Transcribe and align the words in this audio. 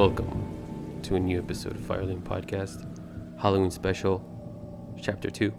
Welcome 0.00 0.98
to 1.02 1.16
a 1.16 1.20
new 1.20 1.36
episode 1.38 1.72
of 1.72 1.82
Firelink 1.82 2.22
Podcast, 2.22 2.86
Halloween 3.38 3.70
Special, 3.70 4.24
Chapter 4.98 5.28
2. 5.28 5.52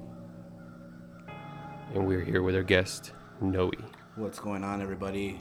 And 1.93 2.07
we're 2.07 2.23
here 2.23 2.41
with 2.41 2.55
our 2.55 2.63
guest, 2.63 3.11
Noe. 3.39 3.69
What's 4.15 4.39
going 4.39 4.63
on, 4.63 4.81
everybody? 4.81 5.39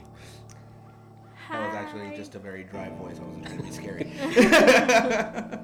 That 1.49 1.65
was 1.65 1.73
actually 1.73 2.15
just 2.15 2.35
a 2.35 2.37
very 2.37 2.63
dry 2.63 2.89
voice. 2.91 3.17
I 3.19 3.23
wasn't 3.23 3.47
trying 3.47 3.57
to 3.57 3.63
be 3.63 3.71
scary. 3.71 4.13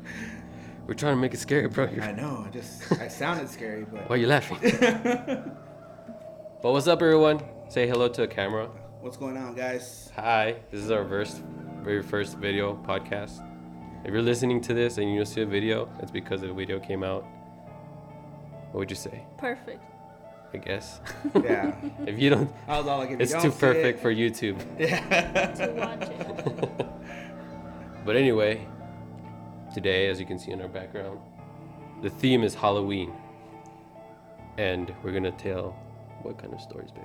We're 0.87 0.95
trying 0.95 1.13
to 1.13 1.21
make 1.21 1.35
it 1.35 1.39
scary, 1.39 1.67
bro. 1.67 1.85
I 1.85 1.91
You're- 1.91 2.13
know. 2.13 2.43
I 2.43 2.49
just 2.49 2.91
I 2.93 3.07
sounded 3.07 3.49
scary, 3.49 3.85
but 3.85 4.09
Why 4.09 4.15
are 4.15 4.17
you 4.17 4.25
laughing? 4.25 4.57
but 4.81 5.53
what's 6.73 6.87
up, 6.87 7.03
everyone? 7.03 7.43
Say 7.69 7.87
hello 7.87 8.07
to 8.09 8.21
the 8.21 8.27
camera. 8.27 8.65
what's 8.99 9.15
going 9.17 9.37
on, 9.37 9.53
guys? 9.53 10.11
Hi, 10.15 10.55
this 10.71 10.81
is 10.83 10.89
our 10.89 11.07
first, 11.07 11.43
very 11.87 12.03
first 12.03 12.37
video 12.37 12.75
podcast. 12.85 13.41
If 14.03 14.11
you're 14.11 14.21
listening 14.21 14.59
to 14.61 14.73
this 14.73 14.97
and 14.97 15.09
you 15.09 15.15
don't 15.15 15.25
see 15.25 15.39
a 15.41 15.45
video, 15.45 15.87
it's 16.01 16.11
because 16.11 16.41
the 16.41 16.51
video 16.51 16.81
came 16.81 17.01
out. 17.01 17.23
What 18.71 18.79
would 18.79 18.89
you 18.89 18.95
say? 18.97 19.23
Perfect. 19.37 19.81
I 20.53 20.57
guess. 20.57 20.99
Yeah. 21.33 21.73
if 22.05 22.19
you 22.19 22.29
don't, 22.29 22.51
I 22.67 22.77
was 22.77 22.87
all 22.87 22.97
like, 22.97 23.11
if 23.11 23.21
it's 23.21 23.31
you 23.31 23.37
too 23.37 23.43
don't 23.43 23.51
see 23.53 23.59
perfect 23.67 23.99
it- 23.99 24.01
for 24.01 24.13
YouTube. 24.13 24.57
Yeah. 24.77 25.51
To 25.59 25.71
watch 25.71 26.09
it. 26.09 26.87
But 28.05 28.15
anyway, 28.17 28.65
today, 29.73 30.07
as 30.07 30.19
you 30.19 30.25
can 30.25 30.39
see 30.39 30.51
in 30.51 30.61
our 30.61 30.67
background, 30.69 31.19
the 32.01 32.09
theme 32.09 32.43
is 32.43 32.53
Halloween. 32.53 33.13
And 34.57 34.93
we're 35.03 35.11
gonna 35.13 35.31
tell 35.31 35.71
what 36.21 36.37
kind 36.37 36.53
of 36.53 36.59
stories, 36.59 36.91
babe? 36.91 37.03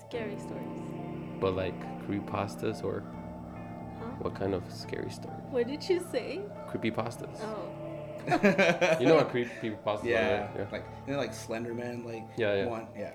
Scary 0.00 0.38
stories. 0.38 1.40
But 1.40 1.56
like 1.56 1.78
creepypastas 2.06 2.82
or 2.82 3.02
Huh? 3.02 3.15
What 4.20 4.34
kind 4.34 4.54
of 4.54 4.62
scary 4.72 5.10
story? 5.10 5.34
What 5.50 5.66
did 5.66 5.88
you 5.88 6.00
say? 6.12 6.40
Creepypastas. 6.70 7.40
Oh. 7.42 7.72
You 9.00 9.06
know 9.06 9.14
what 9.16 9.30
creepypastas 9.32 10.04
Yeah. 10.04 10.48
are, 10.54 10.58
right? 10.62 10.72
Like 10.72 10.84
you 11.06 11.12
know, 11.12 11.18
like 11.18 11.32
Slenderman, 11.32 12.04
like 12.04 12.24
Yeah, 12.36 12.54
yeah. 12.56 12.66
one. 12.66 12.86
Yeah. 12.98 13.12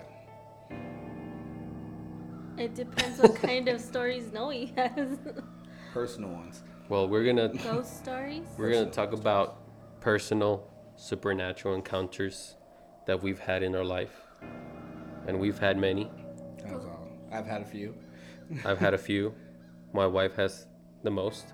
It 2.56 2.74
depends 2.74 3.18
what 3.22 3.34
kind 3.36 3.68
of 3.68 3.80
stories 3.80 4.32
Noe 4.32 4.50
has. 4.76 5.18
Personal 5.92 6.30
ones. 6.30 6.62
Well, 6.88 7.08
we're 7.08 7.24
gonna 7.24 7.48
Ghost 7.48 7.98
stories? 7.98 8.46
we're 8.58 8.72
gonna 8.72 8.90
talk 8.90 9.12
about 9.12 9.58
personal 10.00 10.66
supernatural 10.96 11.74
encounters 11.74 12.56
that 13.06 13.22
we've 13.22 13.38
had 13.38 13.62
in 13.62 13.74
our 13.74 13.84
life, 13.84 14.14
and 15.26 15.38
we've 15.38 15.58
had 15.58 15.76
many. 15.78 16.10
That 16.64 16.72
was 16.74 16.84
all. 16.84 17.08
I've 17.30 17.46
had 17.46 17.62
a 17.62 17.64
few. 17.66 17.94
I've 18.64 18.78
had 18.78 18.94
a 18.94 18.98
few. 18.98 19.34
My 19.92 20.06
wife 20.06 20.36
has 20.36 20.66
the 21.02 21.10
most. 21.10 21.52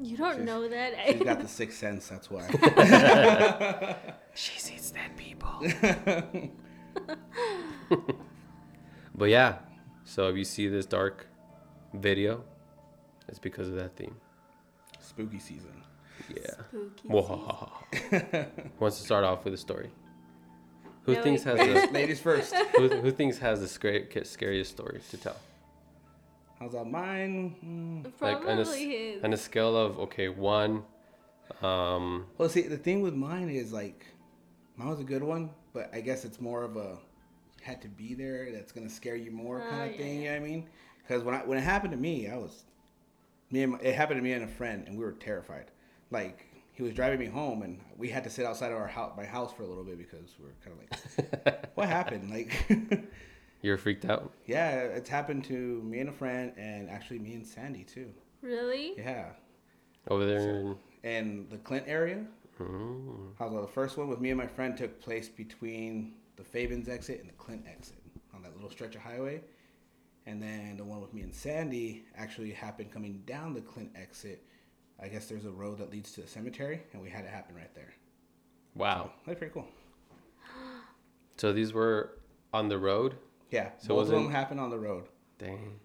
You 0.00 0.16
don't 0.16 0.34
She's- 0.34 0.46
know 0.46 0.68
that. 0.68 0.94
She's 1.06 1.22
got 1.22 1.40
the 1.40 1.48
sixth 1.60 1.78
sense. 1.78 2.08
That's 2.08 2.28
why. 2.30 3.96
She 4.34 4.58
sees 4.58 4.90
dead 4.92 5.14
people. 5.18 5.60
but 9.14 9.28
yeah, 9.28 9.56
so 10.04 10.28
if 10.28 10.36
you 10.36 10.44
see 10.44 10.68
this 10.68 10.86
dark 10.86 11.26
video, 11.92 12.42
it's 13.28 13.38
because 13.38 13.68
of 13.68 13.74
that 13.74 13.94
theme. 13.96 14.16
Spooky 15.00 15.38
season. 15.38 15.82
Yeah. 16.34 16.50
Spooky 16.68 17.08
Mwahaha. 17.08 18.48
Wants 18.78 18.96
to 18.98 19.04
start 19.04 19.24
off 19.24 19.44
with 19.44 19.52
a 19.54 19.58
story. 19.58 19.90
Who 21.02 21.14
No, 21.14 21.22
thinks 21.22 21.44
wait. 21.44 21.58
has 21.58 21.82
the 21.88 21.92
Ladies 21.92 22.20
first. 22.20 22.54
who, 22.76 22.88
who 22.88 23.10
thinks 23.10 23.36
has 23.38 23.60
the 23.60 23.68
scary, 23.68 24.08
scariest 24.24 24.70
story 24.70 25.00
to 25.10 25.16
tell? 25.18 25.36
How's 26.62 26.72
that? 26.72 26.84
Mine. 26.84 27.56
Mm. 27.64 28.04
season. 28.04 28.14
Like 28.20 28.36
on 28.46 28.58
a, 28.58 28.60
s- 28.60 28.68
Probably 28.68 28.88
his. 29.12 29.24
on 29.24 29.32
a 29.32 29.36
scale 29.36 29.76
of 29.76 29.98
okay 29.98 30.28
one, 30.28 30.84
um, 31.60 32.26
Well, 32.38 32.48
see, 32.48 32.62
the 32.62 32.76
thing 32.76 33.02
with 33.02 33.14
mine 33.14 33.48
is 33.50 33.72
like, 33.72 34.06
mine 34.76 34.88
was 34.88 35.00
a 35.00 35.04
good 35.04 35.24
one, 35.24 35.50
but 35.72 35.90
I 35.92 36.00
guess 36.00 36.24
it's 36.24 36.40
more 36.40 36.62
of 36.62 36.76
a 36.76 36.98
had 37.62 37.82
to 37.82 37.88
be 37.88 38.14
there. 38.14 38.50
That's 38.52 38.70
gonna 38.72 38.88
scare 38.88 39.16
you 39.16 39.32
more 39.32 39.58
kind 39.60 39.82
Oh, 39.82 39.84
of 39.86 39.90
yeah, 39.92 39.96
thing. 39.96 40.14
yeah. 40.16 40.20
You 40.20 40.24
know 40.26 40.40
what 40.40 40.46
I 40.46 40.50
mean? 40.52 40.68
Because 41.02 41.22
when 41.24 41.34
I 41.34 41.38
when 41.40 41.58
it 41.58 41.62
happened 41.62 41.92
to 41.92 41.98
me, 41.98 42.28
I 42.28 42.36
was 42.36 42.64
me 43.50 43.64
and 43.64 43.72
my, 43.72 43.78
it 43.80 43.94
happened 43.96 44.18
to 44.18 44.22
me 44.22 44.32
and 44.32 44.44
a 44.44 44.48
friend, 44.48 44.84
and 44.86 44.96
we 44.96 45.04
were 45.04 45.12
terrified. 45.12 45.66
Like 46.12 46.46
he 46.74 46.82
was 46.84 46.94
driving 46.94 47.18
me 47.18 47.26
home, 47.26 47.62
and 47.62 47.80
we 47.98 48.08
had 48.08 48.22
to 48.24 48.30
sit 48.30 48.46
outside 48.46 48.70
of 48.72 48.78
our 48.78 48.86
house, 48.86 49.12
my 49.16 49.24
house, 49.24 49.52
for 49.52 49.64
a 49.64 49.66
little 49.66 49.84
bit 49.84 49.98
because 49.98 50.34
we 50.38 50.46
were 50.46 50.54
kind 50.64 50.76
of 50.78 51.54
like, 51.56 51.70
what 51.74 51.88
happened? 51.88 52.30
Like, 52.30 52.66
you're 53.62 53.78
freaked 53.78 54.04
out. 54.04 54.32
yeah, 54.46 54.80
it's 54.80 55.08
happened 55.08 55.44
to 55.44 55.82
me 55.82 56.00
and 56.00 56.08
a 56.08 56.12
friend, 56.12 56.52
and 56.56 56.90
actually 56.90 57.18
me 57.18 57.34
and 57.34 57.46
Sandy 57.46 57.84
too. 57.84 58.10
Really? 58.42 58.94
Yeah, 58.98 59.30
Over 60.08 60.26
there, 60.26 60.74
in, 61.04 61.46
the 61.50 61.58
Clint 61.58 61.84
area. 61.86 62.24
Mm. 62.60 63.32
How's 63.38 63.52
the 63.52 63.66
first 63.68 63.96
one 63.96 64.08
with 64.08 64.20
me 64.20 64.30
and 64.30 64.38
my 64.38 64.46
friend 64.46 64.76
took 64.76 65.00
place 65.00 65.28
between 65.28 66.14
the 66.36 66.44
Fabens 66.44 66.88
exit 66.88 67.20
and 67.20 67.28
the 67.28 67.34
Clint 67.34 67.64
exit 67.68 67.96
on 68.34 68.42
that 68.42 68.54
little 68.54 68.70
stretch 68.70 68.94
of 68.94 69.02
highway. 69.02 69.40
And 70.26 70.40
then 70.40 70.76
the 70.76 70.84
one 70.84 71.00
with 71.00 71.12
me 71.14 71.22
and 71.22 71.34
Sandy 71.34 72.04
actually 72.16 72.50
happened 72.52 72.92
coming 72.92 73.22
down 73.26 73.54
the 73.54 73.60
Clint 73.60 73.90
exit. 73.96 74.44
I 75.02 75.08
guess 75.08 75.26
there's 75.26 75.44
a 75.46 75.50
road 75.50 75.78
that 75.78 75.90
leads 75.90 76.12
to 76.12 76.20
the 76.20 76.28
cemetery, 76.28 76.82
and 76.92 77.02
we 77.02 77.10
had 77.10 77.24
it 77.24 77.30
happen 77.30 77.56
right 77.56 77.74
there. 77.74 77.94
wow. 78.74 79.10
That's 79.26 79.38
pretty 79.38 79.52
cool. 79.52 79.66
So 81.36 81.52
these 81.52 81.72
were 81.72 82.18
on 82.52 82.68
the 82.68 82.78
road. 82.78 83.16
Yeah, 83.52 83.70
So 83.78 83.88
both 83.88 83.90
of 83.90 83.96
wasn't- 83.96 84.22
them 84.24 84.32
happened 84.32 84.60
on 84.60 84.70
the 84.70 84.78
road. 84.78 85.04
Dang. 85.38 85.78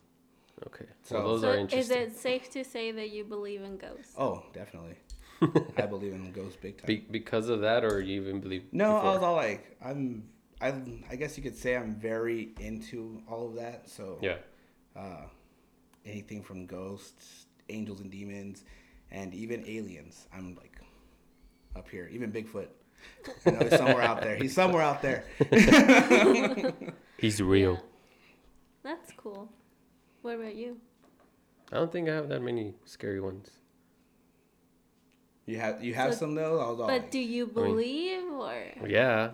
Okay. 0.66 0.85
So- 1.03 1.16
well, 1.17 1.28
those 1.38 1.41
So 1.41 1.51
are 1.51 1.79
is 1.79 1.91
it 1.91 2.16
safe 2.16 2.50
to 2.51 2.63
say 2.63 2.91
that 2.91 3.09
you 3.11 3.23
believe 3.25 3.61
in 3.61 3.78
ghosts? 3.78 4.13
Oh, 4.17 4.44
definitely. 4.53 4.95
I 5.77 5.85
believe 5.85 6.13
in 6.13 6.31
ghosts 6.31 6.57
big 6.59 6.77
time. 6.77 6.88
Be- 6.88 7.06
because 7.11 7.50
of 7.50 7.61
that, 7.61 7.83
or 7.85 8.01
you 8.01 8.19
even 8.22 8.39
believe? 8.39 8.63
No, 8.72 8.95
I 8.97 9.13
was 9.13 9.22
all 9.22 9.35
like, 9.35 9.77
I'm, 9.83 10.23
I, 10.61 10.73
I 11.11 11.16
guess 11.16 11.38
you 11.38 11.44
could 11.44 11.56
say 11.56 11.75
I'm 11.75 11.94
very 11.95 12.56
into 12.59 13.22
all 13.29 13.45
of 13.47 13.56
that. 13.56 13.88
So 13.89 14.17
Yeah. 14.22 14.38
uh, 14.95 15.25
anything 16.06 16.41
from 16.41 16.66
ghosts, 16.66 17.45
angels 17.69 18.00
and 18.01 18.09
demons, 18.09 18.63
and 19.11 19.33
even 19.35 19.63
aliens. 19.67 20.27
I'm 20.33 20.56
like 20.56 20.79
up 21.75 21.88
here, 21.89 22.09
even 22.11 22.31
Bigfoot. 22.31 22.69
I 23.45 23.51
know 23.51 23.59
he's 23.59 23.77
somewhere 23.77 24.01
out 24.01 24.22
there. 24.22 24.35
He's 24.38 24.56
somewhere 24.56 24.81
out 24.81 25.01
there. 25.03 25.25
He's 27.17 27.41
real. 27.41 27.73
Yeah. 27.73 27.79
That's 28.83 29.11
cool. 29.17 29.50
What 30.22 30.35
about 30.35 30.55
you? 30.55 30.78
I 31.72 31.75
don't 31.75 31.91
think 31.91 32.07
I 32.09 32.13
have 32.13 32.29
that 32.29 32.41
many 32.41 32.75
scary 32.85 33.19
ones. 33.19 33.50
You 35.45 35.57
have 35.59 35.83
you 35.83 35.94
have 35.94 36.13
So- 36.13 36.19
some 36.22 36.35
though. 36.35 36.59
I 36.59 36.69
was 36.69 36.79
all 36.79 36.88
But 36.88 37.01
like, 37.03 37.11
do 37.11 37.19
you 37.19 37.47
believe 37.47 38.23
or 38.31 38.53
Yeah. 38.88 39.31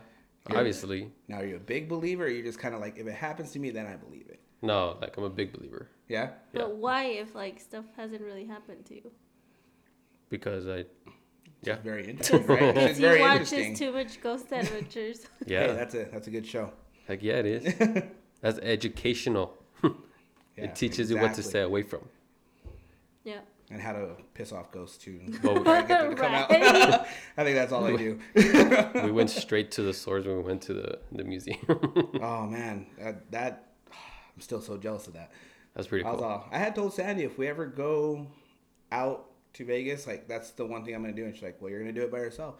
Yeah. 0.50 0.58
Obviously. 0.58 1.10
now 1.28 1.38
are 1.38 1.46
you 1.46 1.56
a 1.56 1.60
big 1.60 1.88
believer? 1.88 2.26
Or 2.26 2.28
you 2.28 2.44
just 2.44 2.60
kind 2.60 2.76
of 2.76 2.82
like 2.82 2.98
if 2.98 3.08
it 3.08 3.14
happens 3.14 3.52
to 3.54 3.60
me, 3.60 3.70
then 3.72 3.86
I 3.88 3.96
believe 3.96 4.28
it. 4.30 4.40
No, 4.62 4.98
like 5.02 5.18
I'm 5.18 5.24
a 5.24 5.30
big 5.30 5.52
believer 5.54 5.90
Yeah. 6.08 6.32
Yeah. 6.54 6.62
but 6.62 6.76
why 6.76 7.06
if 7.06 7.34
like 7.36 7.60
stuff 7.60 7.86
hasn't 7.96 8.22
really 8.22 8.46
happened 8.46 8.86
to 8.88 8.96
you? 8.96 9.12
because 10.30 10.68
I. 10.68 10.86
Yeah. 11.62 11.76
It's 11.76 11.84
very 11.84 12.08
interesting. 12.10 12.46
Right? 12.48 12.62
It's 12.78 12.98
Because 13.00 13.16
he 13.18 13.22
watches 13.22 13.54
interesting. 13.54 13.76
too 13.76 13.92
much 13.94 14.22
Ghost 14.22 14.52
Adventures. 14.52 15.26
Yeah. 15.46 15.68
Hey, 15.68 15.74
that's 15.76 15.96
a 15.96 16.04
that's 16.06 16.28
a 16.28 16.32
good 16.32 16.46
show. 16.46 16.72
Heck 17.08 17.22
yeah, 17.24 17.34
it 17.36 17.46
is. 17.46 18.03
That's 18.41 18.59
educational. 18.59 19.58
Yeah, 20.56 20.66
it 20.66 20.75
teaches 20.75 21.09
you 21.09 21.18
what 21.18 21.34
to 21.34 21.41
stay 21.41 21.62
away 21.62 21.81
from. 21.81 22.02
yeah. 23.24 23.40
and 23.72 23.81
how 23.81 23.91
to 23.94 24.09
piss 24.36 24.52
off 24.52 24.72
ghosts 24.72 25.00
too. 25.00 25.19
Well, 25.42 25.63
Try 25.63 25.81
get 25.81 26.02
them 26.03 26.16
to 26.16 26.22
come 26.22 26.31
out. 26.31 26.47
Right. 26.52 27.08
I 27.36 27.44
think 27.44 27.56
that's 27.56 27.72
all 27.72 27.86
I 27.86 27.96
do. 27.96 28.19
we 28.36 29.12
went 29.12 29.31
straight 29.31 29.72
to 29.72 29.81
the 29.81 29.95
source 29.95 30.25
when 30.25 30.38
we 30.38 30.44
went 30.44 30.62
to 30.63 30.75
the, 30.75 31.00
the 31.12 31.24
museum. 31.24 31.57
Oh 32.22 32.45
man, 32.45 32.86
that, 33.00 33.31
that 33.31 33.72
I'm 34.36 34.42
still 34.42 34.62
so 34.62 34.78
jealous 34.78 35.07
of 35.07 35.13
that. 35.13 35.31
That's 35.74 35.88
pretty 35.88 36.06
I 36.06 36.12
was 36.12 36.19
cool. 36.19 36.30
all, 36.30 36.48
I 36.51 36.60
had 36.60 36.75
told 36.75 36.94
Sandy 36.94 37.24
if 37.24 37.39
we 37.39 37.48
ever 37.48 37.66
go 37.66 38.28
out 38.92 39.31
to 39.54 39.66
Vegas, 39.66 40.06
like 40.06 40.28
that's 40.28 40.51
the 40.51 40.68
one 40.68 40.86
thing 40.86 40.94
I'm 40.94 41.01
gonna 41.01 41.16
do. 41.16 41.25
And 41.25 41.33
she's 41.33 41.42
like, 41.42 41.60
"Well, 41.60 41.72
you're 41.72 41.80
gonna 41.80 41.94
do 41.94 42.04
it 42.04 42.12
by 42.12 42.19
yourself." 42.19 42.57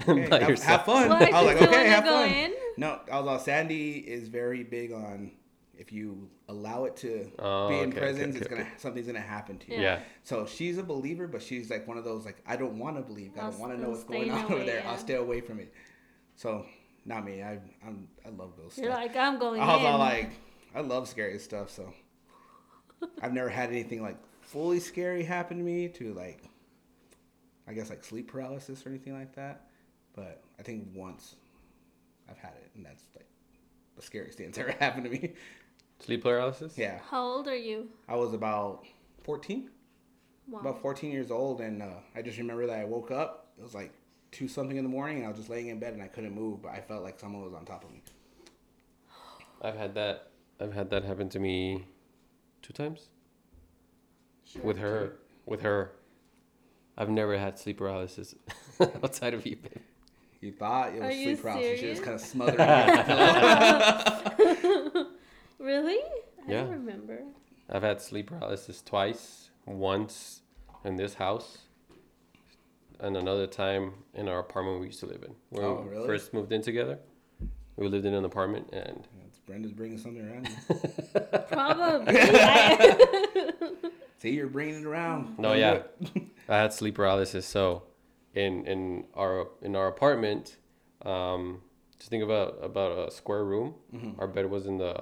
Okay, 0.08 0.28
By 0.28 0.38
have, 0.40 0.48
yourself. 0.48 0.68
have 0.68 0.84
fun. 0.86 1.08
What? 1.08 1.22
I 1.34 1.42
was 1.42 1.54
like, 1.60 1.62
"Okay, 1.68 1.88
have 1.88 2.04
go 2.04 2.10
fun." 2.22 2.28
in? 2.30 2.54
No, 2.76 3.00
I 3.10 3.18
was 3.18 3.28
all, 3.28 3.38
Sandy 3.38 3.98
is 3.98 4.28
very 4.28 4.62
big 4.62 4.92
on 4.92 5.32
if 5.76 5.92
you 5.92 6.28
allow 6.48 6.84
it 6.84 6.96
to 6.98 7.30
Oh, 7.38 7.68
be 7.68 7.74
in 7.80 7.80
okay, 7.80 7.88
okay, 7.90 7.98
presence, 8.00 8.36
okay, 8.36 8.44
it's 8.44 8.48
gonna 8.48 8.66
something's 8.76 9.06
gonna 9.08 9.20
happen 9.20 9.58
to 9.58 9.70
you. 9.72 9.76
Yeah. 9.76 9.82
Yeah. 9.98 10.00
So 10.22 10.46
she's 10.46 10.78
a 10.78 10.82
believer, 10.82 11.26
but 11.26 11.42
she's 11.42 11.70
like 11.70 11.86
one 11.88 11.98
of 11.98 12.04
those 12.04 12.24
like 12.24 12.36
I 12.46 12.56
don't 12.56 12.78
want 12.78 12.96
to 12.96 13.02
believe. 13.02 13.32
I 13.36 13.42
I'll 13.42 13.50
don't 13.50 13.60
want 13.60 13.72
to 13.74 13.80
know 13.80 13.90
what's 13.90 14.04
going 14.04 14.30
on 14.30 14.44
away, 14.44 14.54
over 14.54 14.64
there. 14.64 14.80
yeah. 14.84 14.90
I'll 14.90 14.98
stay 14.98 15.14
away 15.14 15.40
from 15.40 15.58
it. 15.60 15.72
So 16.36 16.64
not 17.04 17.24
me. 17.24 17.42
I 17.42 17.58
I'm 17.86 18.08
I 18.24 18.30
love 18.30 18.56
ghost 18.56 18.78
You're 18.78 18.90
stuff. 18.92 18.98
like, 19.02 19.16
I'm 19.16 19.38
going 19.38 19.60
I 19.60 19.66
was 19.74 19.80
in. 19.80 19.86
all 19.86 19.98
like, 19.98 20.30
I 20.74 20.80
love 20.80 21.08
scary 21.08 21.38
stuff. 21.38 21.70
So 21.70 21.92
I've 23.22 23.32
never 23.32 23.48
had 23.48 23.70
anything 23.70 24.02
like 24.02 24.16
fully 24.42 24.80
scary 24.80 25.22
happen 25.24 25.58
to 25.58 25.64
me 25.64 25.88
to 25.88 26.12
like, 26.14 26.42
I 27.66 27.72
guess 27.72 27.90
like 27.90 28.04
sleep 28.04 28.28
paralysis 28.30 28.84
or 28.86 28.90
anything 28.90 29.12
like 29.12 29.34
that. 29.36 29.64
But 30.18 30.42
I 30.58 30.62
think 30.64 30.88
once 30.94 31.36
I've 32.28 32.38
had 32.38 32.54
it, 32.64 32.70
and 32.74 32.84
that's 32.84 33.04
like 33.14 33.28
the 33.94 34.02
scariest 34.02 34.36
thing 34.38 34.46
that's 34.46 34.58
ever 34.58 34.72
happened 34.72 35.04
to 35.04 35.10
me. 35.10 35.34
Sleep 36.00 36.22
paralysis? 36.24 36.76
Yeah, 36.76 36.98
How 37.10 37.22
old 37.22 37.46
are 37.48 37.56
you? 37.56 37.88
I 38.08 38.16
was 38.16 38.32
about 38.32 38.84
14. 39.24 39.70
Wow. 40.48 40.60
about 40.60 40.80
14 40.80 41.12
years 41.12 41.30
old, 41.30 41.60
and 41.60 41.82
uh, 41.82 41.86
I 42.16 42.22
just 42.22 42.38
remember 42.38 42.66
that 42.66 42.78
I 42.80 42.84
woke 42.84 43.10
up. 43.10 43.52
It 43.58 43.62
was 43.62 43.74
like 43.74 43.92
two 44.32 44.48
something 44.48 44.76
in 44.76 44.82
the 44.84 44.90
morning, 44.90 45.18
and 45.18 45.26
I 45.26 45.28
was 45.28 45.36
just 45.38 45.50
laying 45.50 45.68
in 45.68 45.78
bed 45.78 45.92
and 45.92 46.02
I 46.02 46.08
couldn't 46.08 46.34
move, 46.34 46.62
but 46.62 46.70
I 46.72 46.80
felt 46.80 47.02
like 47.04 47.20
someone 47.20 47.42
was 47.44 47.52
on 47.54 47.64
top 47.64 47.84
of 47.84 47.90
me. 47.92 48.02
I've 49.62 49.76
had 49.76 49.94
that. 49.94 50.30
I've 50.60 50.72
had 50.72 50.90
that 50.90 51.04
happen 51.04 51.28
to 51.30 51.38
me 51.38 51.84
two 52.62 52.72
times 52.72 53.08
with 54.62 54.78
her. 54.78 55.16
With 55.46 55.62
her, 55.62 55.92
I've 56.96 57.08
never 57.10 57.36
had 57.38 57.58
sleep 57.58 57.78
paralysis 57.78 58.34
outside 58.80 59.34
of 59.34 59.46
you. 59.46 59.56
babe. 59.56 59.82
You 60.40 60.52
thought 60.52 60.94
it 60.94 61.02
Are 61.02 61.06
was 61.08 61.16
you 61.16 61.24
sleep 61.24 61.42
paralysis. 61.42 61.80
She 61.80 61.88
was 61.88 62.00
kind 62.00 62.14
of 62.14 62.20
smothering 62.20 62.58
your. 62.58 62.66
Really? 65.58 65.98
I 66.46 66.50
Yeah. 66.50 66.60
don't 66.62 66.70
remember. 66.70 67.22
I've 67.68 67.82
had 67.82 68.00
sleep 68.00 68.28
paralysis 68.28 68.80
twice. 68.80 69.50
Once 69.66 70.42
in 70.84 70.96
this 70.96 71.14
house, 71.14 71.58
and 73.00 73.16
another 73.16 73.46
time 73.46 73.92
in 74.14 74.28
our 74.28 74.38
apartment 74.38 74.80
we 74.80 74.86
used 74.86 75.00
to 75.00 75.06
live 75.06 75.22
in. 75.24 75.34
When 75.50 75.64
Oh, 75.64 75.82
we 75.82 75.90
really? 75.90 76.06
first 76.06 76.32
moved 76.32 76.52
in 76.52 76.62
together, 76.62 76.98
we 77.76 77.86
lived 77.88 78.06
in 78.06 78.14
an 78.14 78.24
apartment, 78.24 78.70
and 78.72 79.06
It's 79.26 79.38
Brenda's 79.40 79.72
bringing 79.72 79.98
something 79.98 80.26
around. 80.26 80.48
Probably. 81.48 82.14
See, 84.18 84.30
you're 84.30 84.46
bringing 84.46 84.76
it 84.80 84.86
around. 84.86 85.38
No, 85.38 85.52
yeah. 85.52 85.82
I 86.48 86.56
had 86.56 86.72
sleep 86.72 86.94
paralysis. 86.94 87.44
So, 87.44 87.82
in 88.44 88.64
in 88.66 89.04
our 89.14 89.48
in 89.62 89.72
our 89.76 89.88
apartment, 89.88 90.56
um, 91.04 91.60
just 91.98 92.10
think 92.10 92.22
about 92.22 92.50
about 92.62 92.92
a 93.06 93.10
square 93.10 93.44
room. 93.44 93.74
Mm-hmm. 93.94 94.20
Our 94.20 94.28
bed 94.28 94.46
was 94.50 94.66
in 94.66 94.78
the, 94.78 94.94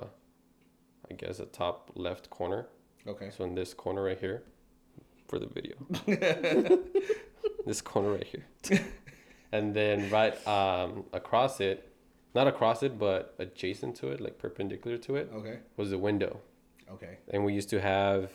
I 1.10 1.14
guess, 1.14 1.38
the 1.38 1.46
top 1.46 1.90
left 1.94 2.30
corner. 2.30 2.66
Okay. 3.06 3.30
So 3.36 3.44
in 3.44 3.54
this 3.54 3.74
corner 3.74 4.02
right 4.04 4.18
here, 4.18 4.42
for 5.28 5.38
the 5.38 5.46
video. 5.46 5.74
this 7.66 7.80
corner 7.82 8.12
right 8.12 8.26
here, 8.34 8.46
and 9.52 9.74
then 9.74 10.10
right 10.10 10.34
um, 10.46 11.04
across 11.12 11.60
it, 11.60 11.92
not 12.34 12.46
across 12.46 12.82
it, 12.82 12.98
but 12.98 13.34
adjacent 13.38 13.96
to 13.96 14.08
it, 14.08 14.20
like 14.20 14.38
perpendicular 14.38 14.98
to 14.98 15.16
it, 15.16 15.30
Okay. 15.34 15.58
was 15.76 15.90
the 15.90 15.98
window. 15.98 16.40
Okay. 16.88 17.18
and 17.32 17.44
we 17.44 17.52
used 17.52 17.68
to 17.70 17.80
have 17.80 18.30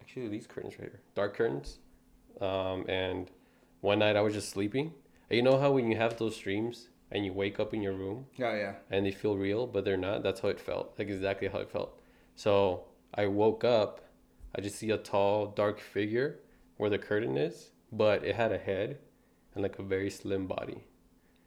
actually 0.00 0.26
these 0.26 0.48
curtains 0.48 0.74
right 0.80 0.88
here 0.90 1.00
dark 1.14 1.32
curtains 1.36 1.78
um, 2.40 2.84
and 2.88 3.30
one 3.80 3.98
night 3.98 4.16
i 4.16 4.20
was 4.20 4.34
just 4.34 4.50
sleeping 4.50 4.92
and 5.28 5.36
you 5.36 5.42
know 5.42 5.58
how 5.58 5.70
when 5.72 5.90
you 5.90 5.96
have 5.96 6.16
those 6.18 6.36
dreams 6.38 6.88
and 7.12 7.24
you 7.24 7.32
wake 7.32 7.58
up 7.58 7.74
in 7.74 7.82
your 7.82 7.92
room 7.94 8.26
Oh 8.38 8.54
yeah. 8.54 8.74
and 8.90 9.04
they 9.06 9.10
feel 9.12 9.36
real 9.36 9.66
but 9.66 9.84
they're 9.84 9.96
not 9.96 10.22
that's 10.22 10.40
how 10.40 10.48
it 10.48 10.60
felt 10.60 10.94
like 10.98 11.08
exactly 11.08 11.48
how 11.48 11.58
it 11.58 11.70
felt 11.70 12.00
so 12.36 12.84
i 13.14 13.26
woke 13.26 13.64
up 13.64 14.00
i 14.56 14.60
just 14.60 14.76
see 14.76 14.90
a 14.90 14.96
tall 14.98 15.46
dark 15.46 15.80
figure 15.80 16.40
where 16.76 16.90
the 16.90 16.98
curtain 16.98 17.36
is 17.36 17.70
but 17.92 18.24
it 18.24 18.36
had 18.36 18.52
a 18.52 18.58
head 18.58 18.98
and 19.54 19.62
like 19.62 19.78
a 19.78 19.82
very 19.82 20.10
slim 20.10 20.46
body 20.46 20.84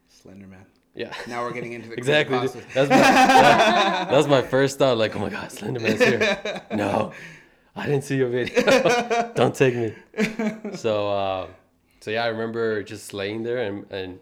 Slender 0.08 0.46
Man. 0.46 0.66
yeah 0.94 1.12
Now 1.26 1.42
we're 1.42 1.52
getting 1.52 1.72
into 1.72 1.88
the 1.92 1.94
Exactly. 1.94 2.38
That's 2.38 2.54
my, 2.54 2.60
that, 2.74 4.08
that 4.10 4.16
was 4.16 4.28
my 4.28 4.42
first 4.42 4.78
thought. 4.78 4.96
Like, 4.96 5.16
oh 5.16 5.18
my 5.18 5.28
God, 5.30 5.48
Slenderman's 5.48 6.00
here. 6.00 6.62
No, 6.72 7.12
I 7.74 7.86
didn't 7.86 8.04
see 8.04 8.16
your 8.16 8.28
video. 8.28 9.32
Don't 9.34 9.54
take 9.54 9.74
me. 9.74 9.94
So, 10.76 11.08
uh, 11.10 11.46
so 12.04 12.10
yeah, 12.10 12.24
I 12.24 12.26
remember 12.26 12.82
just 12.82 13.14
laying 13.14 13.44
there 13.44 13.56
and, 13.56 13.90
and 13.90 14.18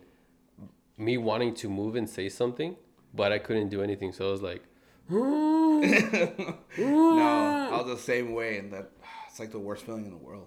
me 0.97 1.19
wanting 1.19 1.53
to 1.55 1.69
move 1.69 1.97
and 1.97 2.09
say 2.09 2.29
something, 2.29 2.77
but 3.13 3.33
I 3.33 3.41
couldn't 3.41 3.71
do 3.71 3.83
anything. 3.83 4.13
So 4.13 4.29
I 4.29 4.31
was 4.31 4.41
like, 4.41 4.63
No, 5.11 6.61
I 6.79 7.77
was 7.83 7.87
the 7.87 7.99
same 7.99 8.35
way, 8.35 8.59
and 8.59 8.73
that 8.73 8.93
it's 9.29 9.41
like 9.41 9.51
the 9.51 9.59
worst 9.59 9.85
feeling 9.85 10.05
in 10.05 10.13
the 10.13 10.17
world. 10.17 10.47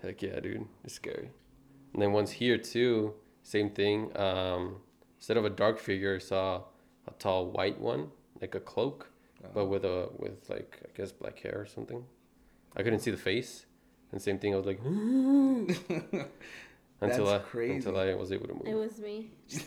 heck 0.00 0.22
yeah, 0.22 0.40
dude, 0.40 0.64
it's 0.82 0.94
scary. 0.94 1.28
And 1.92 2.00
then 2.00 2.12
once 2.12 2.30
here 2.30 2.56
too, 2.56 3.12
same 3.42 3.68
thing. 3.68 4.16
Um, 4.16 4.76
instead 5.18 5.36
of 5.36 5.44
a 5.44 5.50
dark 5.50 5.78
figure, 5.78 6.14
I 6.14 6.18
saw 6.18 6.62
a 7.06 7.10
tall 7.18 7.50
white 7.50 7.78
one, 7.78 8.08
like 8.40 8.54
a 8.54 8.60
cloak, 8.60 9.10
but 9.52 9.66
with 9.66 9.84
a 9.84 10.08
with 10.16 10.48
like 10.48 10.80
I 10.82 10.96
guess 10.96 11.12
black 11.12 11.40
hair 11.40 11.56
or 11.58 11.66
something. 11.66 12.06
I 12.74 12.82
couldn't 12.82 13.00
see 13.00 13.10
the 13.10 13.18
face, 13.18 13.66
and 14.12 14.22
same 14.22 14.38
thing. 14.38 14.54
I 14.54 14.56
was 14.56 14.64
like, 14.64 14.80
until 17.00 17.28
I 17.28 17.38
crazy. 17.38 17.74
until 17.76 17.98
I 17.98 18.14
was 18.14 18.32
able 18.32 18.48
to 18.48 18.54
move. 18.54 18.66
it 18.66 18.74
was 18.74 18.98
me. 18.98 19.30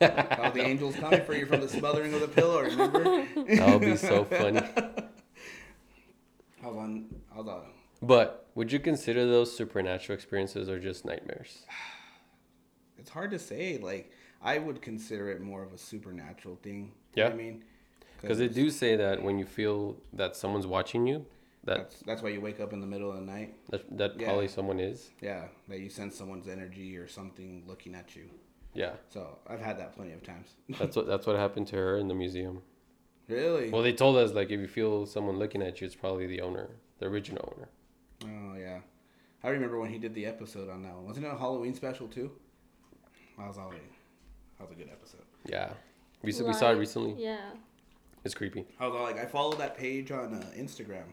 All 0.00 0.50
the 0.50 0.60
angels 0.64 0.96
coming 0.96 1.22
for 1.24 1.34
you 1.34 1.46
from 1.46 1.60
the 1.60 1.68
smothering 1.68 2.12
of 2.14 2.20
the 2.20 2.28
pillow. 2.28 2.62
Remember? 2.62 3.24
That 3.56 3.68
would 3.72 3.80
be 3.80 3.96
so 3.96 4.24
funny. 4.24 4.58
I 6.62 6.66
was 6.66 6.76
on. 6.76 7.06
I 7.34 7.38
was 7.38 7.48
on. 7.48 7.62
But 8.02 8.46
would 8.54 8.72
you 8.72 8.80
consider 8.80 9.26
those 9.26 9.54
supernatural 9.56 10.14
experiences 10.14 10.68
or 10.68 10.78
just 10.78 11.04
nightmares? 11.04 11.62
It's 12.96 13.10
hard 13.10 13.32
to 13.32 13.38
say. 13.38 13.76
Like 13.76 14.10
I 14.42 14.56
would 14.58 14.80
consider 14.80 15.30
it 15.30 15.40
more 15.42 15.62
of 15.62 15.72
a 15.74 15.78
supernatural 15.78 16.56
thing. 16.62 16.92
You 17.14 17.22
know 17.22 17.22
Yeah. 17.22 17.24
what 17.24 17.32
I 17.34 17.36
mean, 17.36 17.64
Because 18.22 18.38
they 18.38 18.48
do 18.48 18.70
say 18.70 18.96
that 18.96 19.22
when 19.22 19.38
you 19.38 19.44
feel 19.44 19.96
that 20.14 20.36
someone's 20.36 20.66
watching 20.66 21.06
you, 21.06 21.26
that 21.64 21.76
That's 21.78 21.96
that's 22.06 22.22
why 22.22 22.28
you 22.30 22.40
wake 22.40 22.60
up 22.60 22.72
in 22.72 22.80
the 22.80 22.86
middle 22.86 23.10
of 23.10 23.16
the 23.16 23.24
night. 23.24 23.54
that, 23.70 23.96
that 23.98 24.20
Yeah. 24.20 24.26
probably 24.28 24.48
someone 24.48 24.78
is. 24.80 25.10
Yeah, 25.20 25.44
that 25.68 25.80
you 25.80 25.88
sense 25.88 26.14
someone's 26.16 26.48
energy 26.48 26.96
or 26.96 27.08
something 27.08 27.64
looking 27.66 27.94
at 27.94 28.14
you. 28.16 28.24
Yeah, 28.74 28.94
So 29.08 29.38
I've 29.46 29.60
had 29.60 29.78
that 29.78 29.94
plenty 29.94 30.12
of 30.12 30.22
times. 30.22 30.48
that's 30.78 30.96
what 30.96 31.06
that's 31.06 31.26
what 31.26 31.36
happened 31.36 31.66
to 31.68 31.76
her 31.76 31.96
in 31.98 32.08
the 32.08 32.14
museum. 32.14 32.62
really? 33.28 33.70
Well, 33.70 33.82
they 33.82 33.92
told 33.92 34.16
us 34.16 34.32
like 34.32 34.50
if 34.50 34.58
you 34.60 34.66
feel 34.68 35.06
someone 35.06 35.38
looking 35.38 35.62
at 35.62 35.80
you, 35.80 35.86
it's 35.86 35.94
probably 35.94 36.26
the 36.26 36.40
owner, 36.40 36.68
the 36.98 37.06
original 37.06 37.54
owner. 37.56 37.68
Oh 38.26 38.56
yeah, 38.58 38.80
I 39.44 39.48
remember 39.50 39.78
when 39.80 39.90
he 39.90 39.98
did 39.98 40.14
the 40.14 40.26
episode 40.26 40.68
on 40.70 40.82
that 40.82 40.94
one. 40.94 41.04
Wasn't 41.06 41.24
it 41.24 41.28
a 41.32 41.36
Halloween 41.36 41.74
special 41.74 42.08
too? 42.08 42.30
That 43.38 43.48
was 43.48 43.58
already. 43.58 43.90
That 44.58 44.68
was 44.68 44.72
a 44.76 44.80
good 44.80 44.90
episode. 44.90 45.22
Yeah, 45.46 45.70
we, 46.22 46.32
s- 46.32 46.40
we 46.42 46.52
saw 46.52 46.70
it 46.72 46.76
recently. 46.76 47.14
Yeah. 47.22 47.38
It's 48.24 48.34
creepy. 48.34 48.64
I 48.80 48.86
was 48.86 48.94
all 48.96 49.02
like, 49.02 49.18
I 49.18 49.26
follow 49.26 49.54
that 49.56 49.76
page 49.76 50.10
on 50.10 50.32
uh, 50.34 50.46
Instagram, 50.56 51.04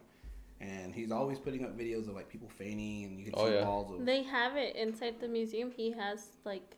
and 0.62 0.94
he's 0.94 1.12
always 1.12 1.40
putting 1.40 1.64
up 1.66 1.78
videos 1.78 2.08
of 2.08 2.16
like 2.16 2.30
people 2.30 2.50
fainting, 2.50 3.04
and 3.06 3.20
you 3.20 3.26
can 3.26 3.34
Oh, 3.38 3.48
see 3.48 3.54
yeah. 3.56 3.66
balls 3.66 3.92
of. 3.92 4.06
They 4.06 4.24
have 4.24 4.56
it 4.56 4.76
inside 4.76 5.16
the 5.20 5.28
museum. 5.28 5.72
He 5.72 5.92
has 5.92 6.20
like, 6.46 6.78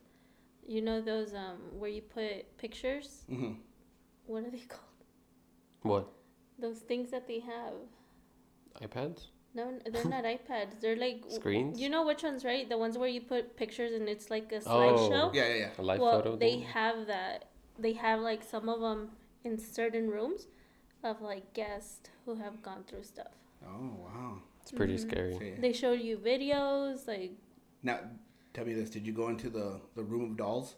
you 0.66 0.82
know 0.82 1.02
those 1.02 1.34
um 1.34 1.58
where 1.80 1.90
you 1.90 2.02
put 2.02 2.58
pictures. 2.58 3.26
Mhm. 3.30 3.58
What 4.26 4.44
are 4.46 4.52
they 4.52 4.60
called? 4.74 5.00
What 5.82 6.08
Those 6.60 6.80
things 6.80 7.12
that 7.12 7.28
they 7.28 7.40
have. 7.40 7.74
iPads? 8.82 9.28
No, 9.54 9.78
they're 9.92 10.06
not 10.06 10.24
iPads. 10.38 10.80
They're 10.82 10.96
like 10.96 11.24
Screens? 11.30 11.80
You 11.80 11.90
know 11.90 12.06
which 12.06 12.24
ones, 12.24 12.44
right? 12.46 12.68
The 12.68 12.78
ones 12.78 12.98
where 12.98 13.10
you 13.10 13.22
put 13.22 13.56
pictures 13.58 13.92
and 13.94 14.08
it's 14.10 14.30
like 14.32 14.52
a 14.52 14.60
slideshow 14.60 14.66
Oh. 14.68 15.10
slideshow. 15.12 15.34
Yeah, 15.36 15.48
yeah, 15.48 15.56
yeah. 15.56 15.70
A 15.78 15.82
live 15.82 16.00
well, 16.00 16.22
photo? 16.22 16.36
they 16.38 16.52
thing? 16.52 16.62
have 16.78 17.08
that. 17.08 17.50
They 17.78 17.94
have 17.94 18.20
like 18.22 18.44
some 18.44 18.70
of 18.70 18.80
them 18.80 19.12
in 19.44 19.58
certain 19.60 20.10
rooms, 20.10 20.48
of 21.04 21.22
like 21.22 21.54
guests 21.54 22.10
who 22.26 22.36
have 22.36 22.62
gone 22.64 22.84
through 22.88 23.04
stuff. 23.04 23.34
Oh 23.66 23.96
wow. 24.06 24.42
It's 24.62 24.72
pretty 24.72 24.96
Mhm. 24.96 25.00
scary. 25.00 25.34
Okay. 25.36 25.56
They 25.60 25.74
showed 25.74 26.00
you 26.02 26.18
videos, 26.18 27.08
like 27.08 27.32
Now, 27.82 28.00
tell 28.54 28.66
me 28.66 28.74
this: 28.74 28.90
Did 28.90 29.06
you 29.06 29.14
go 29.14 29.28
into 29.30 29.50
the 29.50 29.82
the 29.96 30.04
room 30.04 30.32
of 30.32 30.38
dolls? 30.38 30.76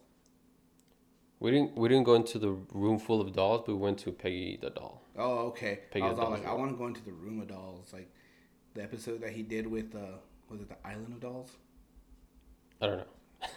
We 1.40 1.52
didn't 1.52 1.76
we 1.78 1.90
didn't 1.90 2.06
go 2.06 2.16
into 2.16 2.40
the 2.40 2.52
room 2.74 2.98
full 2.98 3.22
of 3.22 3.34
dolls, 3.34 3.64
but 3.66 3.74
we 3.76 3.80
went 3.82 4.00
to 4.00 4.12
Peggy 4.12 4.58
the 4.62 4.70
doll. 4.70 5.02
Oh, 5.18 5.48
okay. 5.50 5.80
Peggy 5.92 6.04
I 6.06 6.10
was 6.10 6.18
the 6.18 6.24
all 6.24 6.30
Dolls 6.32 6.40
like, 6.42 6.50
I 6.50 6.54
want 6.54 6.72
to 6.72 6.78
go 6.78 6.88
into 6.88 7.04
the 7.04 7.12
room 7.12 7.42
of 7.42 7.48
dolls, 7.48 7.92
like 7.94 8.10
the 8.74 8.82
episode 8.84 9.22
that 9.22 9.32
he 9.32 9.44
did 9.44 9.68
with 9.68 9.96
uh, 9.96 10.18
was 10.50 10.62
it 10.62 10.70
the 10.70 10.88
Island 10.88 11.14
of 11.14 11.20
Dolls? 11.20 11.52
I 12.82 12.88
don't 12.88 12.98
know. 12.98 13.04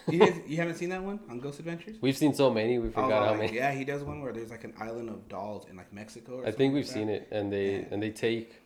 You, 0.09 0.19
did, 0.19 0.43
you 0.47 0.57
haven't 0.57 0.75
seen 0.75 0.89
that 0.89 1.03
one 1.03 1.19
on 1.29 1.39
Ghost 1.39 1.59
Adventures? 1.59 1.97
We've 2.01 2.15
seen 2.17 2.33
so 2.33 2.49
many, 2.51 2.79
we 2.79 2.89
forgot 2.89 3.11
all 3.11 3.23
how 3.25 3.31
like, 3.31 3.39
many. 3.39 3.55
Yeah, 3.55 3.71
he 3.73 3.83
does 3.85 4.03
one 4.03 4.21
where 4.21 4.31
there's 4.33 4.51
like 4.51 4.63
an 4.63 4.73
island 4.79 5.09
of 5.09 5.27
dolls 5.27 5.65
in 5.69 5.75
like 5.75 5.91
Mexico. 5.91 6.39
Or 6.39 6.45
I 6.47 6.51
think 6.51 6.73
we've 6.73 6.85
like 6.85 6.93
seen 6.93 7.07
that. 7.07 7.13
it, 7.23 7.27
and 7.31 7.51
they 7.51 7.71
Yeah. 7.79 7.85
and 7.91 8.03
they 8.03 8.11
take. 8.11 8.58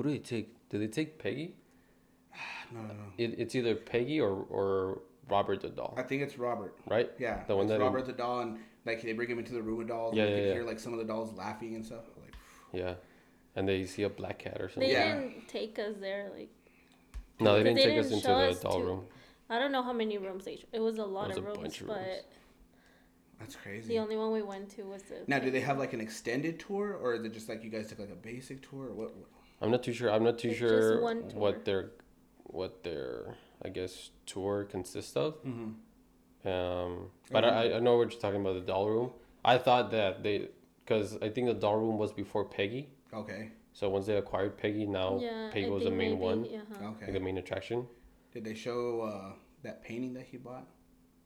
Who 0.00 0.04
do 0.08 0.12
they 0.12 0.18
take? 0.18 0.54
Do 0.70 0.78
they 0.78 0.86
take 0.86 1.18
Peggy? 1.18 1.56
No, 2.72 2.80
no, 2.82 2.86
no. 2.94 3.02
It, 3.18 3.34
it's 3.36 3.54
either 3.56 3.74
Peggy 3.74 4.20
or 4.20 4.30
or 4.48 5.02
Robert 5.28 5.60
the 5.60 5.68
doll, 5.68 5.92
I 5.98 6.02
think 6.02 6.22
it's 6.22 6.38
Robert. 6.38 6.74
right? 6.88 7.10
Yeah, 7.18 7.42
The 7.48 7.54
one 7.56 7.64
it's 7.66 7.72
that- 7.72 7.80
Robert 7.80 8.06
the 8.06 8.12
doll, 8.12 8.40
and 8.40 8.58
like 8.86 9.02
they 9.02 9.12
bring 9.12 9.28
him 9.28 9.38
into 9.40 9.52
the 9.52 9.60
room 9.62 9.80
of 9.80 9.88
dolls. 9.88 10.14
Yeah, 10.16 10.22
and 10.22 10.30
you 10.30 10.36
yeah, 10.36 10.42
can 10.42 10.48
yeah. 10.48 10.54
hear 10.54 10.64
like 10.64 10.78
some 10.80 10.92
of 10.94 11.00
the 11.00 11.04
dolls 11.04 11.34
laughing 11.36 11.74
and 11.74 11.84
stuff. 11.84 12.04
Like, 12.22 12.32
Yeah, 12.72 12.94
and 13.56 13.68
they 13.68 13.84
see 13.86 14.04
a 14.04 14.08
black 14.08 14.38
cat 14.38 14.56
or 14.60 14.68
they 14.68 14.72
something. 14.72 14.90
Yeah. 14.90 15.14
didn't 15.20 15.48
take 15.48 15.78
us 15.80 15.96
there. 16.00 16.30
Like 16.34 16.48
No, 17.40 17.56
they 17.58 17.64
didn't 17.64 17.76
they 17.76 17.82
take 17.84 17.98
us 17.98 18.04
didn't 18.06 18.18
into 18.18 18.28
the 18.28 18.34
us 18.50 18.60
doll 18.60 18.78
to- 18.78 18.84
room. 18.86 19.06
I 19.50 19.58
don't 19.58 19.72
know 19.72 19.82
how 19.82 19.92
many 19.92 20.16
rooms 20.16 20.44
they. 20.46 20.64
It 20.72 20.78
was 20.80 20.98
a 20.98 21.04
lot 21.04 21.28
was 21.28 21.36
of 21.38 21.44
a 21.44 21.46
rooms, 21.48 21.58
bunch 21.58 21.80
of 21.82 21.86
but 21.88 22.24
that's 23.40 23.56
crazy. 23.56 23.88
the 23.88 23.98
only 23.98 24.16
one 24.16 24.30
we 24.32 24.42
went 24.42 24.70
to 24.76 24.82
was 24.84 25.02
the. 25.02 25.24
now, 25.26 25.40
do 25.40 25.50
they 25.50 25.60
have 25.60 25.76
like 25.78 25.92
an 25.92 26.00
extended 26.00 26.60
tour, 26.60 26.92
or 27.02 27.14
is 27.14 27.24
it 27.24 27.32
just 27.32 27.48
like 27.48 27.64
you 27.64 27.70
guys 27.70 27.88
took 27.88 27.98
like 27.98 28.10
a 28.12 28.14
basic 28.14 28.62
tour? 28.70 28.86
Or 28.86 28.92
what? 28.94 29.16
what? 29.16 29.26
I'm 29.60 29.70
not 29.70 29.82
too 29.82 29.92
sure. 29.92 30.10
I'm 30.10 30.24
not 30.24 30.38
too 30.38 30.48
It's 30.50 30.58
sure 30.58 31.00
what 31.34 31.64
their 31.64 31.90
what 32.44 32.82
their 32.82 33.36
I 33.64 33.68
guess 33.68 34.10
tour 34.26 34.64
consists 34.64 35.16
of. 35.16 35.34
Mm-hmm. 35.44 36.48
Um, 36.48 37.10
but 37.30 37.44
Mhm. 37.44 37.52
I, 37.52 37.74
I 37.74 37.78
know 37.80 37.98
what 37.98 38.10
you're 38.12 38.20
talking 38.20 38.40
about 38.40 38.54
the 38.54 38.60
doll 38.62 38.88
room. 38.88 39.10
I 39.44 39.58
thought 39.58 39.90
that 39.90 40.22
they 40.22 40.48
because 40.84 41.16
I 41.22 41.28
think 41.28 41.46
the 41.48 41.54
doll 41.54 41.76
room 41.76 41.98
was 41.98 42.12
before 42.12 42.44
Peggy, 42.44 42.88
Okay. 43.12 43.50
So 43.72 43.88
once 43.88 44.06
they 44.06 44.16
acquired 44.16 44.56
Peggy, 44.56 44.86
now 44.86 45.18
yeah, 45.20 45.50
Peggy 45.52 45.66
I 45.66 45.70
was 45.70 45.84
the 45.84 45.90
main 45.90 46.10
maybe, 46.18 46.20
one, 46.20 46.44
uh-huh. 46.44 46.90
like 47.02 47.12
the 47.12 47.20
main 47.20 47.38
attraction. 47.38 47.86
Did 48.32 48.44
they 48.44 48.54
show 48.54 49.02
uh, 49.02 49.32
that 49.62 49.82
painting 49.84 50.14
that 50.14 50.26
he 50.26 50.36
bought? 50.38 50.66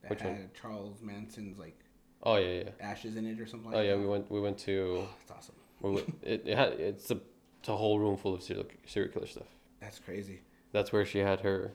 That 0.01 0.09
Which 0.11 0.21
had 0.21 0.31
one? 0.31 0.49
Charles 0.59 1.01
Manson's 1.01 1.57
like 1.57 1.79
Oh 2.23 2.35
yeah, 2.37 2.63
yeah. 2.63 2.69
ashes 2.81 3.15
in 3.15 3.25
it 3.25 3.39
or 3.39 3.45
something 3.47 3.71
like 3.71 3.75
that? 3.75 3.79
Oh 3.81 3.83
yeah, 3.83 3.95
that. 3.95 3.99
we 4.01 4.07
went 4.07 4.29
we 4.29 4.39
went 4.41 4.57
to 4.59 4.97
Oh, 4.99 5.07
that's 5.27 5.31
awesome. 5.39 5.55
we 5.81 5.91
went, 5.95 6.17
it, 6.21 6.43
it 6.45 6.57
had 6.57 6.73
it's 6.73 7.09
a 7.11 7.19
it's 7.65 7.69
a 7.71 7.75
whole 7.75 7.97
room 7.97 8.15
full 8.15 8.35
of 8.35 8.43
serial 8.43 8.67
serial 8.85 9.11
killer 9.11 9.25
stuff. 9.25 9.47
That's 9.81 9.97
crazy. 9.97 10.41
That's 10.71 10.93
where 10.93 11.03
she 11.03 11.17
had 11.17 11.39
her. 11.39 11.71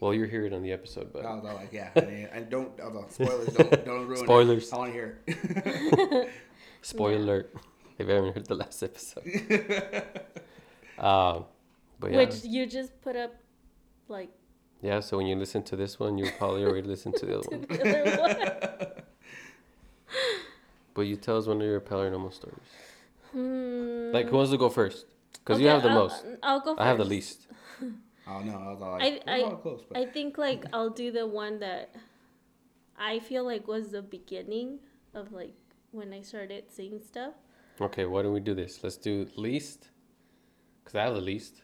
Well, 0.00 0.14
you're 0.14 0.26
hear 0.26 0.46
it 0.46 0.54
on 0.54 0.62
the 0.62 0.72
episode, 0.72 1.12
but 1.12 1.26
I 1.26 1.34
was 1.34 1.44
all 1.44 1.56
like, 1.56 1.74
yeah, 1.74 1.90
I, 1.96 2.00
mean, 2.00 2.28
I 2.34 2.40
don't. 2.40 2.72
I 2.80 2.88
was 2.88 2.96
all, 2.96 3.08
spoilers, 3.10 3.48
don't, 3.48 3.84
don't 3.84 4.06
ruin 4.06 4.16
Spoilers. 4.16 4.68
it. 4.68 4.74
I 4.74 4.78
want 4.78 4.92
to 4.92 4.94
hear. 4.94 6.32
spoiler 6.80 7.16
alert 7.16 7.54
if 7.98 8.08
you 8.08 8.14
haven't 8.14 8.34
heard 8.34 8.46
the 8.46 8.54
last 8.54 8.82
episode. 8.82 9.24
um, 10.98 11.44
but 12.00 12.12
yeah, 12.12 12.16
Which 12.16 12.42
you 12.42 12.64
just 12.64 12.98
put 13.02 13.14
up, 13.14 13.34
like 14.08 14.30
yeah. 14.80 15.00
So 15.00 15.18
when 15.18 15.26
you 15.26 15.36
listen 15.36 15.64
to 15.64 15.76
this 15.76 16.00
one, 16.00 16.16
you 16.16 16.30
probably 16.38 16.64
already 16.64 16.88
listened 16.88 17.16
to 17.16 17.26
the 17.26 17.40
other 17.40 17.48
one. 17.50 17.66
the 17.68 18.00
other 18.00 18.86
one. 18.86 19.02
But 20.94 21.02
you 21.02 21.16
tell 21.16 21.36
us 21.36 21.46
one 21.46 21.60
of 21.60 21.66
your 21.66 21.78
paranormal 21.78 22.32
stories. 22.32 22.70
Hmm. 23.32 24.10
Like 24.12 24.28
who 24.28 24.36
wants 24.36 24.50
to 24.52 24.58
go 24.58 24.68
first? 24.68 25.06
Because 25.32 25.60
you 25.60 25.68
have 25.68 25.82
the 25.82 25.90
I'll- 25.90 25.94
most. 26.08 26.24
I'll 26.42 26.60
go 26.60 26.74
first. 26.74 26.80
I 26.80 26.88
have 26.88 26.98
the 26.98 27.04
least. 27.04 27.46
oh 28.28 28.40
no, 28.40 28.54
I 28.56 28.72
was 28.72 28.82
all 28.82 28.92
like, 28.92 29.02
I- 29.02 29.20
we're 29.40 29.46
I- 29.46 29.50
all 29.50 29.56
close, 29.56 29.82
but 29.88 29.98
I 29.98 30.06
think 30.06 30.38
like 30.38 30.64
I'll 30.72 30.90
do 30.90 31.10
the 31.12 31.26
one 31.26 31.58
that 31.60 31.94
I 32.98 33.18
feel 33.20 33.44
like 33.44 33.66
was 33.68 33.90
the 33.92 34.02
beginning 34.02 34.78
of 35.14 35.32
like 35.32 35.54
when 35.92 36.12
I 36.12 36.22
started 36.22 36.64
seeing 36.70 37.00
stuff. 37.00 37.34
Okay, 37.80 38.06
why 38.06 38.22
don't 38.22 38.32
we 38.32 38.40
do 38.40 38.54
this? 38.54 38.82
Let's 38.82 38.96
do 38.96 39.28
least. 39.36 39.90
Cause 40.84 40.94
I 40.94 41.02
have 41.04 41.14
the 41.14 41.20
least. 41.20 41.62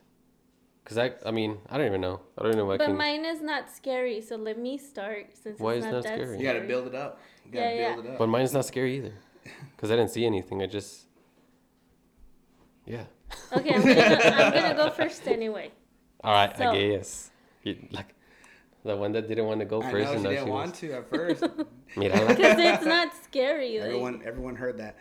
Cause 0.84 0.98
I, 0.98 1.12
I 1.24 1.30
mean, 1.30 1.58
I 1.70 1.78
don't 1.78 1.86
even 1.86 2.00
know. 2.00 2.20
I 2.36 2.42
don't 2.42 2.56
know 2.56 2.68
if 2.70 2.74
I 2.74 2.78
But 2.78 2.86
can. 2.88 2.96
mine 2.96 3.24
is 3.24 3.40
not 3.40 3.70
scary, 3.70 4.20
so 4.20 4.34
let 4.36 4.58
me 4.58 4.76
start 4.76 5.26
since 5.40 5.60
Why 5.60 5.74
it's 5.74 5.78
is 5.78 5.84
not 5.84 5.92
not 5.94 6.02
that 6.02 6.14
scary? 6.18 6.38
you 6.38 6.42
got 6.42 6.54
to 6.54 6.66
build 6.66 6.88
it 6.88 6.94
up. 6.96 7.20
You 7.46 7.52
got 7.52 7.60
to 7.60 7.64
Yeah, 7.66 7.74
yeah. 7.74 7.94
build 7.94 8.06
it 8.06 8.10
up. 8.12 8.18
But 8.18 8.26
mine's 8.26 8.52
not 8.52 8.64
scary 8.66 8.96
either. 8.96 9.12
Cause 9.76 9.90
I 9.92 9.96
didn't 9.96 10.10
see 10.10 10.26
anything. 10.26 10.60
I 10.60 10.66
just. 10.66 11.06
Yeah. 12.86 13.04
Okay, 13.52 13.74
I'm 13.74 13.82
gonna, 13.82 14.00
I'm 14.00 14.52
gonna 14.52 14.74
go 14.74 14.90
first 14.90 15.26
anyway. 15.26 15.70
All 16.22 16.32
right, 16.32 16.56
So- 16.56 16.70
I 16.70 16.88
guess. 16.96 17.30
You, 17.62 17.76
like, 17.92 18.14
the 18.84 18.96
one 18.96 19.12
that 19.12 19.28
didn't 19.28 19.46
want 19.46 19.60
to 19.60 19.66
go 19.66 19.80
I 19.82 19.90
first, 19.90 20.04
know 20.06 20.12
and 20.14 20.22
she 20.22 20.28
didn't 20.30 20.44
she 20.46 20.50
want 20.50 20.64
wants. 20.66 20.80
to 20.80 20.92
at 20.94 21.08
first. 21.10 21.42
Because 21.94 22.58
it's 22.58 22.84
not 22.86 23.12
scary. 23.22 23.78
Like, 23.78 23.86
everyone, 23.88 24.22
everyone 24.24 24.56
heard 24.56 24.78
that. 24.78 24.96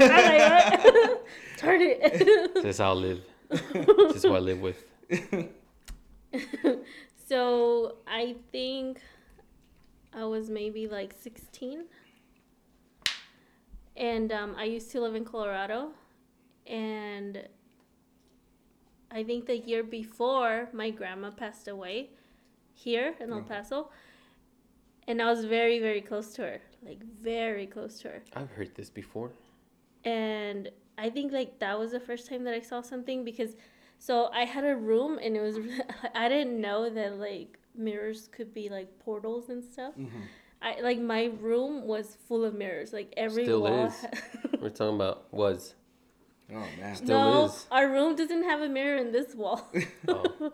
I'm 0.00 0.08
like, 0.08 0.82
"What?" 0.82 1.26
Turn 1.56 1.80
it. 1.82 2.54
this 2.54 2.64
is 2.64 2.78
how 2.78 2.90
I 2.90 2.94
live. 2.94 3.20
this 3.48 4.16
is 4.16 4.24
what 4.26 4.36
I 4.36 4.38
live 4.40 4.60
with. 4.60 4.82
so 7.28 7.96
I 8.08 8.34
think 8.52 9.00
I 10.12 10.24
was 10.24 10.50
maybe 10.50 10.88
like 10.88 11.14
16. 11.22 11.84
And 13.96 14.32
um, 14.32 14.54
I 14.58 14.64
used 14.64 14.90
to 14.92 15.00
live 15.00 15.14
in 15.14 15.24
Colorado. 15.24 15.90
And 16.66 17.46
I 19.10 19.22
think 19.24 19.46
the 19.46 19.56
year 19.58 19.82
before, 19.82 20.68
my 20.72 20.90
grandma 20.90 21.30
passed 21.30 21.68
away 21.68 22.10
here 22.74 23.14
in 23.20 23.32
El 23.32 23.42
Paso. 23.42 23.90
And 25.08 25.22
I 25.22 25.26
was 25.30 25.44
very, 25.44 25.78
very 25.78 26.00
close 26.00 26.32
to 26.34 26.42
her. 26.42 26.60
Like, 26.84 27.02
very 27.04 27.66
close 27.66 28.00
to 28.00 28.08
her. 28.08 28.22
I've 28.34 28.50
heard 28.50 28.74
this 28.74 28.90
before. 28.90 29.30
and 30.04 30.70
I 30.98 31.10
think 31.10 31.30
like 31.30 31.58
that 31.58 31.78
was 31.78 31.90
the 31.92 32.00
first 32.00 32.26
time 32.26 32.44
that 32.44 32.54
I 32.54 32.60
saw 32.60 32.80
something 32.80 33.22
because 33.22 33.54
so 33.98 34.30
I 34.32 34.44
had 34.46 34.64
a 34.64 34.74
room 34.74 35.18
and 35.22 35.36
it 35.36 35.42
was 35.42 35.58
I 36.14 36.26
didn't 36.30 36.58
know 36.58 36.88
that 36.88 37.18
like 37.18 37.58
mirrors 37.74 38.28
could 38.32 38.54
be 38.54 38.70
like 38.70 38.98
portals 39.00 39.50
and 39.50 39.62
stuff. 39.62 39.92
Mhm. 39.98 40.08
I 40.62 40.80
like 40.80 40.98
my 40.98 41.24
room 41.38 41.86
was 41.86 42.16
full 42.26 42.44
of 42.46 42.54
mirrors 42.54 42.94
like 42.94 43.12
every 43.18 43.44
Still 43.44 43.60
wall. 43.62 43.86
is. 43.88 44.06
We're 44.58 44.70
talking 44.70 44.94
about 44.96 45.30
was. 45.34 45.74
Oh 46.52 46.64
man. 46.80 46.94
Still 46.96 47.08
no, 47.18 47.44
is. 47.46 47.66
our 47.70 47.88
room 47.88 48.14
doesn't 48.16 48.44
have 48.44 48.60
a 48.60 48.68
mirror 48.68 48.96
in 48.98 49.12
this 49.12 49.34
wall. 49.34 49.68
Oh. 50.08 50.52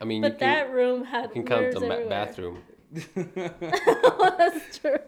I 0.00 0.04
mean- 0.04 0.22
but 0.22 0.32
you 0.32 0.38
can, 0.38 0.48
that 0.48 0.72
room 0.72 1.04
had 1.04 1.24
you 1.34 1.42
can 1.42 1.44
count 1.44 1.60
mirrors 1.62 1.74
the 1.74 1.80
ma- 1.80 1.94
everywhere. 1.94 2.08
bathroom. 2.08 2.58
That's 4.38 4.78
true. 4.78 4.98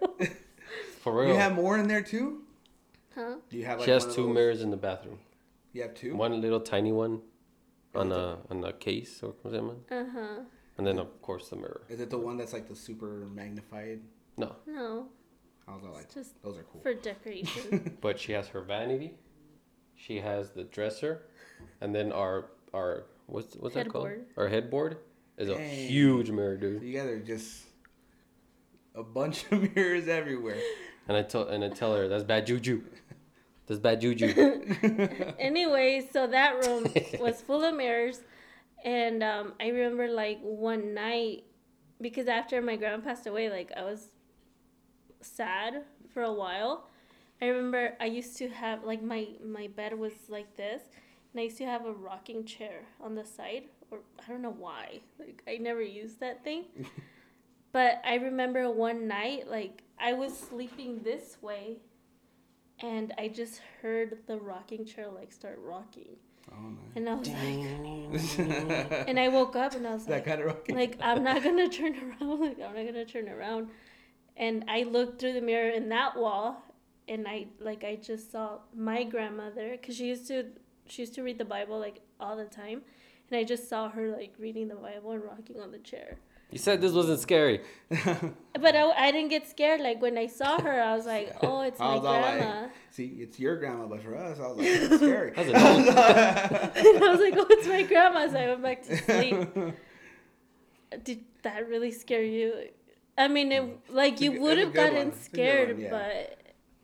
For 1.03 1.19
real. 1.19 1.29
you 1.31 1.35
have 1.37 1.55
more 1.55 1.79
in 1.79 1.89
there 1.89 2.03
too? 2.03 2.43
Huh? 3.15 3.37
Do 3.49 3.57
you 3.57 3.65
have 3.65 3.79
like 3.79 3.87
she 3.87 3.91
has 3.93 4.05
one 4.07 4.15
two 4.15 4.23
those- 4.27 4.35
mirrors 4.35 4.63
in 4.63 4.71
the 4.71 4.77
bathroom. 4.77 5.19
You 5.73 5.83
have 5.83 5.95
two? 5.95 6.17
One 6.17 6.41
little 6.41 6.61
tiny 6.61 6.93
one 6.93 7.21
on 7.95 8.11
a 8.13 8.39
on 8.51 8.65
a 8.65 8.73
case 8.73 9.21
or 9.23 9.35
something, 9.43 9.71
Uh 9.91 10.05
huh. 10.13 10.41
and 10.79 10.87
then 10.87 10.99
of 10.99 11.23
course 11.23 11.49
the 11.49 11.57
mirror. 11.57 11.83
Is 11.89 12.01
it 12.01 12.11
the 12.11 12.19
one 12.19 12.37
that's 12.37 12.53
like 12.53 12.69
the 12.69 12.75
super 12.77 13.29
magnified? 13.33 14.01
No, 14.37 14.57
No, 14.67 15.07
I 15.69 15.75
was 15.75 15.85
all 15.85 15.93
like, 15.93 16.13
just 16.13 16.41
those 16.43 16.57
are 16.59 16.65
cool. 16.65 16.81
for 16.83 16.95
decoration. 16.95 17.97
but 18.01 18.19
she 18.19 18.33
has 18.33 18.49
her 18.49 18.63
vanity. 18.63 19.15
She 20.07 20.19
has 20.21 20.51
the 20.51 20.65
dresser, 20.65 21.23
and 21.81 21.95
then 21.95 22.13
our 22.13 22.47
our 22.73 23.05
what's 23.27 23.55
what's 23.57 23.75
that 23.75 23.89
called? 23.89 24.09
Headboard. 24.09 24.27
Our 24.37 24.49
headboard 24.49 24.97
is 25.37 25.49
a 25.49 25.59
huge 25.59 26.31
mirror, 26.31 26.57
So 26.57 26.61
dude. 26.61 26.83
you 26.83 26.97
guys 26.99 27.07
are 27.09 27.19
just 27.21 27.65
a 28.95 29.03
bunch 29.03 29.45
of 29.53 29.75
mirrors 29.75 30.09
everywhere. 30.09 30.59
And 31.09 31.17
I 31.17 31.23
tell 31.23 31.49
and 31.49 31.63
I 31.65 31.69
tell 31.69 31.95
her 31.95 32.09
that's 32.09 32.25
bad 32.25 32.47
juju. 32.47 32.83
That's 33.67 33.81
bad 33.81 34.01
juju. 34.01 34.27
anyway, 35.39 36.09
so 36.13 36.27
that 36.27 36.67
room 36.67 36.87
was 37.21 37.41
full 37.43 37.63
of 37.63 37.75
mirrors, 37.77 38.21
and 38.85 39.23
um, 39.23 39.53
I 39.61 39.69
remember 39.69 40.09
like 40.09 40.39
one 40.41 40.95
night 40.95 41.45
because 42.01 42.27
after 42.27 42.63
my 42.63 42.77
grandma 42.77 43.03
passed 43.05 43.27
away, 43.27 43.51
like 43.51 43.71
I 43.77 43.83
was 43.83 44.09
sad 45.21 45.83
for 46.15 46.23
a 46.23 46.33
while. 46.33 46.87
I 47.43 47.47
remember 47.47 47.95
I 48.01 48.07
used 48.07 48.37
to 48.39 48.49
have 48.49 48.85
like 48.85 49.03
my 49.03 49.29
my 49.45 49.69
bed 49.69 49.99
was 49.99 50.13
like 50.29 50.57
this, 50.57 50.83
and 51.33 51.41
I 51.41 51.45
used 51.45 51.59
to 51.59 51.65
have 51.67 51.87
a 51.87 51.93
rocking 51.93 52.45
chair 52.45 52.83
on 53.01 53.15
the 53.15 53.25
side, 53.25 53.65
or 53.91 54.01
I 54.25 54.31
don't 54.31 54.43
know 54.43 54.55
why. 54.59 55.01
Like 55.19 55.43
I 55.49 55.57
never 55.59 55.83
used 55.83 56.21
that 56.21 56.45
thing. 56.45 56.65
But 57.73 58.03
I 58.05 58.15
remember 58.17 58.69
one 58.71 59.07
night, 59.07 59.49
like 59.49 59.83
I 59.99 60.13
was 60.15 60.37
sleeping 60.37 61.03
this 61.05 61.37
way, 61.41 61.79
and 62.81 63.13
I 63.19 63.29
just 63.29 63.61
heard 63.83 64.19
the 64.27 64.39
rocking 64.39 64.85
chair 64.85 65.09
like 65.09 65.33
start 65.33 65.59
rocking, 65.63 66.17
Oh 66.51 66.77
and 66.97 67.09
I 67.09 67.15
was 67.15 67.29
like, 67.29 67.65
and 69.09 69.21
I 69.21 69.29
woke 69.29 69.57
up 69.57 69.75
and 69.75 69.87
I 69.87 69.93
was 69.95 70.07
that 70.07 70.13
like, 70.15 70.25
kind 70.25 70.41
of 70.41 70.47
rocking. 70.47 70.75
like 70.77 70.97
I'm 71.01 71.23
not 71.23 71.43
gonna 71.45 71.69
turn 71.69 71.95
around, 71.97 72.41
like 72.41 72.59
I'm 72.61 72.75
not 72.75 72.87
gonna 72.87 73.05
turn 73.05 73.29
around, 73.29 73.69
and 74.37 74.65
I 74.69 74.83
looked 74.85 75.21
through 75.21 75.35
the 75.35 75.41
mirror 75.41 75.71
in 75.71 75.89
that 75.91 76.17
wall, 76.17 76.63
and 77.11 77.27
I 77.27 77.47
like 77.59 77.85
I 77.85 77.97
just 77.97 78.31
saw 78.33 78.61
my 78.75 79.03
grandmother, 79.05 79.77
cause 79.85 79.97
she 79.97 80.07
used 80.07 80.29
to 80.29 80.47
she 80.87 81.03
used 81.03 81.15
to 81.17 81.23
read 81.23 81.39
the 81.39 81.45
Bible 81.45 81.79
like 81.79 82.01
all 82.21 82.37
the 82.37 82.45
time, 82.47 82.83
and 83.29 83.39
I 83.39 83.45
just 83.45 83.69
saw 83.69 83.91
her 83.91 84.09
like 84.09 84.33
reading 84.39 84.69
the 84.69 84.77
Bible 84.77 85.11
and 85.11 85.23
rocking 85.23 85.61
on 85.61 85.73
the 85.73 85.79
chair. 85.79 86.19
You 86.51 86.59
said 86.59 86.81
this 86.81 86.93
wasn't 86.93 87.21
scary. 87.21 87.61
But 88.61 88.75
I, 88.77 88.91
I 88.91 89.13
didn't 89.13 89.31
get 89.31 89.49
scared. 89.49 89.81
Like 89.81 90.03
when 90.03 90.19
I 90.19 90.27
saw 90.27 90.61
her, 90.61 90.83
I 90.83 90.95
was 90.97 91.07
like, 91.07 91.37
"Oh, 91.43 91.61
it's 91.63 91.79
my 91.79 91.87
all 91.87 92.01
like- 92.01 92.39
grandma." 92.39 92.69
See, 92.91 93.07
it's 93.21 93.39
your 93.39 93.57
grandma, 93.57 93.87
but 93.87 94.03
for 94.03 94.17
us, 94.17 94.39
I 94.39 94.47
was 94.49 94.57
like, 94.59 94.81
that's 94.91 94.97
scary. 94.97 95.33
I 95.37 95.41
was 97.11 97.21
like, 97.21 97.35
"Oh, 97.37 97.47
it's 97.51 97.67
my 97.67 97.83
grandma." 97.83 98.29
So 98.29 98.37
I 98.39 98.47
went 98.49 98.63
back 98.63 98.83
to 98.83 98.97
sleep. 98.97 99.75
Did 101.05 101.25
that 101.43 101.69
really 101.69 101.93
scare 101.93 102.25
you? 102.25 102.69
I 103.17 103.29
mean, 103.29 103.53
it, 103.53 103.79
like 103.89 104.21
you 104.21 104.41
would 104.41 104.59
have 104.59 104.75
gotten 104.75 104.97
one. 104.97 105.09
It's 105.09 105.25
scared, 105.25 105.77
one, 105.77 105.81
yeah. 105.81 105.91
but 105.91 106.40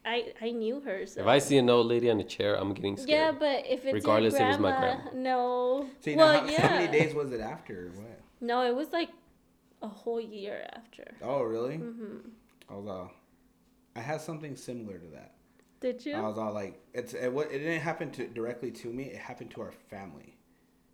I 0.07 0.33
I 0.41 0.51
knew 0.53 0.81
her. 0.81 1.05
So 1.07 1.21
If 1.21 1.27
I 1.27 1.39
see 1.39 1.59
an 1.59 1.69
old 1.69 1.87
lady 1.87 2.09
on 2.11 2.21
a 2.21 2.25
chair, 2.25 2.55
I'm 2.55 2.73
getting 2.75 2.97
scared. 2.97 3.09
yeah, 3.11 3.33
but 3.33 3.67
if 3.67 3.85
it's 3.85 3.93
Regardless 3.95 4.35
if 4.35 4.41
your 4.41 4.49
it's 4.51 4.59
my 4.59 4.71
grandma, 4.71 5.03
grandma. 5.03 5.11
no. 5.31 5.91
See, 6.01 6.15
well, 6.15 6.33
now, 6.33 6.41
how, 6.41 6.47
yeah. 6.49 6.67
how 6.69 6.75
many 6.79 6.93
days 6.99 7.15
was 7.15 7.33
it 7.33 7.41
after? 7.41 7.91
What? 7.97 8.21
No, 8.41 8.63
it 8.63 8.75
was 8.75 8.93
like 8.93 9.11
a 9.83 9.89
whole 9.89 10.21
year 10.21 10.67
after. 10.77 11.15
Oh, 11.23 11.43
really? 11.43 11.77
hmm 11.77 12.19
I 12.71 12.75
was 12.75 12.87
all, 12.87 13.11
I 13.95 14.01
had 14.01 14.21
something 14.21 14.57
similar 14.57 14.99
to 14.99 15.07
that. 15.09 15.35
Did 15.81 16.05
you? 16.07 16.15
I 16.15 16.21
was 16.23 16.39
all 16.39 16.53
like, 16.53 16.81
it's 16.95 17.13
it, 17.15 17.33
wa- 17.33 17.43
it 17.43 17.59
didn't 17.59 17.81
happen 17.81 18.11
to 18.13 18.27
directly 18.29 18.71
to 18.73 18.89
me. 18.93 19.05
It 19.05 19.19
happened 19.19 19.51
to 19.53 19.61
our 19.61 19.73
family, 19.91 20.37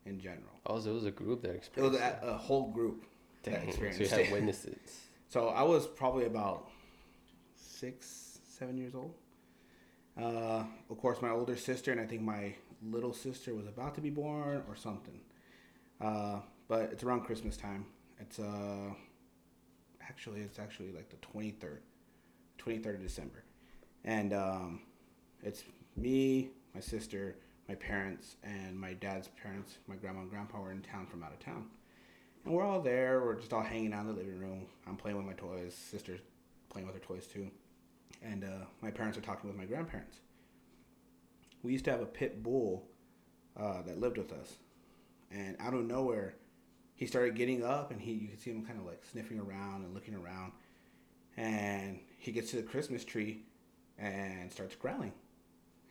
in 0.06 0.18
general. 0.20 0.56
Oh, 0.66 0.80
so 0.80 0.90
it 0.90 0.94
was 0.94 1.04
a 1.06 1.10
group 1.10 1.42
that 1.42 1.54
experienced. 1.54 1.98
It 1.98 2.02
was 2.02 2.30
a, 2.30 2.34
a 2.34 2.36
whole 2.36 2.70
group 2.70 3.04
that 3.44 3.50
Dang, 3.52 3.60
so 3.60 3.64
you 3.66 3.68
experienced 3.86 4.10
had 4.10 4.20
it. 4.26 4.32
witnesses. 4.32 5.00
So 5.28 5.48
I 5.48 5.62
was 5.62 5.86
probably 5.86 6.26
about 6.26 6.68
six, 7.56 8.31
seven 8.62 8.78
years 8.78 8.94
old. 8.94 9.12
Uh, 10.16 10.62
of 10.88 10.98
course, 11.00 11.20
my 11.20 11.30
older 11.30 11.56
sister 11.56 11.90
and 11.90 12.00
I 12.00 12.06
think 12.06 12.22
my 12.22 12.54
little 12.80 13.12
sister 13.12 13.56
was 13.56 13.66
about 13.66 13.96
to 13.96 14.00
be 14.00 14.10
born 14.10 14.62
or 14.68 14.76
something. 14.76 15.18
Uh, 16.00 16.38
but 16.68 16.92
it's 16.92 17.02
around 17.02 17.24
Christmas 17.24 17.56
time. 17.56 17.86
It's 18.20 18.38
uh, 18.38 18.90
actually 20.08 20.42
it's 20.42 20.60
actually 20.60 20.92
like 20.92 21.08
the 21.10 21.16
twenty 21.16 21.50
third, 21.50 21.82
twenty 22.56 22.78
third 22.78 22.94
of 22.94 23.02
December, 23.02 23.42
and 24.04 24.32
um, 24.32 24.82
it's 25.42 25.64
me, 25.96 26.50
my 26.72 26.80
sister, 26.80 27.34
my 27.68 27.74
parents 27.74 28.36
and 28.44 28.78
my 28.78 28.92
dad's 28.92 29.26
parents, 29.42 29.78
my 29.88 29.96
grandma 29.96 30.20
and 30.20 30.30
grandpa 30.30 30.60
were 30.60 30.70
in 30.70 30.82
town 30.82 31.06
from 31.06 31.24
out 31.24 31.32
of 31.32 31.40
town. 31.40 31.66
And 32.44 32.54
we're 32.54 32.64
all 32.64 32.80
there. 32.80 33.22
We're 33.24 33.40
just 33.40 33.52
all 33.52 33.62
hanging 33.62 33.92
out 33.92 34.02
in 34.02 34.06
the 34.06 34.12
living 34.12 34.38
room. 34.38 34.66
I'm 34.86 34.96
playing 34.96 35.16
with 35.16 35.26
my 35.26 35.32
toys. 35.32 35.74
Sister's 35.74 36.20
playing 36.68 36.86
with 36.86 36.94
her 36.94 37.02
toys 37.02 37.26
too. 37.26 37.50
And 38.24 38.44
uh, 38.44 38.66
my 38.80 38.90
parents 38.90 39.18
are 39.18 39.22
talking 39.22 39.48
with 39.48 39.58
my 39.58 39.64
grandparents. 39.64 40.18
We 41.62 41.72
used 41.72 41.84
to 41.86 41.90
have 41.90 42.00
a 42.00 42.06
pit 42.06 42.42
bull 42.42 42.88
uh, 43.58 43.82
that 43.82 44.00
lived 44.00 44.18
with 44.18 44.32
us. 44.32 44.54
And 45.30 45.56
out 45.60 45.74
of 45.74 45.84
nowhere, 45.84 46.34
he 46.94 47.06
started 47.06 47.34
getting 47.34 47.64
up 47.64 47.90
and 47.90 48.00
he 48.00 48.12
you 48.12 48.28
could 48.28 48.40
see 48.40 48.50
him 48.50 48.64
kind 48.64 48.78
of 48.78 48.86
like 48.86 49.04
sniffing 49.04 49.40
around 49.40 49.84
and 49.84 49.94
looking 49.94 50.14
around. 50.14 50.52
And 51.36 51.98
he 52.18 52.32
gets 52.32 52.50
to 52.50 52.56
the 52.56 52.62
Christmas 52.62 53.04
tree 53.04 53.42
and 53.98 54.52
starts 54.52 54.74
growling. 54.76 55.12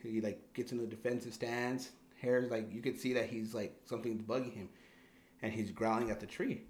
He 0.01 0.21
like 0.21 0.53
gets 0.53 0.71
into 0.71 0.85
the 0.85 0.89
defensive 0.89 1.33
stance. 1.33 1.91
Hair's 2.21 2.51
like 2.51 2.71
you 2.71 2.81
could 2.81 2.99
see 2.99 3.13
that 3.13 3.27
he's 3.27 3.53
like 3.53 3.75
something's 3.85 4.21
bugging 4.21 4.53
him, 4.53 4.69
and 5.41 5.51
he's 5.51 5.71
growling 5.71 6.11
at 6.11 6.19
the 6.19 6.27
tree. 6.27 6.61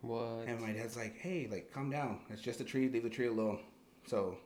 What? 0.00 0.44
And 0.46 0.60
my 0.60 0.72
dad's 0.72 0.96
like, 0.96 1.16
"Hey, 1.16 1.48
like 1.50 1.72
calm 1.72 1.90
down. 1.90 2.20
It's 2.30 2.42
just 2.42 2.60
a 2.60 2.64
tree. 2.64 2.88
Leave 2.88 3.04
the 3.04 3.10
tree 3.10 3.26
alone." 3.26 3.60
So 4.06 4.36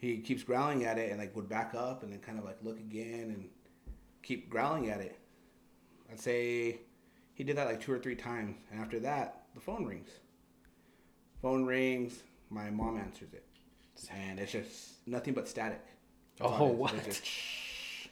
he 0.00 0.18
keeps 0.18 0.42
growling 0.42 0.84
at 0.84 0.96
it 0.98 1.10
and 1.10 1.20
like 1.20 1.34
would 1.36 1.48
back 1.48 1.74
up 1.74 2.02
and 2.02 2.12
then 2.12 2.20
kind 2.20 2.38
of 2.38 2.44
like 2.44 2.56
look 2.62 2.78
again 2.78 3.30
and 3.34 3.48
keep 4.22 4.48
growling 4.48 4.88
at 4.90 5.00
it. 5.00 5.18
I'd 6.10 6.18
say 6.18 6.80
he 7.34 7.44
did 7.44 7.56
that 7.56 7.66
like 7.66 7.80
two 7.80 7.92
or 7.92 7.98
three 7.98 8.16
times, 8.16 8.56
and 8.72 8.80
after 8.80 8.98
that, 9.00 9.42
the 9.54 9.60
phone 9.60 9.84
rings. 9.84 10.08
Phone 11.42 11.64
rings. 11.64 12.22
My 12.50 12.68
mom 12.70 12.98
answers 12.98 13.32
it, 13.32 13.44
and 14.12 14.40
it's 14.40 14.50
just 14.52 15.06
nothing 15.06 15.34
but 15.34 15.46
static. 15.48 15.80
That's 16.38 16.50
Oh, 16.52 16.66
what? 16.66 16.92
Just- 17.04 17.24
So 17.24 18.10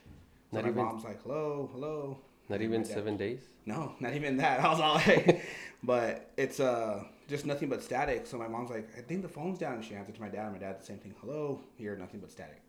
Not 0.52 0.62
my 0.64 0.70
even- 0.70 0.84
mom's 0.84 1.04
like, 1.04 1.20
"Hello, 1.22 1.68
hello." 1.72 2.18
Not 2.48 2.62
even 2.62 2.82
seven 2.84 3.16
days. 3.18 3.40
no, 3.66 3.94
not 4.00 4.14
even 4.14 4.36
that. 4.38 4.60
I 4.64 4.68
was 4.70 4.80
all 4.80 4.94
like, 4.94 5.42
but 5.82 6.30
it's 6.38 6.60
uh 6.60 7.04
just 7.28 7.46
nothing 7.46 7.68
but 7.68 7.82
static. 7.82 8.26
So 8.26 8.38
my 8.38 8.48
mom's 8.48 8.70
like, 8.70 8.88
I 8.96 9.02
think 9.02 9.22
the 9.22 9.28
phone's 9.28 9.58
down. 9.58 9.74
And 9.74 9.84
she 9.84 9.94
answered 9.94 10.14
to 10.16 10.20
my 10.20 10.28
dad. 10.28 10.46
And 10.46 10.52
my 10.52 10.58
dad 10.58 10.80
the 10.80 10.84
same 10.84 10.98
thing. 10.98 11.14
Hello, 11.20 11.60
here, 11.76 11.96
nothing 11.96 12.20
but 12.20 12.30
static. 12.30 12.62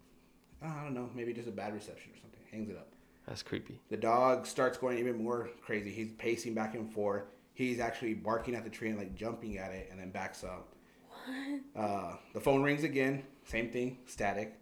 Oh, 0.61 0.67
I 0.67 0.83
don't 0.83 0.93
know, 0.93 1.09
maybe 1.15 1.33
just 1.33 1.47
a 1.47 1.51
bad 1.51 1.73
reception 1.73 2.11
or 2.11 2.17
something. 2.17 2.39
Hangs 2.51 2.69
it 2.69 2.75
up. 2.75 2.89
That's 3.27 3.43
creepy. 3.43 3.79
The 3.89 3.97
dog 3.97 4.45
starts 4.45 4.77
going 4.77 4.97
even 4.97 5.23
more 5.23 5.49
crazy. 5.61 5.91
He's 5.91 6.11
pacing 6.17 6.53
back 6.53 6.75
and 6.75 6.91
forth. 6.91 7.23
He's 7.53 7.79
actually 7.79 8.15
barking 8.15 8.55
at 8.55 8.63
the 8.63 8.69
tree 8.69 8.89
and 8.89 8.97
like 8.97 9.15
jumping 9.15 9.57
at 9.57 9.71
it, 9.71 9.89
and 9.91 9.99
then 9.99 10.09
backs 10.09 10.43
up. 10.43 10.73
What? 11.09 11.83
Uh, 11.83 12.15
the 12.33 12.39
phone 12.39 12.63
rings 12.63 12.83
again. 12.83 13.23
Same 13.45 13.69
thing, 13.69 13.99
static. 14.05 14.59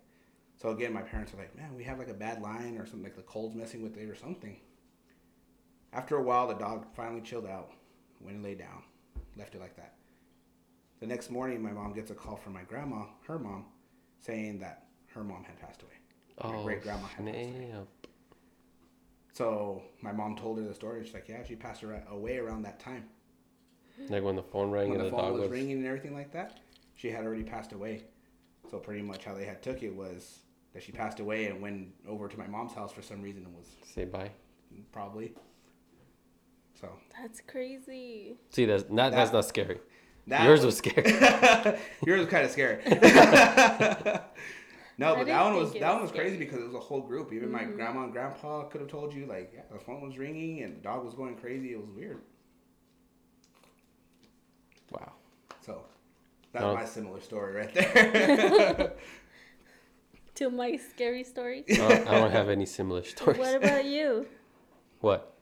So 0.58 0.70
again, 0.70 0.92
my 0.92 1.02
parents 1.02 1.34
are 1.34 1.38
like, 1.38 1.56
"Man, 1.56 1.76
we 1.76 1.84
have 1.86 1.98
like 1.98 2.10
a 2.10 2.14
bad 2.14 2.42
line 2.42 2.78
or 2.78 2.86
something. 2.86 3.04
Like 3.04 3.16
the 3.16 3.22
cold's 3.22 3.56
messing 3.56 3.84
with 3.84 3.96
it 3.96 4.10
or 4.10 4.16
something." 4.16 4.60
After 5.94 6.18
a 6.18 6.24
while, 6.24 6.48
the 6.48 6.56
dog 6.56 6.88
finally 6.96 7.22
chilled 7.22 7.46
out, 7.46 7.72
went 8.20 8.36
and 8.36 8.44
laid 8.44 8.60
down, 8.60 8.84
left 9.38 9.56
it 9.56 9.62
like 9.62 9.76
that. 9.76 9.94
The 11.00 11.08
next 11.08 11.30
morning, 11.30 11.62
my 11.62 11.72
mom 11.72 11.94
gets 11.94 12.10
a 12.12 12.16
call 12.16 12.36
from 12.36 12.54
my 12.54 12.64
grandma, 12.64 13.06
her 13.28 13.38
mom, 13.38 13.66
saying 14.20 14.60
that 14.60 14.86
her 15.14 15.24
mom 15.24 15.44
had 15.44 15.60
passed 15.60 15.82
away. 15.84 15.92
My 16.44 16.58
Oh, 16.58 16.64
great-grandma 16.64 17.06
had 17.08 17.26
passed 17.26 17.38
away. 17.38 17.74
So 19.34 19.84
my 20.02 20.12
mom 20.12 20.36
told 20.36 20.58
her 20.58 20.64
the 20.64 20.74
story. 20.74 21.04
She's 21.04 21.14
like, 21.14 21.28
"Yeah, 21.30 21.44
she 21.44 21.56
passed 21.56 21.84
away 21.84 22.38
around 22.38 22.64
that 22.64 22.80
time." 22.80 23.08
Like 24.10 24.24
when 24.24 24.36
the 24.36 24.44
phone 24.44 24.72
rang 24.72 24.90
when 24.90 25.00
and 25.00 25.08
the 25.08 25.12
the, 25.12 25.16
phone 25.16 25.26
dog 25.26 25.34
was, 25.34 25.42
was. 25.44 25.52
ringing 25.52 25.78
and 25.78 25.86
everything 25.86 26.14
like 26.14 26.32
that, 26.34 26.60
she 26.96 27.10
had 27.10 27.24
already 27.26 27.44
passed 27.44 27.72
away. 27.74 28.04
So 28.70 28.78
pretty 28.80 29.02
much 29.02 29.24
how 29.26 29.34
they 29.34 29.46
had 29.46 29.62
took 29.62 29.82
it 29.84 29.96
was 29.96 30.40
that 30.74 30.84
she 30.84 30.92
passed 30.92 31.20
away 31.20 31.46
and 31.46 31.62
went 31.62 31.90
over 32.08 32.28
to 32.28 32.38
my 32.38 32.48
mom's 32.48 32.74
house 32.74 32.92
for 32.92 33.02
some 33.02 33.22
reason 33.22 33.46
and 33.46 33.56
was 33.56 33.66
Say 33.86 34.06
bye. 34.06 34.32
probably. 34.92 35.34
So 36.80 36.90
That's 37.20 37.42
crazy. 37.42 38.38
See, 38.52 38.66
that's 38.66 38.86
not 38.90 39.12
that's 39.12 39.32
not 39.34 39.46
scary. 39.46 39.80
that 40.28 40.44
Yours 40.44 40.64
was 40.66 40.78
scary. 40.78 41.12
yours 42.06 42.20
was 42.22 42.30
kind 42.30 42.46
of 42.46 42.52
scary. 42.52 42.82
no, 45.00 45.16
but 45.16 45.26
that 45.28 45.44
one 45.44 45.56
was 45.56 45.74
that 45.74 45.92
one 45.94 46.02
was 46.02 46.12
was 46.12 46.12
crazy 46.12 46.38
because 46.38 46.60
it 46.60 46.66
was 46.66 46.76
a 46.76 46.80
whole 46.80 47.02
group. 47.02 47.34
Even 47.34 47.52
my 47.52 47.64
Mhm. 47.64 47.76
grandma 47.76 48.04
and 48.04 48.14
grandpa 48.14 48.64
could 48.66 48.82
have 48.82 48.90
told 48.90 49.14
you 49.14 49.26
like 49.26 49.52
yeah, 49.54 49.62
the 49.72 49.80
phone 49.80 50.02
was 50.02 50.18
ringing 50.18 50.62
and 50.64 50.78
the 50.78 50.82
dog 50.82 51.04
was 51.04 51.14
going 51.16 51.36
crazy. 51.38 51.74
It 51.74 51.80
was 51.80 51.90
weird. 51.90 52.22
wow. 54.92 55.12
So 55.66 55.82
that's 56.54 56.64
Oh. 56.66 56.76
my 56.76 56.86
similar 56.86 57.20
story 57.22 57.54
right 57.56 57.74
there. 57.74 58.94
To 60.36 60.50
my 60.52 60.76
scary 60.78 61.24
story. 61.24 61.66
I 61.68 61.76
don't, 61.76 62.08
I 62.08 62.12
don't 62.20 62.32
have 62.32 62.48
any 62.50 62.68
similar 62.68 63.04
stories. 63.04 63.40
What 63.40 63.56
about 63.56 63.86
you? 63.86 64.28
What? 65.02 65.34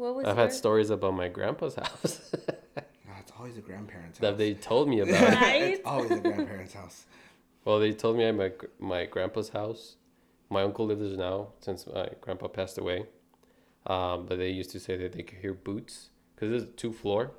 What 0.00 0.14
was 0.16 0.26
I've 0.26 0.36
had 0.44 0.52
stories 0.52 0.88
about 0.90 1.14
my 1.14 1.28
grandpa's 1.28 1.74
house 1.74 2.32
Ah, 2.78 3.16
it's 3.22 3.32
always 3.38 3.56
a 3.58 3.60
grandparent's 3.60 4.16
house. 4.18 4.22
that 4.26 4.38
they 4.38 4.54
told 4.54 4.88
me 4.88 5.00
about. 5.04 5.20
Right? 5.20 5.62
it's 5.74 5.86
always 5.92 6.10
a 6.10 6.20
grandparent's 6.20 6.74
house. 6.74 7.04
Well, 7.64 7.78
they 7.84 7.92
told 7.92 8.16
me 8.16 8.24
at 8.24 8.34
my 8.42 8.50
my 8.78 9.02
grandpa's 9.14 9.50
house. 9.60 9.96
My 10.48 10.62
uncle 10.62 10.86
lives 10.86 11.02
there 11.10 11.16
now 11.18 11.38
since 11.60 11.86
my 11.86 12.08
grandpa 12.22 12.48
passed 12.48 12.78
away. 12.78 12.98
Um, 13.86 14.26
but 14.26 14.36
they 14.38 14.50
used 14.50 14.70
to 14.76 14.80
say 14.80 14.96
that 14.96 15.12
they 15.12 15.22
could 15.22 15.38
hear 15.44 15.54
boots 15.54 16.10
because 16.34 16.50
it's 16.62 16.72
two 16.82 16.92
floor, 16.92 17.32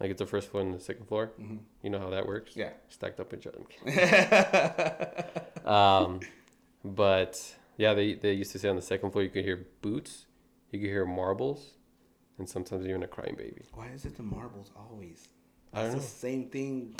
like 0.00 0.10
it's 0.12 0.18
the 0.20 0.26
first 0.34 0.46
floor 0.50 0.62
and 0.62 0.72
the 0.74 0.80
second 0.90 1.06
floor. 1.06 1.24
Mhm. 1.40 1.58
You 1.82 1.90
know 1.90 1.98
how 2.04 2.10
that 2.10 2.26
works? 2.26 2.56
Yeah. 2.56 2.70
Stacked 2.88 3.18
up 3.20 3.32
in 3.32 3.38
each 3.40 3.48
other. 3.50 3.62
Um, 5.78 6.20
but 6.84 7.32
yeah, 7.76 7.92
they 7.94 8.14
they 8.14 8.32
used 8.32 8.52
to 8.52 8.58
say 8.58 8.68
on 8.68 8.76
the 8.76 8.82
second 8.92 9.10
floor 9.10 9.22
you 9.24 9.30
could 9.30 9.44
hear 9.44 9.66
boots, 9.82 10.26
you 10.70 10.78
could 10.80 10.88
hear 10.96 11.04
marbles, 11.04 11.74
and 12.38 12.48
sometimes 12.48 12.86
even 12.86 13.02
a 13.02 13.08
crying 13.08 13.34
baby. 13.36 13.62
Why 13.74 13.88
is 13.88 14.04
it 14.04 14.16
the 14.16 14.22
marbles 14.22 14.70
always? 14.76 15.28
I 15.72 15.78
don't 15.82 15.86
It's 15.86 15.94
know. 15.96 16.00
the 16.00 16.06
same 16.06 16.48
thing. 16.50 16.94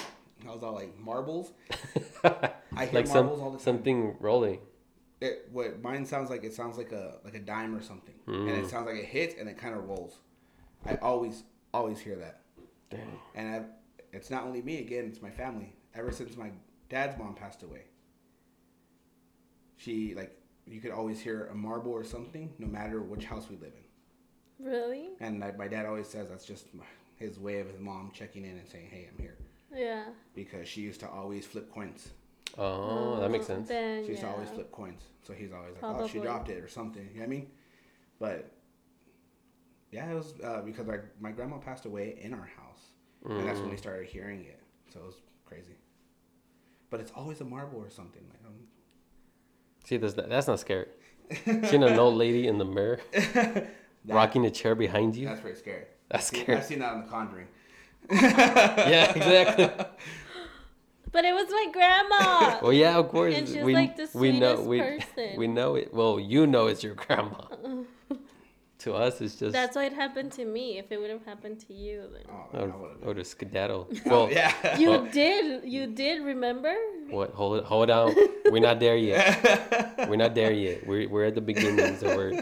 I 0.48 0.52
was 0.52 0.62
all 0.62 0.74
like 0.74 0.96
marbles. 0.98 1.52
I 2.24 2.86
hear 2.86 3.00
like 3.00 3.08
marbles 3.08 3.08
some 3.08 3.28
all 3.28 3.50
the 3.50 3.58
time. 3.58 3.64
something 3.64 4.16
rolling. 4.20 4.60
It, 5.20 5.48
what 5.50 5.82
mine 5.82 6.06
sounds 6.06 6.30
like 6.30 6.44
it 6.44 6.54
sounds 6.54 6.78
like 6.78 6.92
a 6.92 7.16
like 7.24 7.34
a 7.34 7.40
dime 7.40 7.74
or 7.74 7.82
something, 7.82 8.14
and 8.26 8.48
Mm. 8.48 8.62
it 8.64 8.68
sounds 8.70 8.86
like 8.86 8.96
it 8.96 9.04
hits 9.06 9.34
and 9.38 9.48
it 9.48 9.58
kind 9.58 9.74
of 9.74 9.88
rolls. 9.88 10.18
I 10.86 10.94
always 10.96 11.42
always 11.74 11.98
hear 11.98 12.14
that, 12.16 12.42
Dang. 12.88 13.18
and 13.34 13.48
I, 13.48 13.62
it's 14.12 14.30
not 14.30 14.44
only 14.44 14.62
me. 14.62 14.78
Again, 14.78 15.06
it's 15.06 15.20
my 15.20 15.30
family. 15.30 15.74
Ever 15.92 16.12
since 16.12 16.36
my 16.36 16.52
dad's 16.88 17.18
mom 17.18 17.34
passed 17.34 17.64
away, 17.64 17.82
she 19.76 20.14
like 20.14 20.36
you 20.66 20.80
could 20.80 20.92
always 20.92 21.18
hear 21.20 21.46
a 21.46 21.54
marble 21.54 21.90
or 21.92 22.04
something, 22.04 22.52
no 22.58 22.66
matter 22.68 23.00
which 23.02 23.24
house 23.24 23.48
we 23.50 23.56
live 23.56 23.72
in. 23.74 23.84
Really? 24.60 25.10
And 25.20 25.40
like, 25.40 25.56
my 25.58 25.68
dad 25.68 25.86
always 25.86 26.08
says 26.08 26.28
that's 26.28 26.44
just 26.44 26.66
his 27.16 27.38
way 27.38 27.60
of 27.60 27.68
his 27.68 27.78
mom 27.80 28.10
checking 28.14 28.44
in 28.44 28.56
and 28.58 28.68
saying, 28.68 28.88
"Hey, 28.90 29.08
I'm 29.10 29.18
here," 29.20 29.36
Yeah. 29.74 30.04
because 30.34 30.68
she 30.68 30.80
used 30.80 31.00
to 31.00 31.08
always 31.08 31.46
flip 31.46 31.72
coins. 31.72 32.08
Oh, 32.56 33.18
that 33.20 33.30
makes 33.30 33.44
Oh, 33.44 33.54
sense. 33.54 33.68
Then, 33.68 34.04
She 34.04 34.10
used 34.10 34.22
yeah. 34.22 34.28
to 34.28 34.34
always 34.34 34.50
flip 34.50 34.70
coins, 34.72 35.02
so 35.22 35.32
he's 35.32 35.52
always 35.52 35.74
like, 35.74 35.84
"Oh, 35.84 36.06
she 36.08 36.18
dropped 36.18 36.48
it 36.48 36.62
or 36.62 36.68
something." 36.68 37.02
You 37.12 37.14
know 37.14 37.20
what 37.20 37.24
I 37.26 37.28
mean? 37.28 37.46
But 38.18 38.50
yeah, 39.90 40.10
it 40.10 40.14
was 40.14 40.34
uh, 40.42 40.62
because 40.62 40.86
my 40.86 40.98
my 41.20 41.30
grandma 41.32 41.58
passed 41.58 41.84
away 41.86 42.18
in 42.20 42.32
our 42.34 42.48
house, 42.56 42.82
and 43.24 43.46
that's 43.46 43.60
when 43.60 43.70
we 43.70 43.76
Mm. 43.76 43.80
started 43.80 44.06
hearing 44.08 44.44
it. 44.44 44.60
So 44.92 45.00
it 45.00 45.06
was 45.06 45.20
crazy. 45.44 45.76
But 46.90 47.00
it's 47.00 47.12
always 47.12 47.40
a 47.40 47.44
marble 47.44 47.78
or 47.80 47.90
something. 47.90 48.22
Like, 48.30 48.40
um, 48.46 48.54
See, 49.84 49.96
that's 49.98 50.14
that's 50.14 50.46
not 50.48 50.60
scary. 50.60 50.86
Seeing 51.64 51.82
an 51.82 51.98
old 51.98 52.16
lady 52.16 52.46
in 52.46 52.58
the 52.58 52.64
mirror 52.64 53.00
that- 54.06 54.14
rocking 54.14 54.44
a 54.46 54.50
chair 54.50 54.74
behind 54.74 55.16
you. 55.16 55.26
That's 55.26 55.40
pretty 55.40 55.58
scary. 55.58 55.84
That's 56.10 56.26
See, 56.28 56.40
scary. 56.40 56.58
I've 56.58 56.64
seen 56.64 56.78
that 56.80 56.92
on 56.92 57.02
The 57.02 57.08
Conjuring. 57.08 57.46
yeah, 58.10 59.12
exactly. 59.14 59.70
But 61.10 61.24
it 61.24 61.32
was 61.34 61.46
my 61.50 61.66
grandma. 61.72 62.58
Well, 62.62 62.72
yeah, 62.72 62.96
of 62.98 63.08
course. 63.08 63.34
And 63.34 63.48
she's 63.48 63.62
we 63.64 63.72
like 63.72 63.96
the 63.96 64.08
we 64.14 64.38
know 64.38 64.60
we 64.60 64.78
person. 64.80 65.36
we 65.38 65.46
know 65.46 65.74
it. 65.74 65.92
Well, 65.92 66.20
you 66.20 66.46
know 66.46 66.66
it's 66.66 66.82
your 66.84 66.94
grandma. 66.94 67.44
to 68.80 68.94
us, 68.94 69.20
it's 69.22 69.36
just 69.36 69.52
That's 69.54 69.74
why 69.74 69.86
it 69.86 69.94
happened 69.94 70.32
to 70.32 70.44
me. 70.44 70.76
If 70.78 70.92
it 70.92 70.98
would 71.00 71.08
have 71.10 71.24
happened 71.24 71.60
to 71.66 71.72
you, 71.72 72.04
then. 72.12 72.22
Oh, 72.28 72.58
or, 72.58 72.60
I 72.72 72.76
would've- 72.76 73.06
or 73.08 73.14
to 73.14 73.24
skedaddle. 73.24 73.88
Oh, 73.90 73.96
Well, 74.04 74.30
yeah. 74.30 74.52
You 74.78 74.90
Well- 74.90 75.06
did. 75.06 75.64
You 75.64 75.86
did 75.86 76.22
remember? 76.22 76.74
what? 77.08 77.30
Hold 77.32 77.58
it, 77.60 77.64
hold 77.64 77.88
on. 77.90 78.14
We're 78.52 78.60
not 78.60 78.78
there 78.78 78.96
yet. 78.96 80.08
We're 80.10 80.16
not 80.16 80.34
there 80.34 80.52
yet. 80.52 80.86
We're 80.86 81.08
we're 81.08 81.24
at 81.24 81.34
the 81.34 81.40
beginnings 81.40 82.02
of 82.02 82.10
our. 82.18 82.32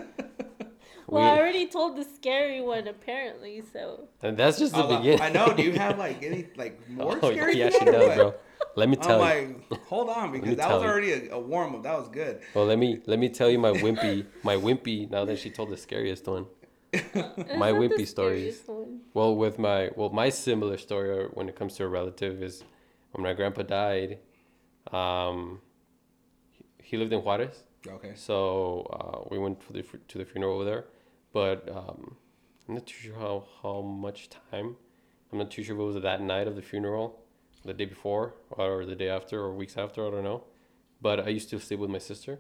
Well, 1.09 1.23
we- 1.23 1.29
I 1.31 1.39
already 1.39 1.67
told 1.67 1.97
the 1.97 2.05
scary 2.05 2.61
one 2.61 2.87
apparently. 2.89 3.63
So 3.73 4.09
and 4.23 4.37
that's 4.37 4.59
just 4.59 4.73
the 4.75 4.85
Oh, 4.85 4.97
beginning. 4.99 5.21
I 5.21 5.29
know. 5.31 5.53
Do 5.55 5.63
you 5.63 5.73
have 5.73 5.99
like 5.99 6.23
any 6.23 6.47
like 6.57 6.89
more 6.89 7.19
Oh, 7.23 7.31
scary? 7.33 7.57
yeah, 7.57 7.71
she 7.71 7.85
does, 7.85 8.15
bro. 8.17 8.35
Let 8.75 8.89
me 8.91 8.97
tell 8.97 9.23
I'm 9.23 9.39
you. 9.49 9.65
like, 9.71 9.81
hold 9.85 10.11
on, 10.11 10.33
because 10.35 10.57
that 10.57 10.69
was 10.71 10.83
you. 10.83 10.89
already 10.89 11.13
a, 11.13 11.35
a 11.35 11.39
warm 11.41 11.75
up. 11.77 11.83
That 11.83 11.99
was 11.99 12.09
good. 12.09 12.41
Well, 12.55 12.67
let 12.67 12.79
me 12.79 13.01
let 13.07 13.19
me 13.19 13.29
tell 13.29 13.49
you 13.51 13.59
my 13.59 13.73
wimpy 13.73 14.27
my 14.43 14.57
wimpy. 14.57 15.11
Now 15.11 15.25
that 15.25 15.39
she 15.39 15.51
told 15.51 15.71
the 15.71 15.77
scariest 15.77 16.27
one. 16.27 16.47
My 17.59 17.73
wimpy 17.73 18.07
stories. 18.07 18.63
one. 18.67 19.01
Well, 19.13 19.35
with 19.37 19.59
my 19.59 19.91
well, 19.97 20.09
my 20.11 20.29
similar 20.31 20.79
story 20.79 21.27
when 21.35 21.47
it 21.49 21.55
comes 21.57 21.75
to 21.77 21.85
a 21.85 21.89
relative 21.89 22.43
is 22.43 22.65
when 23.13 23.23
my 23.25 23.35
grandpa 23.35 23.63
died. 23.63 24.19
Um, 24.93 25.61
he- 26.53 26.65
he 26.83 26.97
lived 26.97 27.13
in 27.13 27.23
Juarez, 27.23 27.65
Okay. 27.87 28.13
So 28.15 28.87
uh, 28.99 29.29
we 29.31 29.39
went 29.39 29.63
for 29.63 29.73
the 29.73 29.83
to 29.83 30.19
the 30.19 30.25
funeral 30.25 30.55
over 30.55 30.65
there, 30.65 30.85
but 31.37 31.69
um, 31.69 32.17
I'm 32.67 32.75
not 32.77 32.87
too 32.87 32.97
sure 33.05 33.15
how 33.25 33.45
how 33.63 33.83
much 33.83 34.31
time. 34.51 34.69
I'm 35.31 35.39
not 35.39 35.51
too 35.51 35.63
sure 35.63 35.75
if 35.77 35.81
it 35.81 35.85
was 35.93 36.03
that 36.03 36.23
night 36.23 36.47
of 36.51 36.57
the 36.57 36.63
funeral, 36.63 37.09
the 37.63 37.75
day 37.75 37.85
before, 37.85 38.33
or 38.49 38.87
the 38.87 38.95
day 39.03 39.11
after, 39.11 39.37
or 39.45 39.53
weeks 39.53 39.77
after. 39.77 40.07
I 40.07 40.11
don't 40.13 40.25
know. 40.25 40.45
But 41.03 41.21
I 41.27 41.29
used 41.29 41.51
to 41.51 41.61
sleep 41.61 41.79
with 41.81 41.91
my 41.91 41.99
sister, 41.99 42.39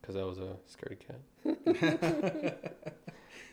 because 0.00 0.16
I 0.16 0.24
was 0.30 0.38
a 0.38 0.56
scaredy 0.72 0.98
cat. 1.06 1.20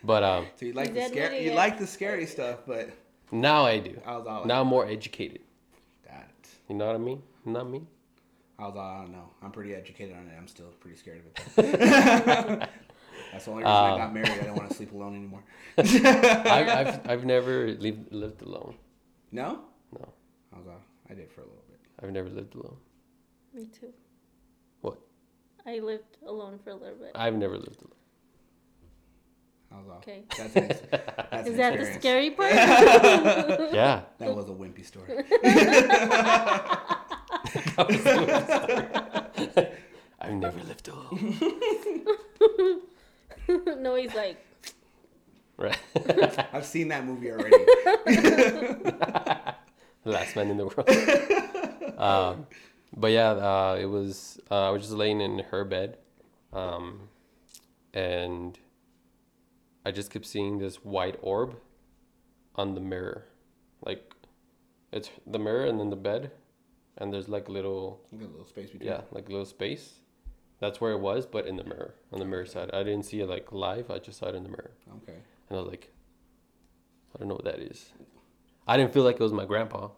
but 0.04 0.24
um, 0.24 0.48
So 0.56 0.66
you 0.66 0.74
like 0.74 0.92
the 0.96 1.06
scary, 1.08 1.44
you 1.46 1.52
it. 1.52 1.56
like 1.64 1.78
the 1.78 1.86
scary 1.86 2.26
stuff, 2.26 2.58
but 2.66 2.90
now 3.32 3.66
I 3.74 3.78
do. 3.78 4.02
I 4.08 4.18
was 4.18 4.26
all 4.26 4.38
like, 4.40 4.48
Now 4.48 4.62
I'm 4.62 4.68
more 4.76 4.88
educated. 4.88 5.42
that. 6.08 6.34
You 6.68 6.76
know 6.78 6.88
what 6.88 6.96
I 6.96 7.04
mean? 7.10 7.22
Not 7.46 7.70
me. 7.70 7.82
I 8.58 8.64
was 8.68 8.76
all, 8.76 8.92
I 8.96 8.98
don't 9.04 9.12
know. 9.12 9.30
I'm 9.44 9.52
pretty 9.52 9.76
educated 9.76 10.16
on 10.16 10.28
it. 10.30 10.36
I'm 10.36 10.48
still 10.48 10.72
pretty 10.82 10.98
scared 10.98 11.20
of 11.20 11.26
it. 11.60 12.70
That's 13.34 13.46
the 13.46 13.52
only 13.52 13.64
reason 13.64 13.76
I 13.76 13.92
Um, 13.92 13.98
got 13.98 14.14
married. 14.14 14.30
I 14.30 14.44
don't 14.46 14.56
want 14.56 14.70
to 14.70 14.76
sleep 14.76 14.92
alone 14.94 15.16
anymore. 15.16 15.44
I've, 15.78 16.70
I've 16.70 17.02
I've 17.12 17.26
never 17.26 17.70
lived 17.72 18.14
lived 18.14 18.42
alone. 18.44 18.76
No? 19.32 19.60
No, 19.92 20.08
I 20.54 20.58
was 20.60 20.68
all, 20.68 20.82
I 21.10 21.14
did 21.16 21.32
for 21.32 21.42
a 21.42 21.46
little 21.46 21.64
bit. 21.68 21.80
I've 22.02 22.12
never 22.12 22.30
lived 22.30 22.54
alone. 22.56 22.78
Me 23.54 23.66
too. 23.66 23.92
What? 24.82 25.00
I 25.66 25.80
lived 25.80 26.18
alone 26.28 26.60
for 26.64 26.70
a 26.70 26.76
little 26.76 26.96
bit. 26.96 27.12
I've 27.16 27.34
never 27.36 27.58
lived 27.58 27.82
alone. 27.82 28.00
I 29.72 29.78
was 29.80 29.88
all, 29.90 29.98
Okay. 29.98 30.24
that's, 30.38 30.56
an 30.56 30.64
ex- 30.70 30.82
that's 31.32 31.48
Is 31.48 31.54
an 31.56 31.58
that 31.58 31.80
the 31.80 31.94
scary 32.00 32.30
part? 32.30 32.54
Yeah. 32.54 34.02
That 34.20 34.36
was 34.36 34.48
a 34.48 34.52
wimpy 34.54 34.86
story. 34.86 35.24
I've 40.22 40.34
never 40.34 40.60
lived 40.64 40.88
alone. 40.88 41.38
no, 43.80 43.96
he's 43.96 44.14
like, 44.16 44.38
Right. 45.58 45.78
I've 46.54 46.66
seen 46.66 46.88
that 46.88 47.06
movie 47.06 47.30
already. 47.32 47.56
Last 50.06 50.36
man 50.36 50.50
in 50.50 50.58
the 50.58 50.66
world. 50.66 51.98
um, 52.00 52.48
but 52.96 53.12
yeah, 53.12 53.30
uh, 53.30 53.78
it 53.80 53.86
was. 53.86 54.40
Uh, 54.50 54.68
I 54.68 54.70
was 54.72 54.82
just 54.84 54.94
laying 54.94 55.22
in 55.22 55.40
her 55.52 55.64
bed, 55.64 55.98
um, 56.52 57.08
and 57.94 58.58
I 59.86 59.92
just 59.92 60.10
kept 60.12 60.26
seeing 60.26 60.58
this 60.58 60.78
white 60.84 61.18
orb 61.22 61.56
on 62.56 62.74
the 62.76 62.82
mirror, 62.82 63.26
like 63.86 64.12
it's 64.92 65.10
the 65.26 65.40
mirror 65.40 65.66
and 65.66 65.80
then 65.80 65.90
the 65.90 65.96
bed, 65.96 66.32
and 66.98 67.14
there's 67.14 67.30
like 67.30 67.48
little 67.48 68.02
Got 68.12 68.26
a 68.26 68.32
little 68.32 68.46
space 68.46 68.72
between. 68.72 68.90
yeah, 68.90 69.02
like 69.12 69.28
a 69.30 69.32
little 69.32 69.46
space. 69.46 70.00
That's 70.64 70.80
where 70.80 70.94
it 70.94 71.02
was, 71.02 71.26
but 71.26 71.46
in 71.46 71.58
the 71.58 71.66
mirror, 71.66 71.94
on 72.14 72.20
the 72.20 72.26
mirror 72.26 72.46
side. 72.46 72.70
I 72.74 72.84
didn't 72.84 73.04
see 73.04 73.20
it 73.20 73.28
like 73.28 73.52
live. 73.52 73.92
I 73.92 74.00
just 74.00 74.18
saw 74.18 74.28
it 74.30 74.36
in 74.36 74.44
the 74.44 74.50
mirror. 74.50 74.72
Okay. 75.04 75.18
And 75.50 75.58
I 75.58 75.62
was 75.62 75.70
like, 75.70 75.92
I 77.14 77.20
don't 77.20 77.28
know 77.28 77.36
what 77.36 77.44
that 77.44 77.60
is. 77.60 77.92
I 78.66 78.78
didn't 78.78 78.94
feel 78.94 79.04
like 79.04 79.16
it 79.16 79.24
was 79.24 79.34
my 79.34 79.44
grandpa. 79.44 79.90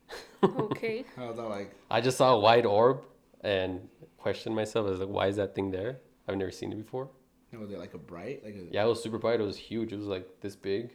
okay. 0.44 1.04
I 1.16 1.24
was 1.24 1.40
all 1.40 1.48
like, 1.48 1.74
I 1.90 2.00
just 2.00 2.18
saw 2.18 2.36
a 2.36 2.38
white 2.38 2.66
orb 2.66 3.02
and 3.40 3.88
questioned 4.16 4.54
myself. 4.54 4.86
I 4.86 4.90
was 4.90 5.00
like, 5.00 5.08
why 5.08 5.26
is 5.26 5.34
that 5.34 5.56
thing 5.56 5.72
there? 5.72 5.98
I've 6.28 6.36
never 6.36 6.52
seen 6.52 6.70
it 6.70 6.76
before. 6.76 7.10
was 7.52 7.72
it 7.72 7.80
like 7.80 7.94
a 7.94 7.98
bright? 7.98 8.44
Like 8.44 8.54
a, 8.54 8.72
Yeah, 8.72 8.84
it 8.84 8.88
was 8.88 9.02
super 9.02 9.18
bright. 9.18 9.40
It 9.40 9.44
was 9.44 9.56
huge. 9.56 9.92
It 9.92 9.96
was 9.96 10.06
like 10.06 10.40
this 10.40 10.54
big, 10.54 10.92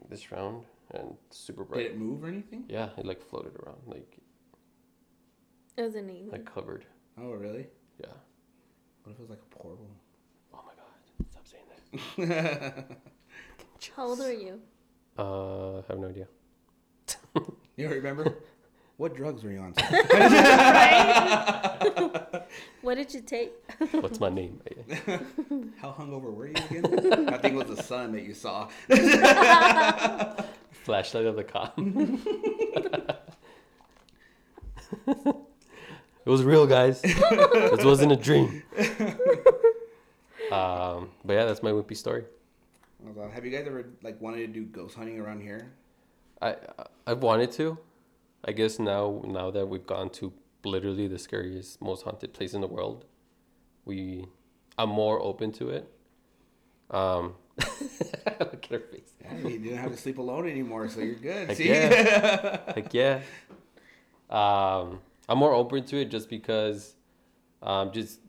like 0.00 0.10
this 0.10 0.32
round, 0.32 0.64
and 0.90 1.14
super 1.30 1.62
bright. 1.62 1.78
Did 1.78 1.92
it 1.92 1.96
move 1.96 2.24
or 2.24 2.26
anything? 2.26 2.64
Yeah, 2.68 2.88
it 2.98 3.06
like 3.06 3.22
floated 3.22 3.54
around, 3.62 3.82
like 3.86 4.18
It 5.78 5.82
was 5.82 5.94
an 5.94 6.10
alien. 6.10 6.30
like 6.32 6.44
covered. 6.44 6.84
Oh, 7.20 7.30
really? 7.30 7.68
Yeah. 8.00 8.08
What 9.04 9.12
if 9.12 9.18
it 9.18 9.20
was 9.20 9.30
like 9.30 9.38
a 9.40 9.54
portal? 9.54 9.88
Oh 10.52 10.60
my 10.66 10.72
god! 10.74 11.30
Stop 11.30 11.46
saying 11.46 11.62
that. 12.28 12.98
How 13.96 14.08
old 14.08 14.20
are 14.20 14.32
you? 14.32 14.60
Uh, 15.16 15.78
I 15.78 15.82
have 15.88 15.98
no 16.00 16.08
idea. 16.08 16.26
You 17.76 17.84
don't 17.86 17.94
remember? 17.94 18.34
what 18.96 19.14
drugs 19.14 19.44
were 19.44 19.52
you 19.52 19.60
on? 19.60 19.72
What 22.82 22.96
did 22.96 23.14
you 23.14 23.20
take? 23.20 23.52
What's 23.92 24.18
my 24.18 24.30
name? 24.30 24.60
How 25.80 25.92
hungover 25.92 26.34
were 26.34 26.48
you 26.48 26.54
again? 26.56 27.28
I 27.28 27.38
think 27.38 27.54
it 27.54 27.68
was 27.68 27.76
the 27.76 27.82
sun 27.84 28.10
that 28.12 28.24
you 28.24 28.34
saw. 28.34 28.66
Flashlight 30.82 31.26
of 31.26 31.36
the 31.36 31.44
cop. 31.44 31.78
It 36.28 36.30
was 36.30 36.44
real, 36.44 36.66
guys. 36.66 37.00
this 37.02 37.84
wasn't 37.84 38.12
a 38.12 38.16
dream. 38.16 38.62
Um, 40.50 41.10
but 41.24 41.34
yeah, 41.34 41.44
that's 41.44 41.62
my 41.62 41.70
wimpy 41.70 41.96
story. 41.96 42.24
I 43.04 43.08
was 43.08 43.16
like, 43.16 43.32
Have 43.32 43.44
you 43.44 43.50
guys 43.50 43.64
ever 43.66 43.86
like 44.02 44.20
wanted 44.20 44.38
to 44.38 44.46
do 44.48 44.64
ghost 44.64 44.96
hunting 44.96 45.18
around 45.18 45.40
here? 45.40 45.72
I 46.40 46.56
I've 47.06 47.22
wanted 47.22 47.52
to. 47.52 47.78
I 48.44 48.52
guess 48.52 48.78
now 48.78 49.22
now 49.26 49.50
that 49.50 49.66
we've 49.66 49.86
gone 49.86 50.10
to 50.10 50.32
literally 50.64 51.08
the 51.08 51.18
scariest, 51.18 51.80
most 51.80 52.02
haunted 52.02 52.32
place 52.32 52.54
in 52.54 52.60
the 52.60 52.66
world, 52.66 53.04
we 53.84 54.26
I'm 54.78 54.90
more 54.90 55.20
open 55.20 55.52
to 55.52 55.70
it. 55.70 55.92
Um, 56.90 57.34
look 57.58 58.64
at 58.64 58.66
her 58.70 58.78
face. 58.80 59.12
Yeah, 59.20 59.48
you 59.48 59.58
didn't 59.58 59.78
have 59.78 59.92
to 59.92 59.98
sleep 59.98 60.18
alone 60.18 60.48
anymore, 60.48 60.88
so 60.88 61.00
you're 61.00 61.16
good. 61.16 61.48
Heck 61.48 61.56
See? 61.56 61.68
yeah. 61.68 62.60
Heck 62.74 62.94
yeah. 62.94 63.20
Um, 64.30 65.00
I'm 65.28 65.38
more 65.38 65.52
open 65.52 65.84
to 65.84 66.00
it 66.00 66.10
just 66.10 66.28
because, 66.30 66.94
um, 67.62 67.92
just 67.92 68.20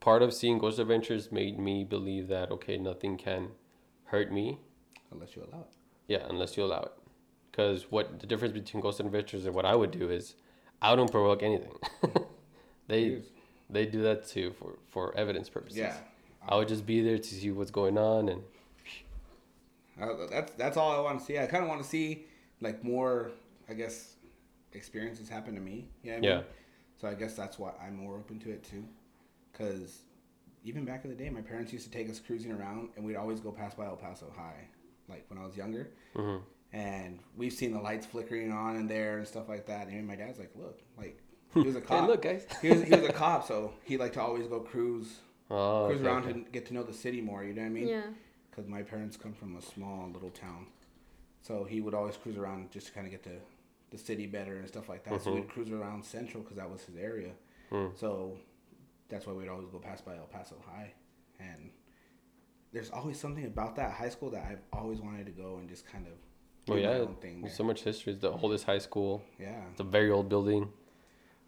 part 0.00 0.22
of 0.22 0.32
seeing 0.32 0.58
Ghost 0.58 0.78
Adventures 0.78 1.30
made 1.30 1.58
me 1.58 1.84
believe 1.84 2.28
that 2.28 2.50
okay, 2.50 2.78
nothing 2.78 3.16
can 3.16 3.48
hurt 4.04 4.32
me. 4.32 4.58
Unless 5.12 5.36
you 5.36 5.42
allow 5.42 5.60
it. 5.62 5.74
Yeah, 6.06 6.26
unless 6.28 6.56
you 6.56 6.64
allow 6.64 6.82
it. 6.82 6.92
Because 7.50 7.90
what 7.90 8.20
the 8.20 8.26
difference 8.26 8.54
between 8.54 8.80
Ghost 8.82 9.00
Adventures 9.00 9.44
and 9.46 9.54
what 9.54 9.64
I 9.64 9.74
would 9.74 9.90
do 9.90 10.10
is, 10.10 10.34
I 10.80 10.94
don't 10.96 11.10
provoke 11.10 11.42
anything. 11.42 11.72
they 12.88 13.00
Yes. 13.04 13.24
they 13.68 13.84
do 13.86 14.02
that 14.02 14.26
too 14.26 14.52
for 14.58 14.78
for 14.88 15.14
evidence 15.16 15.48
purposes. 15.48 15.78
Yeah. 15.78 15.96
I 16.48 16.56
would 16.56 16.68
just 16.68 16.86
be 16.86 17.02
there 17.02 17.18
to 17.18 17.34
see 17.34 17.50
what's 17.50 17.70
going 17.70 17.98
on 17.98 18.28
and 18.28 18.42
Uh, 20.00 20.26
that's 20.30 20.52
that's 20.52 20.76
all 20.76 20.92
I 20.92 21.00
want 21.00 21.18
to 21.18 21.24
see. 21.24 21.38
I 21.38 21.46
kind 21.46 21.64
of 21.64 21.68
want 21.68 21.82
to 21.82 21.88
see 21.88 22.24
like 22.60 22.84
more, 22.84 23.32
I 23.68 23.74
guess, 23.74 24.14
experiences 24.72 25.28
happen 25.28 25.54
to 25.54 25.60
me. 25.60 25.88
You 26.02 26.12
know 26.12 26.16
what 26.18 26.24
I 26.24 26.28
Yeah. 26.28 26.42
So 27.00 27.08
I 27.08 27.14
guess 27.14 27.34
that's 27.34 27.58
why 27.58 27.72
I'm 27.80 27.96
more 27.96 28.16
open 28.16 28.38
to 28.40 28.50
it 28.50 28.64
too, 28.64 28.84
because 29.52 30.00
even 30.64 30.84
back 30.84 31.04
in 31.04 31.10
the 31.10 31.16
day, 31.16 31.30
my 31.30 31.40
parents 31.40 31.72
used 31.72 31.84
to 31.84 31.90
take 31.90 32.10
us 32.10 32.18
cruising 32.18 32.50
around, 32.52 32.88
and 32.96 33.04
we'd 33.04 33.14
always 33.16 33.38
go 33.40 33.52
past 33.52 33.76
by 33.76 33.86
El 33.86 33.96
Paso 33.96 34.26
High, 34.36 34.66
like 35.08 35.24
when 35.30 35.38
I 35.38 35.46
was 35.46 35.56
younger. 35.56 35.90
Mhm. 36.16 36.42
And 36.72 37.20
we've 37.36 37.52
seen 37.52 37.72
the 37.72 37.80
lights 37.80 38.04
flickering 38.04 38.50
on 38.52 38.76
in 38.76 38.88
there 38.88 39.18
and 39.18 39.26
stuff 39.26 39.48
like 39.48 39.66
that. 39.66 39.86
And 39.88 40.06
my 40.06 40.16
dad's 40.16 40.38
like, 40.38 40.50
"Look, 40.56 40.80
like 40.98 41.18
he 41.54 41.60
was 41.62 41.76
a 41.76 41.80
cop. 41.80 42.00
hey, 42.00 42.06
look 42.06 42.22
guys. 42.22 42.46
he 42.60 42.68
was 42.70 42.82
he 42.82 42.90
was 42.90 43.04
a 43.04 43.12
cop, 43.24 43.46
so 43.46 43.72
he 43.84 43.96
liked 43.96 44.14
to 44.14 44.20
always 44.20 44.46
go 44.48 44.60
cruise 44.60 45.20
Oh, 45.50 45.86
cruise 45.86 46.00
okay, 46.00 46.08
around 46.08 46.24
okay. 46.24 46.32
to 46.34 46.50
get 46.50 46.66
to 46.66 46.74
know 46.74 46.82
the 46.82 46.92
city 46.92 47.20
more. 47.22 47.42
You 47.44 47.54
know 47.54 47.62
what 47.62 47.68
I 47.68 47.70
mean? 47.70 47.88
Yeah. 47.88 48.02
because 48.50 48.66
my 48.68 48.82
parents 48.82 49.16
come 49.16 49.32
from 49.32 49.56
a 49.56 49.62
small 49.62 50.10
little 50.12 50.30
town. 50.30 50.66
So 51.42 51.64
he 51.64 51.80
would 51.80 51.94
always 51.94 52.16
cruise 52.18 52.36
around 52.36 52.70
just 52.70 52.88
to 52.88 52.92
kind 52.92 53.06
of 53.06 53.12
get 53.12 53.22
to 53.22 53.30
the 53.90 53.98
city 53.98 54.26
better 54.26 54.56
and 54.58 54.68
stuff 54.68 54.88
like 54.88 55.04
that. 55.04 55.22
So 55.22 55.30
Mhm. 55.30 55.34
we'd 55.36 55.48
cruise 55.48 55.70
around 55.70 56.04
Central 56.04 56.42
because 56.42 56.56
that 56.56 56.70
was 56.70 56.82
his 56.84 56.96
area. 56.96 57.32
Hmm. 57.70 57.88
So 57.94 58.38
that's 59.08 59.26
why 59.26 59.32
we'd 59.32 59.48
always 59.48 59.68
go 59.68 59.78
past 59.78 60.04
by 60.04 60.16
El 60.16 60.26
Paso 60.26 60.56
High. 60.66 60.92
And 61.40 61.70
there's 62.72 62.90
always 62.90 63.18
something 63.18 63.44
about 63.46 63.76
that 63.76 63.92
high 63.92 64.08
school 64.10 64.30
that 64.30 64.44
I've 64.44 64.62
always 64.72 65.00
wanted 65.00 65.26
to 65.26 65.32
go 65.32 65.56
and 65.56 65.68
just 65.68 65.86
kind 65.86 66.06
of 66.06 66.12
do 66.66 66.72
Oh 66.72 66.76
my 66.76 66.82
yeah, 66.82 66.88
own 66.98 67.14
thing. 67.16 67.40
there's 67.40 67.52
there. 67.52 67.56
so 67.56 67.64
much 67.64 67.82
history. 67.84 68.12
It's 68.12 68.20
the 68.20 68.30
oldest 68.30 68.64
high 68.64 68.78
school. 68.78 69.22
Yeah. 69.38 69.62
It's 69.70 69.80
a 69.80 69.84
very 69.84 70.10
old 70.10 70.28
building. 70.28 70.70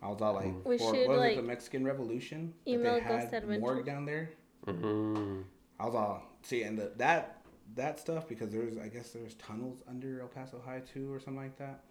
I 0.03 0.09
was 0.09 0.23
all 0.23 0.33
like, 0.33 0.65
We 0.65 0.79
for, 0.79 0.95
should, 0.95 1.09
what 1.09 1.17
was 1.17 1.19
like, 1.19 1.33
it, 1.35 1.43
the 1.43 1.47
Mexican 1.47 1.85
Revolution? 1.85 2.55
that 2.65 2.71
email 2.71 2.95
they 2.95 3.01
Ghost 3.01 3.11
had 3.33 3.35
Adventures. 3.43 3.61
morgue 3.61 3.85
down 3.85 4.07
there. 4.07 4.31
hmm 4.65 5.43
I 5.79 5.87
was 5.87 5.95
all 5.95 6.23
see, 6.43 6.63
and 6.63 6.79
the, 6.79 6.93
that 6.97 7.43
that 7.75 7.99
stuff 8.01 8.27
because 8.29 8.51
there's 8.51 8.77
I 8.79 8.89
guess 8.89 9.11
there's 9.11 9.35
tunnels 9.35 9.83
under 9.89 10.21
El 10.21 10.29
Paso 10.29 10.59
High 10.65 10.81
too 10.81 11.13
or 11.13 11.21
something 11.21 11.43
like 11.43 11.57
that. 11.59 11.85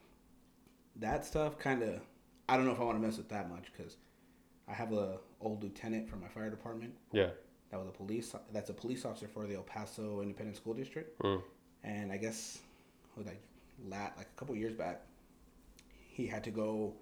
That 1.00 1.26
stuff 1.26 1.58
kind 1.58 1.82
of 1.84 2.02
I 2.48 2.58
don't 2.58 2.66
know 2.66 2.72
if 2.72 2.80
I 2.80 2.84
want 2.84 3.00
to 3.00 3.06
mess 3.06 3.18
with 3.18 3.30
that 3.30 3.50
much 3.50 3.66
because 3.76 3.98
I 4.68 4.74
have 4.74 4.92
a 4.94 5.18
old 5.42 5.64
lieutenant 5.64 6.10
from 6.10 6.22
my 6.22 6.28
fire 6.28 6.50
department 6.50 6.94
Yeah. 7.12 7.30
that 7.72 7.78
was 7.80 7.88
a 7.88 7.92
police 7.92 8.34
that's 8.52 8.70
a 8.70 8.74
police 8.74 9.06
officer 9.06 9.28
for 9.28 9.48
the 9.48 9.56
El 9.56 9.64
Paso 9.64 10.22
Independent 10.22 10.58
School 10.58 10.74
District, 10.74 11.18
Mm. 11.20 11.42
and 11.84 12.12
I 12.12 12.18
guess 12.18 12.60
was 13.16 13.26
like 13.28 13.42
lat 13.88 14.14
like 14.18 14.28
a 14.28 14.40
couple 14.40 14.56
years 14.56 14.74
back, 14.74 15.02
he 16.10 16.26
had 16.28 16.44
to 16.44 16.52
go 16.52 16.94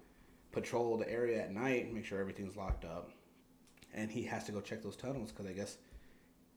patrol 0.52 0.96
the 0.96 1.10
area 1.10 1.42
at 1.42 1.52
night 1.52 1.84
and 1.86 1.94
make 1.94 2.04
sure 2.04 2.20
everything's 2.20 2.56
locked 2.56 2.84
up, 2.84 3.10
and 3.94 4.10
he 4.10 4.22
has 4.24 4.44
to 4.44 4.52
go 4.52 4.60
check 4.60 4.82
those 4.82 4.96
tunnels 4.96 5.30
because 5.32 5.46
I 5.46 5.52
guess 5.52 5.78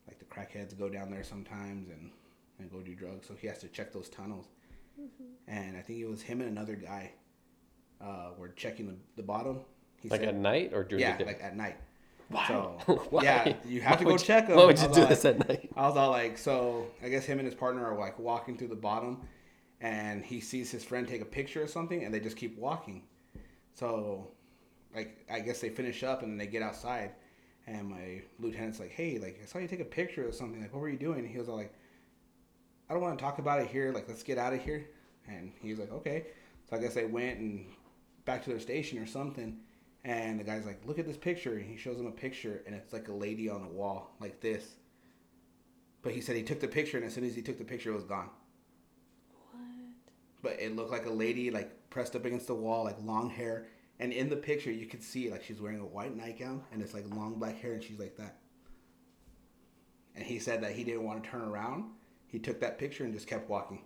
like 0.08 0.19
the 0.19 0.25
crackheads 0.25 0.77
go 0.77 0.89
down 0.89 1.10
there 1.10 1.23
sometimes 1.23 1.89
and 1.89 2.12
and 2.60 2.69
go 2.71 2.82
do 2.82 2.93
drugs, 2.93 3.25
so 3.27 3.34
he 3.36 3.47
has 3.47 3.58
to 3.60 3.67
check 3.69 3.91
those 3.93 4.10
tunnels, 4.10 4.47
Mm-hmm. 4.99 5.23
and 5.47 5.77
I 5.77 5.82
think 5.82 5.99
it 5.99 6.06
was 6.10 6.21
him 6.21 6.41
and 6.41 6.49
another 6.49 6.75
guy 6.75 7.12
uh, 8.03 8.29
were 8.37 8.49
checking 8.49 8.87
the, 8.87 8.95
the 9.15 9.23
bottom 9.23 9.59
He 10.01 10.09
Like 10.09 10.21
said, 10.21 10.29
at 10.29 10.35
night 10.35 10.71
or 10.73 10.83
during 10.83 11.01
yeah, 11.01 11.17
the 11.17 11.23
day? 11.23 11.29
like 11.31 11.43
at 11.43 11.55
night. 11.55 11.77
Why? 12.29 12.47
So 12.47 12.77
Why? 13.09 13.23
yeah, 13.23 13.53
you 13.65 13.81
have 13.81 13.97
to 13.99 14.05
go 14.05 14.11
would 14.13 14.21
check 14.21 14.47
him. 14.47 14.55
Why 14.57 14.65
would 14.65 14.79
you 14.79 14.87
do 14.87 15.01
like- 15.01 15.09
this 15.09 15.25
at 15.25 15.47
night? 15.47 15.69
I 15.75 15.87
was 15.87 15.97
all 15.97 16.11
like, 16.11 16.37
so 16.37 16.87
I 17.03 17.09
guess 17.09 17.25
him 17.25 17.39
and 17.39 17.45
his 17.45 17.55
partner 17.55 17.85
are 17.85 17.97
like 17.99 18.17
walking 18.19 18.57
through 18.57 18.69
the 18.69 18.75
bottom, 18.75 19.21
and 19.81 20.23
he 20.23 20.39
sees 20.39 20.71
his 20.71 20.83
friend 20.83 21.07
take 21.07 21.21
a 21.21 21.25
picture 21.25 21.61
or 21.61 21.67
something, 21.67 22.03
and 22.03 22.13
they 22.13 22.19
just 22.19 22.37
keep 22.37 22.57
walking. 22.57 23.03
So, 23.73 24.27
like, 24.95 25.25
I 25.31 25.39
guess 25.39 25.59
they 25.59 25.69
finish 25.69 26.03
up 26.03 26.23
and 26.23 26.31
then 26.31 26.37
they 26.37 26.47
get 26.47 26.61
outside, 26.61 27.11
and 27.67 27.89
my 27.89 28.21
lieutenant's 28.39 28.79
like, 28.79 28.91
hey, 28.91 29.17
like, 29.19 29.39
I 29.41 29.45
saw 29.45 29.59
you 29.59 29.67
take 29.67 29.79
a 29.79 29.85
picture 29.85 30.27
or 30.27 30.31
something. 30.31 30.61
Like, 30.61 30.73
what 30.73 30.81
were 30.81 30.89
you 30.89 30.97
doing? 30.97 31.19
And 31.19 31.27
he 31.27 31.37
was 31.37 31.47
all 31.49 31.55
like, 31.57 31.73
I 32.89 32.93
don't 32.93 33.01
want 33.01 33.17
to 33.17 33.23
talk 33.23 33.39
about 33.39 33.61
it 33.61 33.67
here. 33.67 33.91
Like, 33.93 34.07
let's 34.07 34.23
get 34.23 34.37
out 34.37 34.53
of 34.53 34.61
here. 34.61 34.85
And 35.27 35.51
he's 35.61 35.79
like, 35.79 35.91
okay. 35.91 36.25
So 36.69 36.75
I 36.75 36.79
guess 36.79 36.93
they 36.93 37.05
went 37.05 37.39
and 37.39 37.65
back 38.25 38.43
to 38.43 38.49
their 38.49 38.60
station 38.60 38.99
or 38.99 39.05
something. 39.05 39.57
And 40.03 40.39
the 40.39 40.43
guy's 40.43 40.65
like, 40.65 40.81
look 40.86 40.99
at 40.99 41.05
this 41.05 41.17
picture. 41.17 41.53
And 41.53 41.65
he 41.65 41.77
shows 41.77 41.99
him 41.99 42.07
a 42.07 42.12
picture, 42.12 42.63
and 42.65 42.75
it's 42.75 42.93
like 42.93 43.07
a 43.07 43.13
lady 43.13 43.49
on 43.49 43.62
the 43.62 43.67
wall, 43.67 44.15
like 44.19 44.41
this. 44.41 44.75
But 46.01 46.13
he 46.13 46.21
said 46.21 46.36
he 46.36 46.43
took 46.43 46.60
the 46.60 46.67
picture, 46.67 46.97
and 46.97 47.05
as 47.05 47.13
soon 47.13 47.23
as 47.23 47.36
he 47.36 47.41
took 47.41 47.57
the 47.57 47.63
picture, 47.63 47.91
it 47.91 47.95
was 47.95 48.03
gone. 48.03 48.29
What? 49.51 49.62
But 50.41 50.60
it 50.60 50.75
looked 50.75 50.91
like 50.91 51.05
a 51.05 51.12
lady, 51.12 51.51
like 51.51 51.89
pressed 51.91 52.15
up 52.15 52.25
against 52.25 52.47
the 52.47 52.55
wall, 52.55 52.86
like 52.86 52.97
long 53.03 53.29
hair. 53.29 53.67
And 53.99 54.12
in 54.12 54.29
the 54.29 54.36
picture, 54.36 54.71
you 54.71 54.88
could 54.88 55.03
see 55.03 55.29
like 55.29 55.43
she's 55.43 55.62
wearing 55.62 55.79
a 55.79 55.86
white 55.86 56.17
nightgown, 56.17 56.63
and 56.71 56.81
it's 56.81 56.95
like 56.95 57.05
long 57.15 57.36
black 57.36 57.62
hair, 57.62 57.73
and 57.73 57.84
she's 57.84 57.99
like 57.99 58.17
that. 58.17 58.38
And 60.15 60.25
he 60.25 60.39
said 60.39 60.63
that 60.63 60.71
he 60.71 60.84
didn't 60.84 61.03
want 61.03 61.23
to 61.23 61.29
turn 61.29 61.41
around. 61.41 61.86
He 62.25 62.39
took 62.39 62.60
that 62.62 62.79
picture 62.79 63.03
and 63.03 63.13
just 63.13 63.27
kept 63.27 63.49
walking. 63.49 63.84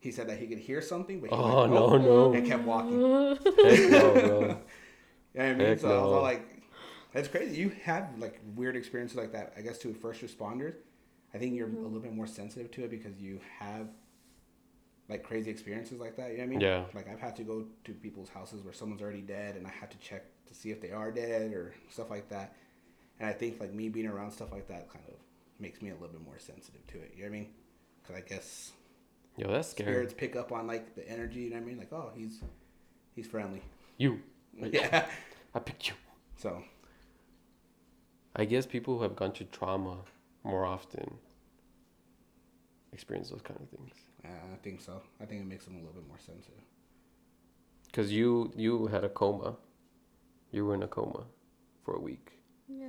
He 0.00 0.12
said 0.12 0.28
that 0.28 0.38
he 0.38 0.46
could 0.46 0.58
hear 0.58 0.80
something, 0.80 1.20
but 1.20 1.30
he 1.30 1.36
Oh, 1.36 1.62
went, 1.62 1.72
no, 1.72 1.96
no. 1.96 2.32
and 2.32 2.46
kept 2.46 2.64
walking. 2.64 3.00
Heck 3.00 3.90
no, 3.90 4.12
bro. 4.12 4.58
You 5.34 5.42
know 5.42 5.48
I 5.50 5.54
mean? 5.54 5.66
Heck 5.66 5.80
so 5.80 5.88
I 5.88 6.02
was 6.02 6.12
all 6.12 6.22
like, 6.22 6.62
that's 7.12 7.28
crazy. 7.28 7.56
You 7.56 7.72
have 7.84 8.08
like 8.18 8.40
weird 8.54 8.76
experiences 8.76 9.16
like 9.16 9.32
that. 9.32 9.52
I 9.56 9.60
guess 9.60 9.78
to 9.78 9.92
first 9.92 10.22
responders, 10.22 10.74
I 11.34 11.38
think 11.38 11.54
you're 11.54 11.66
a 11.66 11.70
mm-hmm. 11.70 11.82
little 11.84 12.00
bit 12.00 12.14
more 12.14 12.26
sensitive 12.26 12.70
to 12.72 12.84
it 12.84 12.90
because 12.90 13.18
you 13.20 13.40
have 13.58 13.88
like 15.08 15.22
crazy 15.22 15.50
experiences 15.50 16.00
like 16.00 16.16
that. 16.16 16.32
You 16.32 16.38
know 16.38 16.44
what 16.44 16.46
I 16.46 16.50
mean? 16.50 16.60
Yeah. 16.60 16.84
Like 16.94 17.08
I've 17.08 17.20
had 17.20 17.36
to 17.36 17.42
go 17.42 17.66
to 17.84 17.92
people's 17.92 18.28
houses 18.28 18.62
where 18.62 18.72
someone's 18.72 19.02
already 19.02 19.20
dead, 19.20 19.56
and 19.56 19.66
I 19.66 19.70
have 19.70 19.90
to 19.90 19.98
check 19.98 20.24
to 20.46 20.54
see 20.54 20.70
if 20.70 20.80
they 20.80 20.90
are 20.90 21.10
dead 21.10 21.52
or 21.52 21.74
stuff 21.90 22.10
like 22.10 22.28
that. 22.30 22.54
And 23.20 23.28
I 23.28 23.32
think 23.32 23.60
like 23.60 23.72
me 23.72 23.88
being 23.88 24.06
around 24.06 24.30
stuff 24.30 24.52
like 24.52 24.68
that 24.68 24.90
kind 24.90 25.04
of 25.08 25.14
makes 25.58 25.80
me 25.82 25.90
a 25.90 25.94
little 25.94 26.08
bit 26.08 26.24
more 26.24 26.38
sensitive 26.38 26.86
to 26.88 26.98
it. 26.98 27.12
You 27.16 27.24
know 27.24 27.30
what 27.30 27.36
I 27.36 27.40
mean? 27.40 27.48
Because 28.02 28.16
I 28.16 28.20
guess 28.28 28.72
Yo, 29.36 29.48
that's 29.50 29.68
scary. 29.70 29.92
spirits 29.92 30.14
pick 30.16 30.34
up 30.36 30.50
on 30.52 30.66
like 30.66 30.94
the 30.94 31.08
energy. 31.08 31.40
You 31.40 31.50
know 31.50 31.56
what 31.56 31.62
I 31.62 31.66
mean? 31.66 31.78
Like 31.78 31.92
oh, 31.92 32.10
he's 32.14 32.40
he's 33.14 33.26
friendly. 33.26 33.62
You. 33.98 34.20
Yeah. 34.58 35.04
I 35.54 35.58
picked 35.58 35.88
you. 35.88 35.94
So 36.38 36.62
I 38.34 38.44
guess 38.46 38.64
people 38.66 38.96
who 38.96 39.02
have 39.02 39.14
gone 39.16 39.32
through 39.32 39.48
trauma 39.52 39.98
more 40.44 40.64
often 40.64 41.18
experience 42.92 43.30
those 43.30 43.42
kind 43.42 43.60
of 43.60 43.68
things. 43.68 43.94
Uh, 44.24 44.28
I 44.54 44.56
think 44.62 44.80
so. 44.80 45.02
I 45.20 45.24
think 45.26 45.42
it 45.42 45.46
makes 45.46 45.64
them 45.66 45.74
a 45.74 45.78
little 45.78 45.92
bit 45.92 46.06
more 46.08 46.18
sensitive. 46.18 46.62
Cause 47.92 48.10
you 48.10 48.52
you 48.56 48.86
had 48.88 49.04
a 49.04 49.08
coma, 49.08 49.56
you 50.52 50.64
were 50.66 50.74
in 50.74 50.82
a 50.82 50.88
coma 50.88 51.24
for 51.84 51.94
a 51.94 52.00
week, 52.00 52.32
Yeah. 52.68 52.88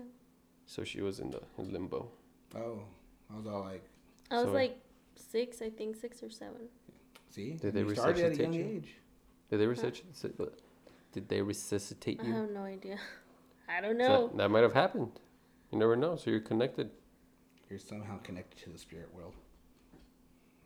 so 0.66 0.84
she 0.84 1.02
was 1.02 1.20
in 1.20 1.32
the 1.32 1.42
in 1.58 1.72
limbo. 1.72 2.10
Oh, 2.56 2.82
I 3.34 3.38
was 3.38 3.46
all 3.48 3.62
like, 3.62 3.84
I 4.32 4.36
was 4.38 4.46
So- 4.48 4.52
like 4.54 4.78
six, 5.18 5.62
I 5.62 5.70
think 5.70 5.96
six 5.96 6.24
or 6.24 6.30
seven. 6.30 6.70
see, 7.30 7.52
Did 7.54 7.74
they 7.74 7.82
you 7.82 7.90
at 7.92 7.98
a 7.98 8.02
resuscitate 8.02 8.54
you? 8.54 8.66
age. 8.66 8.96
Did 9.50 9.60
they 9.60 9.68
resuscitate? 9.68 10.36
Did 11.14 11.30
they 11.30 11.42
resuscitate 11.42 12.24
you? 12.24 12.34
I 12.34 12.38
have 12.38 12.52
no 12.52 12.64
idea. 12.64 12.98
I 13.70 13.82
don't 13.82 13.98
know. 13.98 14.28
that, 14.28 14.38
that 14.38 14.50
might 14.50 14.64
have 14.64 14.74
happened. 14.74 15.12
You 15.72 15.80
never 15.80 15.96
know. 15.96 16.16
So 16.16 16.30
you're 16.30 16.40
connected. 16.40 16.90
You're 17.70 17.80
somehow 17.80 18.18
connected 18.20 18.62
to 18.64 18.70
the 18.70 18.78
spirit 18.78 19.14
world. 19.14 19.34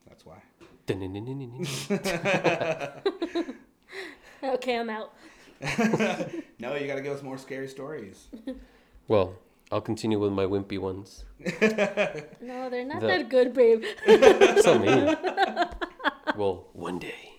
That's 0.08 0.26
why. 0.26 0.42
Okay, 4.44 4.78
I'm 4.78 4.90
out. 4.90 5.14
no, 6.60 6.76
you 6.76 6.88
gotta 6.88 7.02
give 7.02 7.16
us 7.16 7.22
more 7.22 7.38
scary 7.38 7.68
stories. 7.68 8.28
Well, 9.08 9.36
I'll 9.71 9.81
continue 9.81 10.19
with 10.19 10.31
my 10.34 10.45
wimpy 10.45 10.77
ones. 10.79 11.25
No, 12.41 12.69
they're 12.69 12.86
not 12.86 13.01
The- 13.01 13.07
that 13.07 13.29
good, 13.29 13.53
babe. 13.53 13.84
so 14.62 14.77
mean. 14.79 15.15
well, 16.38 16.67
one 16.73 16.99
day. 16.99 17.34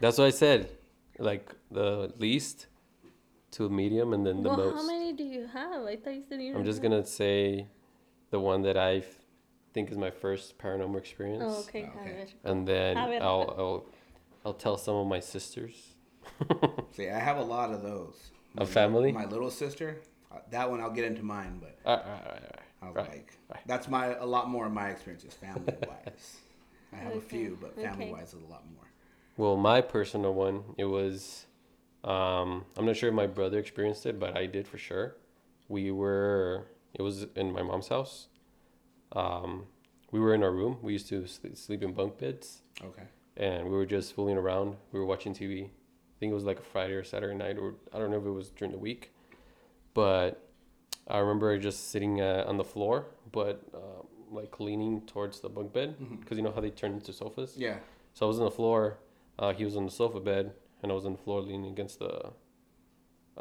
That's 0.00 0.18
what 0.18 0.26
I 0.26 0.30
said. 0.30 0.70
Like 1.18 1.54
the 1.70 2.12
least 2.18 2.66
to 3.52 3.68
medium 3.68 4.14
and 4.14 4.26
then 4.26 4.42
the 4.42 4.48
well, 4.48 4.58
most. 4.58 4.74
how 4.74 4.86
many 4.86 5.12
do 5.12 5.22
you 5.24 5.46
have? 5.46 5.82
I 5.84 5.96
thought 5.96 6.14
you 6.14 6.22
said 6.28 6.40
you 6.40 6.56
I'm 6.56 6.64
just 6.64 6.80
gonna 6.82 7.04
say 7.04 7.66
the 8.30 8.40
one 8.40 8.62
that 8.62 8.76
I 8.78 9.04
think 9.74 9.90
is 9.90 9.98
my 9.98 10.10
first 10.10 10.58
paranormal 10.58 10.96
experience, 10.98 11.44
Oh, 11.46 11.60
okay. 11.68 11.90
Oh, 11.94 12.00
okay. 12.00 12.26
and 12.44 12.66
then 12.66 12.96
I'll, 12.96 13.20
I'll 13.22 13.86
I'll 14.44 14.54
tell 14.54 14.76
some 14.78 14.96
of 14.96 15.06
my 15.06 15.20
sisters. 15.20 15.94
See, 16.96 17.08
I 17.08 17.18
have 17.18 17.36
a 17.36 17.42
lot 17.42 17.72
of 17.72 17.82
those. 17.82 18.16
A 18.58 18.66
family? 18.66 19.12
My 19.12 19.26
little 19.26 19.50
sister. 19.50 19.98
Uh, 20.34 20.38
That 20.50 20.70
one 20.70 20.80
I'll 20.80 20.90
get 20.90 21.04
into 21.04 21.22
mine, 21.22 21.60
but 21.60 21.78
All 21.84 21.96
right, 21.96 22.04
all 22.06 22.12
right, 22.12 22.24
all 22.26 22.32
right, 22.32 22.60
I 22.82 22.86
was 22.86 22.96
right. 22.96 23.08
like, 23.10 23.38
right. 23.50 23.60
that's 23.66 23.88
my 23.88 24.14
a 24.16 24.26
lot 24.26 24.48
more 24.48 24.66
of 24.66 24.72
my 24.72 24.88
experiences 24.90 25.34
family 25.34 25.74
wise. 25.86 26.36
I 26.92 26.96
have 26.96 27.14
a 27.16 27.20
few, 27.20 27.56
but 27.60 27.74
family 27.74 28.10
wise 28.12 28.28
is 28.34 28.42
a 28.42 28.46
lot 28.52 28.64
more. 28.74 28.84
Well, 29.36 29.56
my 29.56 29.80
personal 29.80 30.34
one, 30.34 30.62
it 30.76 30.84
was. 30.84 31.46
Um, 32.04 32.64
I'm 32.76 32.84
not 32.84 32.96
sure 32.96 33.08
if 33.08 33.14
my 33.14 33.26
brother 33.28 33.58
experienced 33.58 34.04
it, 34.06 34.18
but 34.18 34.36
I 34.36 34.46
did 34.46 34.66
for 34.66 34.76
sure. 34.78 35.16
We 35.68 35.90
were. 35.90 36.66
It 36.94 37.02
was 37.02 37.26
in 37.36 37.52
my 37.52 37.62
mom's 37.62 37.88
house. 37.88 38.26
Um, 39.12 39.64
we 40.10 40.20
were 40.20 40.34
in 40.34 40.42
our 40.42 40.50
room. 40.52 40.78
We 40.82 40.92
used 40.92 41.08
to 41.08 41.26
sleep, 41.26 41.56
sleep 41.56 41.82
in 41.82 41.92
bunk 41.92 42.18
beds, 42.18 42.60
Okay. 42.84 43.04
and 43.36 43.64
we 43.64 43.70
were 43.70 43.86
just 43.86 44.14
fooling 44.14 44.36
around. 44.36 44.76
We 44.92 44.98
were 45.00 45.06
watching 45.06 45.32
TV. 45.34 45.64
I 45.66 45.70
think 46.20 46.30
it 46.32 46.34
was 46.34 46.44
like 46.44 46.58
a 46.58 46.62
Friday 46.62 46.92
or 46.94 47.02
Saturday 47.04 47.34
night, 47.36 47.56
or 47.58 47.74
I 47.92 47.98
don't 47.98 48.10
know 48.10 48.18
if 48.18 48.26
it 48.26 48.30
was 48.30 48.50
during 48.50 48.72
the 48.72 48.78
week. 48.78 49.12
But 49.94 50.48
I 51.08 51.18
remember 51.18 51.58
just 51.58 51.90
sitting 51.90 52.20
uh, 52.20 52.44
on 52.46 52.56
the 52.56 52.64
floor, 52.64 53.06
but 53.30 53.62
uh, 53.74 54.02
like 54.30 54.58
leaning 54.60 55.02
towards 55.06 55.40
the 55.40 55.48
bunk 55.48 55.72
bed, 55.72 55.96
because 56.20 56.36
you 56.38 56.42
know 56.44 56.52
how 56.52 56.60
they 56.60 56.70
turn 56.70 56.92
into 56.92 57.12
sofas. 57.12 57.54
Yeah. 57.56 57.76
So 58.14 58.26
I 58.26 58.28
was 58.28 58.38
on 58.38 58.44
the 58.44 58.50
floor. 58.50 58.98
Uh, 59.38 59.52
he 59.52 59.64
was 59.64 59.76
on 59.76 59.84
the 59.84 59.90
sofa 59.90 60.20
bed, 60.20 60.52
and 60.82 60.92
I 60.92 60.94
was 60.94 61.04
on 61.06 61.12
the 61.12 61.18
floor 61.18 61.40
leaning 61.42 61.70
against 61.70 61.98
the 61.98 62.32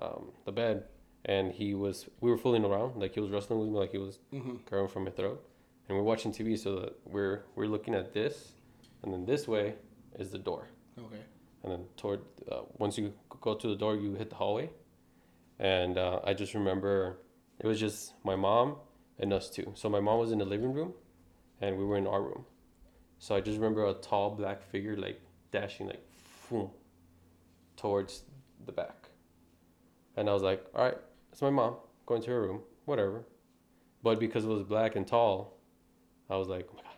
um, 0.02 0.32
the 0.46 0.52
bed. 0.52 0.86
And 1.26 1.52
he 1.52 1.76
was. 1.76 2.08
We 2.20 2.32
were 2.32 2.38
fooling 2.38 2.66
around, 2.66 3.00
like 3.00 3.14
he 3.14 3.20
was 3.20 3.30
wrestling 3.30 3.60
with 3.60 3.70
me, 3.70 3.78
like 3.80 3.92
he 3.92 3.98
was 4.00 4.20
Mm-hmm. 4.34 4.56
grabbing 4.66 4.88
from 4.90 5.04
my 5.06 5.12
throat. 5.12 5.44
And 5.88 5.98
we're 5.98 6.04
watching 6.04 6.32
TV, 6.32 6.58
so 6.58 6.80
that 6.80 6.96
we're 7.06 7.44
we're 7.56 7.68
looking 7.68 7.94
at 7.94 8.12
this, 8.14 8.54
and 9.04 9.14
then 9.14 9.26
this 9.26 9.48
way 9.48 9.76
is 10.18 10.32
the 10.32 10.38
door, 10.38 10.68
Okay. 10.98 11.22
and 11.64 11.72
then 11.72 11.82
toward 11.98 12.22
uh, 12.52 12.62
once 12.78 12.98
you 12.98 13.14
go 13.42 13.54
to 13.56 13.68
the 13.68 13.76
door, 13.76 13.96
you 13.96 14.14
hit 14.16 14.30
the 14.30 14.36
hallway. 14.36 14.70
And 15.62 15.98
uh, 15.98 16.20
I 16.24 16.34
just 16.34 16.54
remember 16.56 17.20
it 17.60 17.68
was 17.68 17.80
just 17.80 18.14
my 18.26 18.36
mom 18.36 18.78
and 19.20 19.32
us 19.32 19.50
two. 19.50 19.72
So 19.76 19.88
my 19.90 20.00
mom 20.00 20.18
was 20.20 20.32
in 20.32 20.40
the 20.40 20.46
living 20.46 20.74
room, 20.74 20.94
and 21.62 21.78
we 21.78 21.86
were 21.86 21.98
in 21.98 22.08
our 22.08 22.22
room. 22.22 22.46
So 23.20 23.36
I 23.36 23.42
just 23.42 23.58
remember 23.58 23.86
a 23.86 23.94
tall 23.94 24.32
black 24.32 24.64
figure 24.64 24.98
like 24.98 25.22
dashing 25.52 25.86
like 25.88 26.04
boom 26.50 26.72
towards 27.78 28.24
the 28.66 28.72
back. 28.72 29.10
And 30.18 30.28
I 30.30 30.34
was 30.34 30.42
like, 30.42 30.66
all 30.76 30.84
right, 30.84 30.98
it's 31.32 31.42
my 31.44 31.52
mom 31.52 31.76
going 32.08 32.24
to 32.24 32.32
her 32.32 32.42
room, 32.42 32.62
whatever. 32.86 33.24
But 34.04 34.20
because 34.20 34.44
it 34.44 34.48
was 34.50 34.64
black 34.64 34.96
and 34.96 35.06
tall, 35.08 35.60
I 36.30 36.36
was 36.38 36.48
like, 36.48 36.68
oh 36.72 36.76
my 36.78 36.82
god, 36.82 36.98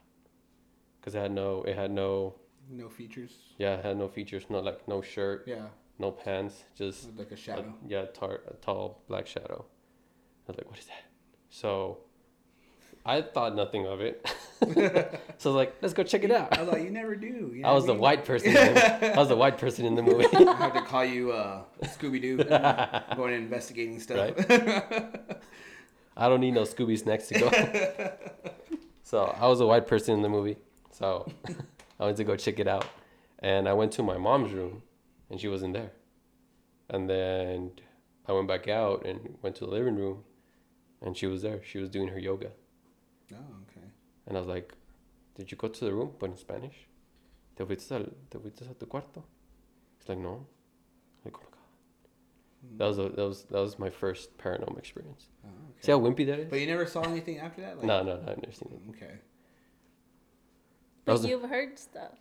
because 1.01 1.15
it 1.15 1.19
had 1.19 1.31
no, 1.33 1.63
it 1.63 1.75
had 1.75 1.91
no, 1.91 2.35
No 2.71 2.87
features. 2.87 3.33
yeah, 3.57 3.75
it 3.75 3.83
had 3.85 3.97
no 3.97 4.07
features, 4.07 4.45
not 4.49 4.63
like 4.63 4.87
no 4.87 5.01
shirt, 5.01 5.43
Yeah. 5.45 5.67
No 5.99 6.11
pants, 6.11 6.63
just 6.75 7.15
Like 7.17 7.31
a 7.31 7.33
a- 7.35 7.37
shadow. 7.37 7.73
yeah, 7.87 8.05
tar, 8.05 8.41
a 8.47 8.53
tall 8.55 9.01
black 9.07 9.27
shadow. 9.27 9.65
I 10.47 10.51
was 10.51 10.57
like, 10.57 10.69
what 10.69 10.79
is 10.79 10.85
that? 10.87 11.03
So 11.49 11.99
I 13.05 13.21
thought 13.21 13.55
nothing 13.55 13.85
of 13.85 14.01
it. 14.01 14.25
so 14.61 14.69
I 14.69 15.53
was 15.53 15.55
like, 15.55 15.75
let's 15.81 15.93
go 15.93 16.03
check 16.03 16.23
it 16.23 16.31
out. 16.31 16.57
I 16.57 16.61
was 16.63 16.71
like, 16.73 16.83
you 16.83 16.89
never 16.89 17.15
do. 17.15 17.51
You 17.53 17.61
know 17.61 17.69
I 17.69 17.71
was 17.73 17.85
the 17.85 17.93
mean? 17.93 18.01
white 18.01 18.25
person. 18.25 18.49
In 18.49 18.53
the, 18.73 19.13
I 19.15 19.17
was 19.17 19.29
the 19.29 19.35
white 19.35 19.57
person 19.57 19.85
in 19.85 19.95
the 19.95 20.01
movie. 20.01 20.25
I 20.33 20.53
have 20.55 20.73
to 20.73 20.81
call 20.81 21.05
you 21.05 21.31
uh, 21.31 21.63
Scooby 21.83 22.21
Doo. 22.21 22.37
going 23.15 23.33
and 23.33 23.43
investigating 23.43 23.99
stuff. 23.99 24.17
Right? 24.37 25.37
I 26.15 26.29
don't 26.29 26.41
need 26.41 26.53
no 26.53 26.61
Scooby 26.63 26.97
snacks 26.99 27.27
to 27.29 27.39
go. 27.39 27.49
so 29.03 29.35
I 29.39 29.47
was 29.47 29.59
a 29.61 29.65
white 29.65 29.87
person 29.87 30.15
in 30.15 30.21
the 30.21 30.29
movie. 30.29 30.57
So 30.91 31.27
I 31.99 32.05
went 32.05 32.17
to 32.17 32.23
go 32.23 32.35
check 32.35 32.59
it 32.59 32.67
out, 32.67 32.85
and 33.39 33.67
I 33.67 33.73
went 33.73 33.91
to 33.93 34.03
my 34.03 34.17
mom's 34.17 34.51
room, 34.53 34.83
and 35.33 35.41
she 35.41 35.47
wasn't 35.47 35.73
there. 35.73 35.91
And 36.91 37.09
then 37.09 37.71
I 38.27 38.33
went 38.33 38.47
back 38.47 38.67
out 38.67 39.03
and 39.03 39.35
went 39.41 39.55
to 39.55 39.65
the 39.65 39.71
living 39.71 39.95
room, 39.95 40.23
and 41.01 41.17
she 41.17 41.25
was 41.25 41.41
there. 41.41 41.59
She 41.63 41.79
was 41.79 41.89
doing 41.89 42.09
her 42.09 42.19
yoga, 42.19 42.51
oh, 43.33 43.37
okay. 43.67 43.87
and 44.27 44.37
I 44.37 44.39
was 44.39 44.47
like, 44.47 44.75
"Did 45.33 45.49
you 45.49 45.57
go 45.57 45.69
to 45.69 45.85
the 45.85 45.91
room?" 45.91 46.11
But 46.19 46.29
in 46.29 46.37
Spanish. 46.37 46.87
¿Te 47.55 47.65
fuiste, 47.65 47.91
al, 47.95 48.05
¿Te 48.29 48.37
fuiste 48.37 48.69
a 48.69 48.73
tu 48.75 48.85
cuarto? 48.85 49.23
She's 49.99 50.09
like, 50.09 50.19
no. 50.19 50.45
Like, 51.25 51.35
oh 51.35 51.41
my 51.43 51.49
god. 51.49 51.69
Hmm. 52.61 52.77
That 52.77 52.87
was 52.87 52.99
a, 52.99 53.09
that 53.09 53.27
was 53.27 53.43
that 53.43 53.59
was 53.59 53.79
my 53.79 53.89
first 53.89 54.37
paranormal 54.37 54.77
experience. 54.77 55.29
Oh, 55.43 55.47
okay. 55.47 55.81
See 55.81 55.91
how 55.91 55.99
wimpy 55.99 56.25
that 56.27 56.39
is? 56.39 56.49
But 56.49 56.59
you 56.59 56.67
never 56.67 56.85
saw 56.85 57.01
anything 57.01 57.39
after 57.39 57.61
that? 57.61 57.77
Like, 57.77 57.85
no, 57.85 58.03
no, 58.03 58.15
no, 58.17 58.31
I've 58.31 58.41
never 58.41 58.53
seen 58.53 58.71
it. 58.71 58.87
Mm, 58.87 58.95
okay. 58.95 59.15
But 61.05 61.23
you've 61.23 61.49
heard 61.49 61.77
stuff. 61.77 62.17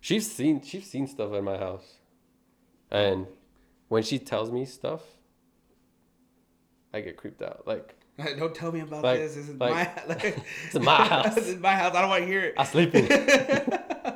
She's 0.00 0.30
seen 0.30 0.62
she's 0.62 0.88
seen 0.88 1.06
stuff 1.06 1.32
at 1.32 1.42
my 1.42 1.56
house, 1.56 1.98
and 2.90 3.26
when 3.88 4.02
she 4.02 4.18
tells 4.18 4.50
me 4.50 4.64
stuff, 4.64 5.02
I 6.92 7.00
get 7.00 7.16
creeped 7.16 7.42
out. 7.42 7.66
Like 7.66 7.94
Don't 8.38 8.54
tell 8.54 8.72
me 8.72 8.80
about 8.80 9.02
Like- 9.04 9.20
this. 9.20 9.34
This 9.34 9.48
is 9.48 9.56
like, 9.60 9.72
my 9.72 10.02
like, 10.08 10.44
it's 10.66 10.74
my 10.78 11.04
house. 11.08 11.34
this 11.34 11.48
is 11.48 11.58
my 11.60 11.74
house. 11.74 11.94
I 11.94 12.00
don't 12.00 12.10
want 12.10 12.22
to 12.22 12.26
hear 12.28 12.44
it. 12.44 12.54
I 12.58 12.64
sleep 12.64 12.94
in 12.94 13.06
it. 13.10 14.14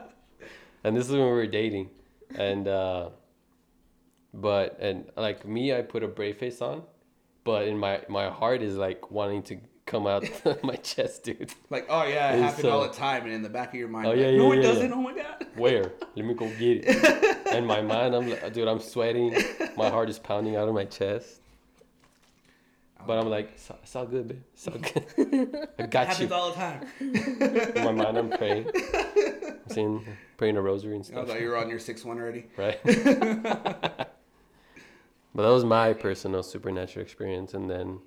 and 0.85 0.97
this 0.97 1.07
is 1.07 1.13
when 1.13 1.21
we 1.21 1.27
were 1.31 1.47
dating, 1.47 1.91
and 2.37 2.67
uh, 2.67 3.11
but 4.35 4.79
and 4.81 5.05
like 5.17 5.47
me, 5.47 5.75
I 5.75 5.83
put 5.83 6.03
a 6.03 6.09
brave 6.09 6.39
face 6.39 6.61
on, 6.63 6.83
but 7.45 7.69
in 7.69 7.77
my 7.79 8.01
my 8.09 8.29
heart 8.31 8.63
is 8.63 8.77
like 8.77 9.11
wanting 9.11 9.43
to 9.45 9.59
come 9.85 10.07
out 10.07 10.25
my 10.65 10.77
chest, 10.77 11.25
dude. 11.25 11.53
Like, 11.69 11.87
oh 11.91 12.05
yeah, 12.05 12.33
it 12.33 12.37
It's, 12.37 12.43
happened 12.55 12.69
all 12.73 12.83
the 12.83 12.95
time, 12.95 13.25
and 13.25 13.33
in 13.33 13.43
the 13.43 13.51
back 13.51 13.69
of 13.69 13.75
your 13.75 13.89
mind, 13.89 14.07
Oh, 14.07 14.11
like, 14.11 14.19
yeah, 14.21 14.29
yeah, 14.29 14.39
no, 14.39 14.53
it 14.53 14.57
yeah, 14.57 14.63
doesn't. 14.63 14.89
yeah. 14.91 14.95
Oh 14.97 15.03
my 15.03 15.15
god. 15.15 15.47
Where? 15.57 15.93
Let 16.17 16.25
me 16.25 16.35
go 16.35 16.47
get 16.59 16.85
it. 16.87 17.39
And 17.53 17.67
my 17.67 17.83
mind, 17.83 18.15
I'm 18.15 18.29
like, 18.29 18.53
dude, 18.53 18.69
I'm 18.69 18.81
sweating. 18.81 19.35
My 19.77 19.89
heart 19.91 20.09
is 20.09 20.19
pounding 20.19 20.57
out 20.57 20.69
of 20.69 20.75
my 20.75 20.85
chest. 20.85 21.41
But 23.07 23.19
I'm 23.19 23.29
like, 23.29 23.51
it's, 23.55 23.69
it's 23.83 23.97
all 23.97 24.07
good, 24.07 24.29
babe. 24.29 24.43
It's 24.55 24.69
all 24.69 24.79
good. 24.79 25.69
I 25.79 25.87
got 25.87 26.07
happens 26.07 26.31
you. 26.31 26.35
all 26.35 26.51
the 26.51 26.55
time. 26.57 26.87
In 27.01 27.85
my 27.85 27.91
mind, 27.93 28.17
I'm 28.17 28.31
praying. 28.31 28.71
I'm 28.75 29.69
saying, 29.69 30.07
praying 30.37 30.57
a 30.57 30.63
rosary 30.63 30.95
and 30.97 31.05
stuff. 31.05 31.17
I 31.19 31.21
stuff. 31.23 31.35
thought 31.35 31.43
you 31.43 31.49
were 31.49 31.57
on 31.57 31.69
your 31.69 31.81
six 31.81 32.05
one 32.05 32.19
already. 32.19 32.47
right? 32.57 32.79
but 32.85 34.13
that 35.35 35.49
was 35.49 35.65
my 35.65 35.93
personal 35.95 36.43
supernatural 36.45 37.03
experience, 37.05 37.55
and 37.55 37.69
then 37.69 37.99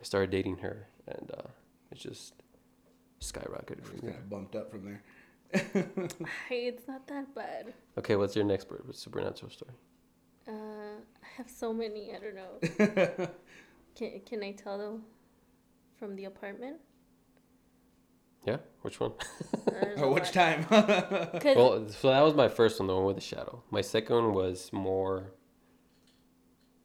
I 0.00 0.04
started 0.04 0.30
dating 0.30 0.58
her, 0.58 0.88
and 1.06 1.30
uh, 1.38 1.48
it 1.92 1.98
just 1.98 2.34
skyrocketed 3.20 3.78
Just 3.78 3.90
from 3.90 4.00
kind 4.00 4.12
there. 4.14 4.18
of 4.18 4.30
bumped 4.30 4.56
up 4.56 4.70
from 4.70 4.84
there. 4.84 5.02
Hey, 5.52 6.66
it's 6.66 6.86
not 6.88 7.06
that 7.08 7.34
bad. 7.34 7.72
Okay, 7.98 8.16
what's 8.16 8.34
your 8.34 8.44
next 8.44 8.68
per- 8.68 8.82
supernatural 8.92 9.50
story? 9.50 9.72
Uh, 10.48 10.52
I 11.22 11.26
have 11.36 11.48
so 11.48 11.72
many. 11.72 12.12
I 12.14 12.18
don't 12.18 12.34
know. 12.34 13.28
Can 13.96 14.20
Can 14.26 14.42
I 14.42 14.52
tell 14.52 14.78
them 14.78 15.02
from 15.98 16.16
the 16.16 16.24
apartment? 16.24 16.76
Yeah, 18.46 18.58
which 18.82 19.00
one? 19.00 19.12
There's 19.66 19.98
a 19.98 20.04
oh, 20.04 20.12
which 20.12 20.32
time? 20.32 20.64
time? 20.70 20.84
'Cause- 21.40 21.56
well, 21.56 21.88
so 21.88 22.08
that 22.10 22.20
was 22.20 22.34
my 22.34 22.48
first 22.48 22.78
one, 22.78 22.88
the 22.88 22.94
one 22.94 23.04
with 23.06 23.16
the 23.16 23.22
shadow. 23.22 23.62
My 23.70 23.80
second 23.80 24.16
one 24.16 24.34
was 24.34 24.70
more 24.72 25.32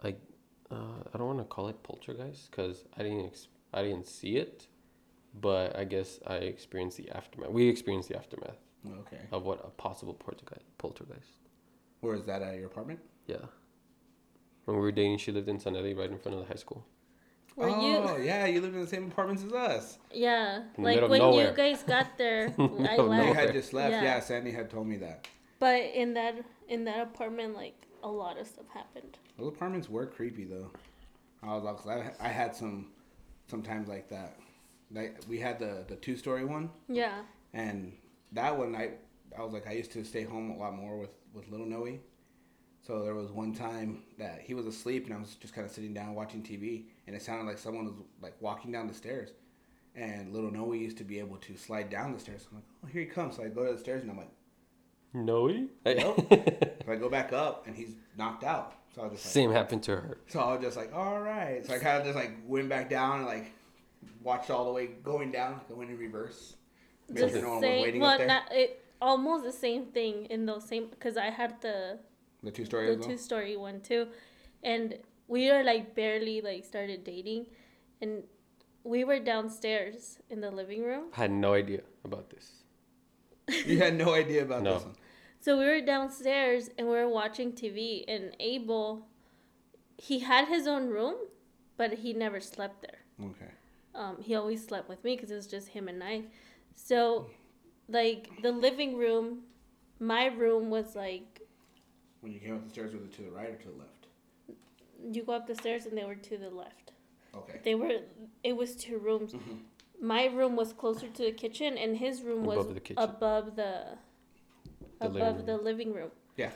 like 0.04 0.22
uh, 0.72 1.02
I 1.14 1.18
don't 1.18 1.28
want 1.28 1.40
to 1.40 1.46
call 1.46 1.68
it 1.68 1.84
poltergeist 1.84 2.50
because 2.52 2.86
I 2.98 3.04
didn't 3.04 3.26
ex- 3.26 3.48
I 3.74 3.82
didn't 3.84 4.08
see 4.08 4.38
it, 4.38 4.68
but 5.34 5.76
I 5.78 5.84
guess 5.84 6.20
I 6.26 6.36
experienced 6.36 6.98
the 6.98 7.10
aftermath. 7.12 7.52
We 7.52 7.68
experienced 7.68 8.10
the 8.10 8.18
aftermath 8.18 8.58
okay. 9.00 9.22
of 9.32 9.44
what 9.44 9.60
a 9.64 9.70
possible 9.70 10.14
poltergeist. 10.14 10.66
Poltergeist. 10.78 11.30
Where 12.02 12.16
is 12.16 12.24
that 12.26 12.42
at 12.42 12.56
your 12.56 12.68
apartment? 12.68 13.00
Yeah. 13.28 13.38
When 14.66 14.78
we 14.78 14.82
were 14.82 14.92
dating, 14.92 15.18
she 15.18 15.32
lived 15.32 15.50
in 15.50 15.60
San 15.60 15.76
Eli, 15.76 15.94
right 15.94 16.10
in 16.10 16.18
front 16.18 16.38
of 16.38 16.42
the 16.42 16.48
high 16.48 16.58
school. 16.60 16.86
Were 17.56 17.70
oh, 17.70 18.18
you? 18.18 18.24
yeah, 18.24 18.46
you 18.46 18.62
lived 18.62 18.76
in 18.76 18.82
the 18.82 18.88
same 18.88 19.08
apartments 19.08 19.44
as 19.44 19.52
us. 19.52 19.98
Yeah, 20.14 20.64
In 20.78 20.84
like 20.84 21.02
when 21.10 21.20
nowhere. 21.20 21.50
you 21.50 21.56
guys 21.56 21.84
got 21.84 22.18
there, 22.18 22.54
I 22.58 22.62
Middle 22.62 22.78
You 22.80 22.86
left. 22.86 23.00
nowhere. 23.00 23.34
had 23.34 23.54
just 23.54 23.74
left. 23.74 23.92
Yeah. 23.92 24.04
Yeah. 24.04 24.20
Sandy 24.20 24.52
had 24.52 24.70
told 24.70 24.88
me 24.88 24.98
that. 24.98 25.28
But 25.60 25.82
in 25.94 26.14
that 26.14 26.36
in 26.70 26.86
that 26.86 27.02
apartment, 27.02 27.56
like 27.56 27.76
a 28.04 28.08
lot 28.08 28.38
of 28.38 28.48
stuff 28.48 28.66
happened. 28.74 29.18
Those 29.38 29.50
apartments 29.50 29.90
were 29.90 30.06
creepy 30.06 30.46
though. 30.46 30.72
I 31.44 31.56
was 31.56 31.86
like, 31.86 32.00
I, 32.22 32.28
I 32.28 32.28
had 32.30 32.56
some, 32.56 32.88
sometimes 33.48 33.88
like 33.88 34.10
that. 34.10 34.38
Like 34.92 35.20
we 35.28 35.40
had 35.40 35.60
the 35.60 35.86
the 35.88 35.96
two 35.96 36.16
story 36.18 36.46
one, 36.46 36.70
Yeah. 36.88 37.22
and 37.54 37.94
that 38.34 38.58
one 38.58 38.76
I 38.76 38.92
I 39.38 39.44
was 39.44 39.54
like 39.54 39.68
I 39.68 39.74
used 39.74 39.92
to 39.94 40.04
stay 40.04 40.24
home 40.24 40.52
a 40.52 40.58
lot 40.58 40.74
more 40.76 40.98
with 40.98 41.12
with 41.34 41.50
little 41.50 41.66
Noe. 41.68 42.00
So 42.82 43.04
there 43.04 43.14
was 43.14 43.30
one 43.32 43.54
time 43.54 44.04
that 44.18 44.42
he 44.42 44.54
was 44.56 44.66
asleep 44.66 45.06
and 45.06 45.14
I 45.14 45.20
was 45.20 45.36
just 45.36 45.54
kind 45.54 45.66
of 45.66 45.72
sitting 45.72 45.94
down 45.94 46.16
watching 46.16 46.42
TV, 46.42 46.86
and 47.06 47.16
it 47.16 47.22
sounded 47.22 47.46
like 47.46 47.60
someone 47.60 47.86
was 47.86 47.94
like 48.22 48.36
walking 48.42 48.72
down 48.72 48.88
the 48.88 48.94
stairs. 48.94 49.30
And 49.96 50.34
little 50.34 50.50
Noe 50.52 50.72
used 50.74 50.98
to 51.00 51.04
be 51.04 51.20
able 51.20 51.38
to 51.38 51.58
slide 51.58 51.90
down 51.90 52.14
the 52.14 52.20
stairs. 52.20 52.48
I'm 52.50 52.58
like, 52.58 52.66
oh, 52.84 52.88
here 52.88 53.02
he 53.02 53.08
comes. 53.08 53.36
So 53.36 53.44
I 53.44 53.50
go 53.50 53.66
to 53.66 53.74
the 53.74 53.78
stairs 53.80 54.02
and 54.04 54.10
I'm 54.12 54.18
like, 54.18 54.32
Noe? 55.14 55.68
so 55.86 56.92
I 56.92 56.96
go 56.96 57.10
back 57.10 57.34
up 57.34 57.68
and 57.68 57.76
he's 57.76 57.96
knocked 58.18 58.44
out. 58.44 58.76
So 58.96 59.02
I 59.02 59.06
was 59.06 59.14
just 59.14 59.26
like, 59.26 59.34
Same 59.34 59.52
happened 59.52 59.84
to 59.84 59.92
her. 59.98 60.18
So 60.28 60.40
I 60.40 60.54
was 60.54 60.64
just 60.64 60.78
like, 60.78 60.94
all 60.96 61.20
right. 61.20 61.66
So 61.66 61.74
I 61.74 61.80
kind 61.80 61.98
of 61.98 62.04
just 62.06 62.16
like 62.16 62.32
went 62.48 62.70
back 62.70 62.90
down 62.90 63.18
and 63.20 63.26
like 63.26 63.52
watched 64.22 64.50
all 64.50 64.66
the 64.66 64.72
way 64.72 64.88
going 65.04 65.32
down, 65.32 65.62
going 65.70 65.90
in 65.90 65.98
reverse. 65.98 66.56
Make 67.10 67.18
Just 67.24 67.34
sure 67.36 67.44
no 67.44 67.50
one 67.50 67.62
was 67.62 67.82
waiting 67.82 68.02
Well, 68.02 68.12
up 68.12 68.18
there. 68.20 68.28
not 68.28 68.44
it. 68.52 68.86
Almost 69.02 69.44
the 69.46 69.52
same 69.54 69.86
thing 69.86 70.26
in 70.26 70.46
those 70.46 70.66
same 70.66 70.88
because 70.90 71.16
I 71.16 71.30
had 71.30 71.62
the 71.62 72.00
the 72.44 72.52
two 72.52 72.66
story 72.66 72.88
the 72.94 73.00
well. 73.00 73.10
two 73.10 73.18
story 73.18 73.56
one 73.56 73.80
too, 73.82 74.08
and 74.64 74.98
we 75.28 75.50
were 75.50 75.64
like 75.64 75.96
barely 75.96 76.42
like 76.42 76.66
started 76.66 77.04
dating, 77.06 77.48
and 78.02 78.24
we 78.84 79.04
were 79.06 79.20
downstairs 79.20 80.20
in 80.30 80.42
the 80.42 80.52
living 80.52 80.84
room. 80.84 81.06
I 81.14 81.22
had 81.22 81.32
no 81.32 81.54
idea 81.54 81.82
about 82.04 82.30
this. 82.30 82.64
You 83.66 83.80
had 83.80 83.96
no 83.98 84.14
idea 84.14 84.44
about 84.44 84.64
No. 84.64 84.74
this 84.76 84.84
one. 84.84 84.96
So 85.40 85.58
we 85.58 85.66
were 85.66 85.82
downstairs 85.82 86.70
and 86.78 86.88
we 86.88 86.94
were 86.94 87.08
watching 87.08 87.54
TV, 87.54 88.04
and 88.08 88.36
Abel, 88.42 89.08
he 89.98 90.20
had 90.20 90.50
his 90.50 90.68
own 90.68 90.88
room, 90.90 91.16
but 91.78 91.94
he 92.00 92.12
never 92.14 92.40
slept 92.42 92.82
there. 92.82 93.00
Okay. 93.30 93.52
Um, 93.96 94.18
he 94.22 94.36
always 94.36 94.64
slept 94.66 94.88
with 94.90 95.04
me 95.04 95.16
because 95.16 95.32
it 95.32 95.36
was 95.36 95.48
just 95.48 95.70
him 95.70 95.88
and 95.88 96.04
I. 96.04 96.24
So, 96.76 97.28
like 97.88 98.30
the 98.42 98.52
living 98.52 98.98
room, 98.98 99.40
my 100.00 100.28
room 100.28 100.70
was 100.70 100.96
like 100.96 101.42
When 102.22 102.32
you 102.32 102.40
came 102.40 102.56
up 102.56 102.64
the 102.66 102.70
stairs, 102.70 102.94
was 102.94 103.04
it 103.04 103.14
to 103.16 103.22
the 103.24 103.32
right 103.32 103.50
or 103.50 103.56
to 103.56 103.68
the 103.68 103.78
left? 103.78 104.08
you 105.12 105.24
go 105.24 105.32
up 105.34 105.48
the 105.48 105.56
stairs 105.56 105.86
and 105.86 105.98
they 105.98 106.04
were 106.04 106.16
to 106.16 106.38
the 106.38 106.50
left. 106.50 106.92
Okay. 107.36 107.60
They 107.64 107.76
were. 107.76 107.92
It 108.44 108.56
was 108.58 108.76
two 108.76 108.98
rooms. 108.98 109.34
Mhm. 109.34 109.60
My 110.02 110.26
room 110.26 110.56
was 110.56 110.74
closer 110.74 111.08
to 111.08 111.24
the 111.24 111.32
kitchen, 111.32 111.78
and 111.78 111.98
his 111.98 112.22
room 112.22 112.44
was 112.44 112.60
Above 112.60 112.74
the 112.74 112.80
kitchen. 112.80 113.04
above 113.04 113.56
the, 113.56 113.98
The 115.00 115.08
living 115.10 115.22
above 115.22 115.36
room. 115.38 115.46
the 115.46 115.58
living 115.58 115.94
room. 115.94 116.12
Yeah. 116.38 116.52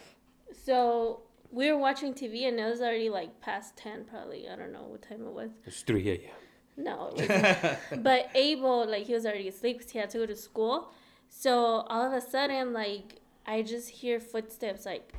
So 0.51 1.21
we 1.51 1.71
were 1.71 1.77
watching 1.77 2.13
TV, 2.13 2.47
and 2.47 2.59
it 2.59 2.65
was 2.65 2.81
already 2.81 3.09
like 3.09 3.39
past 3.41 3.75
ten, 3.77 4.05
probably. 4.05 4.47
I 4.49 4.55
don't 4.55 4.71
know 4.73 4.83
what 4.83 5.01
time 5.03 5.25
it 5.25 5.31
was. 5.33 5.51
It's 5.65 5.81
3 5.83 6.09
a.m. 6.09 6.35
No, 6.75 7.13
but 7.97 8.29
Abel, 8.35 8.87
like 8.89 9.05
he 9.05 9.13
was 9.13 9.25
already 9.25 9.47
asleep 9.47 9.77
because 9.77 9.91
he 9.91 9.99
had 9.99 10.09
to 10.11 10.19
go 10.19 10.25
to 10.25 10.35
school. 10.35 10.91
So 11.29 11.55
all 11.87 12.05
of 12.07 12.13
a 12.13 12.21
sudden, 12.21 12.73
like 12.73 13.21
I 13.45 13.61
just 13.61 13.89
hear 13.89 14.19
footsteps, 14.19 14.85
like 14.85 15.13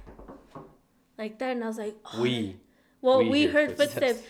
like 1.18 1.38
that, 1.38 1.52
and 1.52 1.64
I 1.64 1.68
was 1.68 1.78
like, 1.78 1.96
oh. 2.12 2.22
We. 2.22 2.56
Well, 3.00 3.22
we 3.22 3.28
we, 3.28 3.40
hear 3.42 3.52
heard 3.52 3.76
footsteps. 3.76 4.22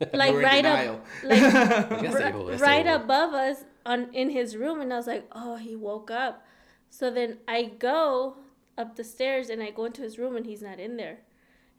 footsteps, 0.00 0.12
like 0.12 0.32
You 0.32 0.34
were 0.34 0.42
in 0.42 0.44
right 0.44 0.64
up, 0.66 1.06
like 1.24 1.42
I 1.54 2.00
guess 2.02 2.14
ri- 2.14 2.22
Abel 2.22 2.48
is 2.50 2.60
right 2.60 2.86
Abel. 2.86 2.96
above 2.96 3.34
us 3.34 3.64
on 3.86 4.08
in 4.12 4.30
his 4.30 4.56
room, 4.56 4.80
and 4.80 4.92
I 4.92 4.96
was 4.96 5.06
like, 5.06 5.26
oh, 5.32 5.56
he 5.56 5.74
woke 5.74 6.10
up. 6.10 6.44
So 6.90 7.10
then 7.10 7.38
I 7.48 7.64
go 7.64 8.36
up 8.76 8.96
the 8.96 9.04
stairs 9.04 9.50
and 9.50 9.62
I 9.62 9.70
go 9.70 9.84
into 9.86 10.02
his 10.02 10.18
room, 10.18 10.36
and 10.36 10.46
he's 10.46 10.62
not 10.62 10.78
in 10.78 10.96
there. 10.96 11.20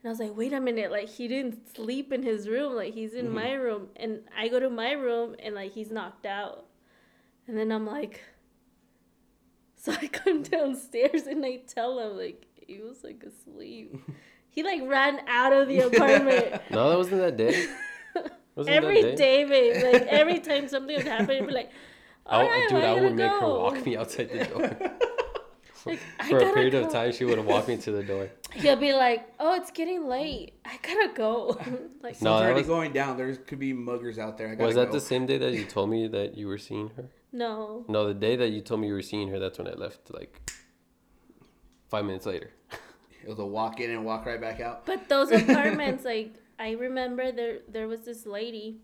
And 0.02 0.08
I 0.08 0.10
was 0.10 0.18
like, 0.20 0.34
wait 0.36 0.52
a 0.54 0.60
minute, 0.60 0.90
like 0.90 1.08
he 1.08 1.28
didn't 1.28 1.74
sleep 1.76 2.12
in 2.12 2.22
his 2.22 2.48
room, 2.48 2.74
like 2.74 2.94
he's 2.94 3.14
in 3.14 3.26
Mhm. 3.28 3.32
my 3.32 3.52
room. 3.52 3.88
And 3.96 4.20
I 4.36 4.48
go 4.48 4.58
to 4.58 4.70
my 4.70 4.92
room 4.92 5.36
and 5.38 5.54
like 5.54 5.72
he's 5.72 5.90
knocked 5.90 6.24
out. 6.26 6.64
And 7.46 7.56
then 7.58 7.70
I'm 7.70 7.86
like, 7.86 8.22
so 9.76 9.92
I 9.92 10.06
come 10.06 10.42
downstairs 10.42 11.26
and 11.26 11.44
I 11.44 11.56
tell 11.66 11.98
him 11.98 12.16
like 12.16 12.46
he 12.66 12.78
was 12.80 13.04
like 13.04 13.22
asleep. 13.24 13.94
he 14.48 14.62
like 14.62 14.80
ran 14.84 15.20
out 15.28 15.52
of 15.52 15.68
the 15.68 15.80
apartment. 15.80 16.62
No, 16.70 16.88
that 16.90 16.96
wasn't 16.98 17.20
that 17.20 17.36
day. 17.36 17.66
Wasn't 18.56 18.74
every 18.74 19.02
that 19.02 19.16
day, 19.16 19.44
babe. 19.44 19.82
Like 19.92 20.06
every 20.08 20.38
time 20.40 20.66
something 20.68 20.96
would 20.96 21.06
happen, 21.06 21.30
I'd 21.30 21.46
be 21.46 21.52
like, 21.52 21.70
I, 22.26 22.36
all 22.42 22.48
right, 22.48 22.68
dude, 22.68 22.78
I, 22.78 22.92
I 22.92 22.94
gotta 22.94 23.02
would 23.02 23.16
make 23.16 23.30
her 23.30 23.48
walk 23.48 23.86
me 23.86 23.96
outside 23.96 24.30
the 24.30 24.44
door. 24.44 24.76
Like, 25.86 25.98
For 26.28 26.36
a 26.36 26.40
gotta 26.40 26.52
period 26.54 26.74
of 26.74 26.92
time, 26.92 27.12
she 27.12 27.24
would 27.24 27.38
have 27.38 27.46
walked 27.46 27.68
me 27.68 27.76
to 27.78 27.90
the 27.92 28.02
door. 28.02 28.28
He'll 28.54 28.76
be 28.76 28.92
like, 28.92 29.32
"Oh, 29.40 29.54
it's 29.54 29.70
getting 29.70 30.06
late. 30.08 30.52
I 30.64 30.78
gotta 30.82 31.12
go." 31.14 31.58
like, 32.02 32.14
Sun's 32.16 32.22
No, 32.22 32.34
that 32.38 32.44
already 32.44 32.60
was- 32.60 32.66
going 32.68 32.92
down. 32.92 33.16
There 33.16 33.34
could 33.36 33.58
be 33.58 33.72
muggers 33.72 34.18
out 34.18 34.36
there. 34.38 34.48
I 34.48 34.54
gotta 34.56 34.66
Was 34.66 34.74
that 34.74 34.86
go. 34.88 34.92
the 34.92 35.00
same 35.00 35.26
day 35.26 35.38
that 35.38 35.52
you 35.52 35.64
told 35.64 35.88
me 35.90 36.06
that 36.08 36.36
you 36.36 36.46
were 36.48 36.58
seeing 36.58 36.90
her? 36.96 37.08
no. 37.32 37.84
No, 37.88 38.06
the 38.08 38.14
day 38.14 38.36
that 38.36 38.48
you 38.50 38.60
told 38.60 38.80
me 38.80 38.88
you 38.88 38.94
were 38.94 39.02
seeing 39.02 39.28
her, 39.28 39.38
that's 39.38 39.56
when 39.58 39.68
I 39.68 39.72
left, 39.74 40.12
like 40.12 40.52
five 41.88 42.04
minutes 42.04 42.26
later. 42.26 42.50
It 43.22 43.28
was 43.28 43.38
a 43.38 43.44
walk 43.44 43.80
in 43.80 43.90
and 43.90 44.02
walk 44.06 44.24
right 44.24 44.40
back 44.40 44.60
out. 44.60 44.86
But 44.86 45.10
those 45.10 45.30
apartments, 45.30 46.06
like 46.06 46.36
I 46.58 46.70
remember 46.72 47.30
there 47.32 47.58
there 47.68 47.86
was 47.86 48.00
this 48.00 48.24
lady 48.24 48.78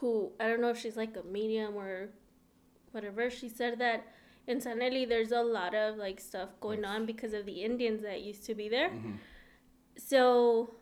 who 0.00 0.32
I 0.40 0.48
don't 0.48 0.62
know 0.62 0.70
if 0.70 0.78
she's 0.78 0.96
like 0.96 1.14
a 1.16 1.22
medium 1.22 1.74
or 1.76 2.08
whatever. 2.92 3.28
She 3.28 3.50
said 3.50 3.78
that 3.80 4.06
in 4.46 4.60
San 4.60 4.80
Eli 4.82 5.04
there's 5.06 5.32
a 5.32 5.42
lot 5.42 5.74
of 5.74 5.96
like 5.96 6.20
stuff 6.20 6.50
going 6.60 6.84
on 6.84 7.04
because 7.06 7.32
of 7.32 7.46
the 7.46 7.62
Indians 7.64 8.02
that 8.02 8.20
used 8.22 8.44
to 8.46 8.54
be 8.54 8.68
there. 8.68 8.90
Mhm. 8.90 9.18
so 9.96 10.74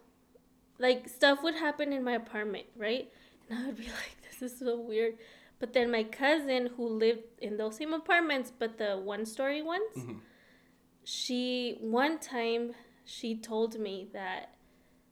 like 0.78 1.08
stuff 1.08 1.42
would 1.42 1.54
happen 1.54 1.92
in 1.92 2.02
my 2.02 2.12
apartment, 2.12 2.66
right? 2.76 3.10
And 3.48 3.58
I 3.58 3.66
would 3.66 3.76
be 3.76 3.84
like, 4.02 4.16
this 4.28 4.42
is 4.42 4.58
so 4.58 4.80
weird. 4.80 5.14
But 5.60 5.72
then 5.72 5.90
my 5.90 6.02
cousin 6.04 6.70
who 6.76 6.86
lived 6.88 7.22
in 7.40 7.56
those 7.56 7.76
same 7.76 7.92
apartments, 7.94 8.52
but 8.58 8.76
the 8.78 8.98
one 8.98 9.24
story 9.24 9.62
ones, 9.62 9.94
Mhm. 9.96 10.20
she 11.04 11.76
one 11.80 12.18
time 12.18 12.74
she 13.04 13.36
told 13.36 13.78
me 13.78 14.08
that 14.12 14.54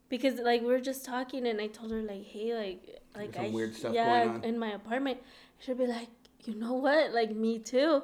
because 0.09 0.39
like 0.41 0.61
we 0.63 0.69
were 0.69 0.81
just 0.81 1.05
talking 1.05 1.47
and 1.47 1.61
I 1.61 1.67
told 1.69 1.91
her 1.93 2.03
like, 2.03 2.25
hey, 2.25 2.55
like 2.55 3.03
like 3.15 3.35
Some 3.35 3.45
I 3.45 3.49
weird 3.51 3.75
stuff 3.75 3.95
yeah 3.95 4.25
going 4.25 4.37
on. 4.37 4.45
in 4.45 4.59
my 4.59 4.73
apartment. 4.73 5.19
She'd 5.59 5.79
be 5.79 5.87
like, 5.87 6.09
you 6.45 6.55
know 6.55 6.75
what? 6.75 7.13
Like 7.13 7.35
me 7.35 7.59
too. 7.59 8.03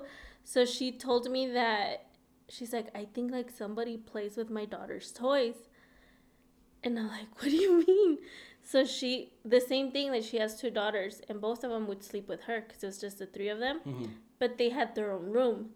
So 0.49 0.64
she 0.64 0.92
told 0.92 1.30
me 1.30 1.46
that 1.49 2.07
she's 2.49 2.72
like, 2.72 2.88
I 2.94 3.05
think 3.05 3.30
like 3.30 3.51
somebody 3.51 3.99
plays 3.99 4.38
with 4.38 4.49
my 4.49 4.64
daughter's 4.64 5.12
toys. 5.12 5.57
And 6.82 6.99
I'm 6.99 7.09
like, 7.09 7.28
what 7.34 7.51
do 7.51 7.57
you 7.57 7.84
mean? 7.86 8.16
So 8.62 8.86
she, 8.86 9.34
the 9.44 9.61
same 9.61 9.92
thing, 9.92 10.11
like 10.11 10.24
she 10.24 10.38
has 10.38 10.59
two 10.59 10.70
daughters, 10.70 11.20
and 11.28 11.38
both 11.38 11.64
of 11.64 11.70
them 11.70 11.86
would 11.86 12.03
sleep 12.03 12.28
with 12.28 12.44
her 12.44 12.62
because 12.66 12.82
it 12.82 12.86
was 12.86 12.99
just 12.99 13.18
the 13.18 13.26
three 13.26 13.51
of 13.51 13.59
them. 13.59 13.80
Mhm. 13.84 14.09
But 14.38 14.57
they 14.57 14.70
had 14.70 14.94
their 14.94 15.12
own 15.12 15.26
room, 15.32 15.74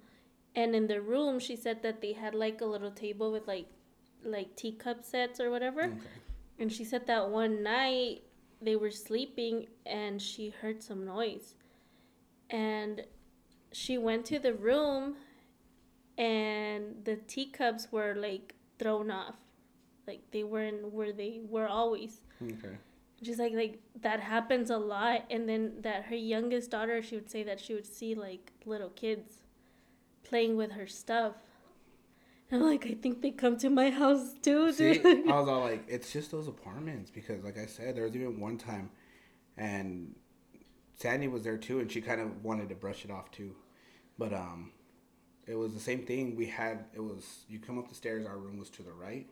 and 0.54 0.74
in 0.74 0.86
the 0.86 1.02
room, 1.02 1.38
she 1.38 1.54
said 1.54 1.82
that 1.82 2.00
they 2.00 2.14
had 2.14 2.34
like 2.34 2.62
a 2.62 2.64
little 2.64 2.90
table 2.90 3.30
with 3.30 3.46
like, 3.46 3.66
like 4.24 4.56
teacup 4.56 5.04
sets 5.04 5.38
or 5.38 5.50
whatever. 5.50 5.82
Okay. 5.82 5.96
And 6.58 6.72
she 6.72 6.84
said 6.84 7.06
that 7.08 7.28
one 7.28 7.62
night 7.62 8.22
they 8.62 8.76
were 8.76 8.90
sleeping 8.90 9.66
and 9.84 10.22
she 10.22 10.48
heard 10.48 10.82
some 10.82 11.04
noise. 11.04 11.56
And 12.48 13.02
she 13.72 13.98
went 13.98 14.24
to 14.26 14.38
the 14.38 14.54
room 14.54 15.16
and 16.18 17.04
the 17.04 17.16
teacups 17.16 17.88
were 17.90 18.14
like 18.14 18.54
thrown 18.78 19.10
off. 19.10 19.36
Like 20.06 20.22
they 20.30 20.44
weren't 20.44 20.92
where 20.92 21.12
they 21.12 21.40
were 21.48 21.68
always. 21.68 22.22
Okay. 22.42 22.76
She's 23.22 23.38
like 23.38 23.54
like 23.54 23.78
that 24.00 24.20
happens 24.20 24.70
a 24.70 24.78
lot 24.78 25.24
and 25.30 25.48
then 25.48 25.74
that 25.80 26.06
her 26.06 26.16
youngest 26.16 26.70
daughter 26.70 27.00
she 27.02 27.14
would 27.14 27.30
say 27.30 27.44
that 27.44 27.60
she 27.60 27.72
would 27.72 27.86
see 27.86 28.14
like 28.14 28.52
little 28.66 28.90
kids 28.90 29.42
playing 30.24 30.56
with 30.56 30.72
her 30.72 30.86
stuff. 30.86 31.34
And 32.50 32.62
I'm 32.62 32.68
like, 32.68 32.86
I 32.86 32.94
think 32.94 33.22
they 33.22 33.30
come 33.30 33.56
to 33.58 33.70
my 33.70 33.90
house 33.90 34.34
too, 34.42 34.72
See. 34.72 35.00
I 35.04 35.38
was 35.40 35.48
all 35.48 35.60
like, 35.60 35.84
it's 35.88 36.12
just 36.12 36.30
those 36.30 36.48
apartments 36.48 37.10
because, 37.10 37.42
like 37.42 37.58
I 37.58 37.64
said, 37.64 37.96
there 37.96 38.04
was 38.04 38.14
even 38.14 38.38
one 38.38 38.58
time, 38.58 38.90
and 39.56 40.14
Sandy 40.94 41.28
was 41.28 41.44
there 41.44 41.56
too, 41.56 41.80
and 41.80 41.90
she 41.90 42.02
kind 42.02 42.20
of 42.20 42.44
wanted 42.44 42.68
to 42.68 42.74
brush 42.74 43.04
it 43.04 43.10
off 43.10 43.30
too, 43.30 43.54
but 44.18 44.32
um, 44.32 44.70
it 45.46 45.54
was 45.54 45.74
the 45.74 45.80
same 45.80 46.00
thing. 46.06 46.36
We 46.36 46.46
had 46.46 46.84
it 46.94 47.00
was 47.00 47.44
you 47.48 47.58
come 47.58 47.78
up 47.78 47.88
the 47.88 47.94
stairs. 47.94 48.26
Our 48.26 48.38
room 48.38 48.58
was 48.58 48.70
to 48.70 48.82
the 48.82 48.92
right, 48.92 49.28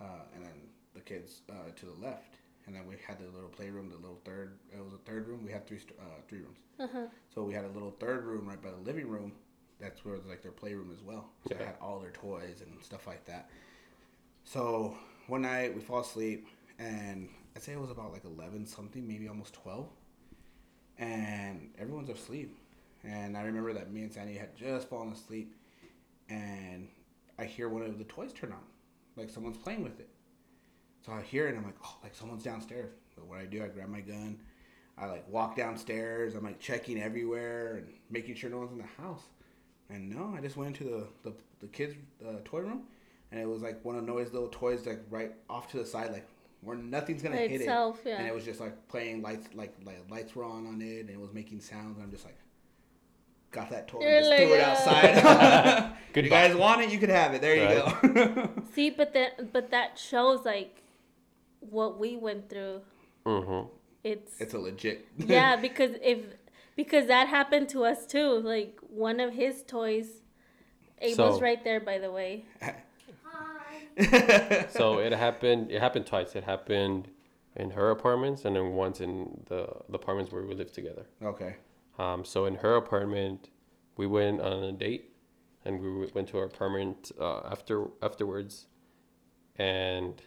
uh, 0.00 0.24
and 0.34 0.44
then 0.44 0.52
the 0.94 1.00
kids 1.00 1.40
uh, 1.50 1.70
to 1.76 1.86
the 1.86 2.04
left, 2.06 2.36
and 2.66 2.74
then 2.74 2.86
we 2.86 2.96
had 3.06 3.18
the 3.18 3.26
little 3.34 3.48
playroom, 3.48 3.88
the 3.88 3.96
little 3.96 4.20
third. 4.24 4.58
It 4.72 4.82
was 4.82 4.92
a 4.92 5.10
third 5.10 5.26
room. 5.28 5.44
We 5.44 5.52
had 5.52 5.66
three 5.66 5.80
uh, 6.00 6.20
three 6.28 6.40
rooms. 6.40 6.58
uh-huh. 6.78 7.06
So 7.34 7.42
we 7.44 7.54
had 7.54 7.64
a 7.64 7.68
little 7.68 7.92
third 7.98 8.24
room 8.24 8.48
right 8.48 8.60
by 8.62 8.70
the 8.70 8.76
living 8.84 9.08
room. 9.08 9.32
That's 9.80 10.04
where 10.04 10.14
it 10.14 10.18
was 10.18 10.26
like 10.26 10.42
their 10.42 10.52
playroom 10.52 10.90
as 10.94 11.02
well. 11.02 11.30
So 11.48 11.54
they 11.54 11.64
had 11.64 11.74
all 11.80 11.98
their 11.98 12.12
toys 12.12 12.62
and 12.64 12.80
stuff 12.84 13.06
like 13.06 13.24
that. 13.24 13.48
So 14.44 14.96
one 15.26 15.42
night 15.42 15.74
we 15.74 15.80
fall 15.80 16.00
asleep 16.00 16.46
and 16.78 17.28
I'd 17.56 17.62
say 17.62 17.72
it 17.72 17.80
was 17.80 17.90
about 17.90 18.12
like 18.12 18.24
eleven 18.24 18.64
something, 18.66 19.06
maybe 19.08 19.26
almost 19.28 19.54
twelve. 19.54 19.88
And 20.98 21.70
everyone's 21.78 22.10
asleep. 22.10 22.56
And 23.04 23.36
I 23.36 23.42
remember 23.42 23.72
that 23.72 23.92
me 23.92 24.02
and 24.02 24.12
Sandy 24.12 24.34
had 24.34 24.54
just 24.56 24.88
fallen 24.88 25.12
asleep 25.12 25.54
and 26.28 26.88
I 27.38 27.44
hear 27.44 27.68
one 27.68 27.82
of 27.82 27.98
the 27.98 28.04
toys 28.04 28.32
turn 28.32 28.52
on. 28.52 28.58
Like 29.16 29.28
someone's 29.30 29.58
playing 29.58 29.82
with 29.82 29.98
it. 30.00 30.08
So 31.04 31.12
I 31.12 31.22
hear 31.22 31.46
it 31.46 31.50
and 31.50 31.58
I'm 31.58 31.64
like, 31.64 31.76
oh, 31.84 31.96
like 32.02 32.14
someone's 32.14 32.44
downstairs. 32.44 32.92
So 33.14 33.22
what 33.22 33.38
I 33.38 33.44
do, 33.44 33.62
I 33.64 33.68
grab 33.68 33.88
my 33.88 34.00
gun, 34.00 34.38
I 34.96 35.06
like 35.06 35.28
walk 35.28 35.56
downstairs. 35.56 36.34
I'm 36.34 36.44
like 36.44 36.60
checking 36.60 37.00
everywhere 37.00 37.76
and 37.76 37.88
making 38.10 38.36
sure 38.36 38.50
no 38.50 38.58
one's 38.58 38.72
in 38.72 38.78
the 38.78 39.02
house. 39.02 39.22
And 39.90 40.10
no, 40.10 40.34
I 40.36 40.40
just 40.40 40.56
went 40.56 40.78
into 40.78 40.84
the 40.90 41.30
the, 41.30 41.36
the 41.60 41.66
kids' 41.66 41.94
uh, 42.26 42.36
toy 42.44 42.60
room, 42.60 42.84
and 43.30 43.40
it 43.40 43.46
was 43.46 43.62
like 43.62 43.84
one 43.84 43.96
of 43.96 44.04
Noah's 44.04 44.32
little 44.32 44.48
toys, 44.48 44.86
like 44.86 45.02
right 45.10 45.32
off 45.50 45.68
to 45.72 45.78
the 45.78 45.84
side, 45.84 46.12
like 46.12 46.26
where 46.62 46.76
nothing's 46.76 47.22
gonna 47.22 47.36
By 47.36 47.48
hit 47.48 47.60
itself, 47.62 48.06
it. 48.06 48.10
yeah. 48.10 48.18
And 48.18 48.26
it 48.26 48.34
was 48.34 48.44
just 48.44 48.60
like 48.60 48.88
playing 48.88 49.20
lights, 49.22 49.48
like 49.54 49.74
like 49.84 49.98
lights 50.08 50.34
were 50.34 50.44
on 50.44 50.66
on 50.66 50.80
it, 50.80 51.00
and 51.00 51.10
it 51.10 51.20
was 51.20 51.32
making 51.34 51.60
sounds. 51.60 51.96
And 51.96 52.04
I'm 52.04 52.10
just 52.10 52.24
like, 52.24 52.38
got 53.52 53.70
that 53.70 53.88
toy, 53.88 54.00
You're 54.00 54.16
and 54.16 54.24
just 54.24 54.30
like, 54.30 54.40
threw 54.40 54.54
it 54.54 54.60
outside. 54.60 55.92
you 56.16 56.28
guys 56.30 56.56
want 56.56 56.80
it, 56.82 56.90
you 56.90 56.98
could 56.98 57.10
have 57.10 57.34
it. 57.34 57.40
There 57.40 57.54
you 57.54 57.68
go. 57.68 58.50
See, 58.74 58.90
but 58.90 59.12
that 59.14 59.52
but 59.52 59.70
that 59.70 59.98
shows 59.98 60.44
like 60.44 60.82
what 61.60 61.98
we 61.98 62.16
went 62.16 62.48
through. 62.48 62.80
Mm-hmm. 63.24 63.68
It's, 64.02 64.40
it's 64.40 64.54
a 64.54 64.58
legit. 64.58 65.06
yeah, 65.16 65.54
because 65.54 65.92
if 66.02 66.18
because 66.74 67.06
that 67.06 67.28
happened 67.28 67.68
to 67.70 67.84
us 67.84 68.06
too. 68.06 68.40
Like 68.40 68.78
one 68.88 69.20
of 69.20 69.34
his 69.34 69.62
toys, 69.62 70.08
Abel's 71.00 71.36
So- 71.36 71.40
right 71.40 71.62
there, 71.62 71.80
by 71.80 71.98
the 71.98 72.10
way. 72.10 72.44
Hi. 72.60 72.74
so 74.70 74.98
it 74.98 75.12
happened. 75.12 75.70
It 75.70 75.80
happened 75.80 76.06
twice. 76.06 76.34
It 76.34 76.44
happened 76.44 77.08
in 77.56 77.70
her 77.70 77.90
apartments, 77.90 78.44
and 78.46 78.56
then 78.56 78.72
once 78.72 79.00
in 79.00 79.42
the, 79.46 79.68
the 79.88 79.94
apartments 79.96 80.32
where 80.32 80.42
we 80.42 80.54
lived 80.54 80.74
together. 80.74 81.04
okay. 81.22 81.56
Um, 81.98 82.24
so 82.24 82.46
in 82.46 82.56
her 82.56 82.76
apartment, 82.76 83.50
we 83.96 84.06
went 84.06 84.40
on 84.40 84.62
a 84.64 84.72
date, 84.72 85.12
and 85.64 85.80
we 85.80 86.06
went 86.14 86.28
to 86.28 86.38
our 86.38 86.44
apartment 86.44 87.12
uh, 87.20 87.40
after 87.50 87.86
afterwards, 88.02 88.66
and 89.56 90.20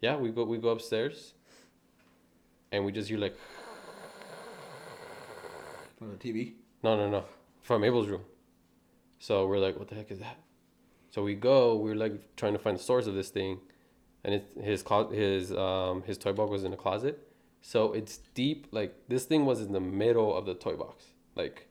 yeah, 0.00 0.16
we 0.16 0.30
go 0.30 0.44
we 0.44 0.58
go 0.58 0.70
upstairs, 0.70 1.34
and 2.72 2.84
we 2.84 2.92
just 2.92 3.08
hear 3.08 3.18
like 3.18 3.36
On 6.00 6.10
the 6.10 6.16
TV. 6.16 6.54
no 6.82 6.96
no 6.96 7.08
no 7.10 7.24
from 7.62 7.84
Abel's 7.84 8.08
room, 8.08 8.22
so 9.18 9.46
we're 9.46 9.58
like 9.58 9.78
what 9.78 9.88
the 9.88 9.94
heck 9.94 10.10
is 10.10 10.20
that? 10.20 10.38
So 11.10 11.22
we 11.22 11.34
go. 11.34 11.76
We're 11.76 11.94
like 11.96 12.36
trying 12.36 12.52
to 12.54 12.58
find 12.58 12.78
the 12.78 12.82
source 12.82 13.06
of 13.06 13.14
this 13.14 13.28
thing, 13.30 13.60
and 14.24 14.34
it's 14.34 14.46
his 14.64 14.82
clo- 14.82 15.10
his 15.10 15.52
um 15.52 16.02
his 16.04 16.16
toy 16.18 16.32
box 16.32 16.50
was 16.50 16.64
in 16.64 16.70
the 16.70 16.76
closet, 16.76 17.27
so 17.62 17.92
it's 17.92 18.18
deep. 18.34 18.66
Like 18.72 18.94
this 19.08 19.24
thing 19.24 19.44
was 19.46 19.60
in 19.60 19.72
the 19.72 19.80
middle 19.80 20.36
of 20.36 20.46
the 20.46 20.54
toy 20.54 20.76
box, 20.76 21.04
like 21.34 21.68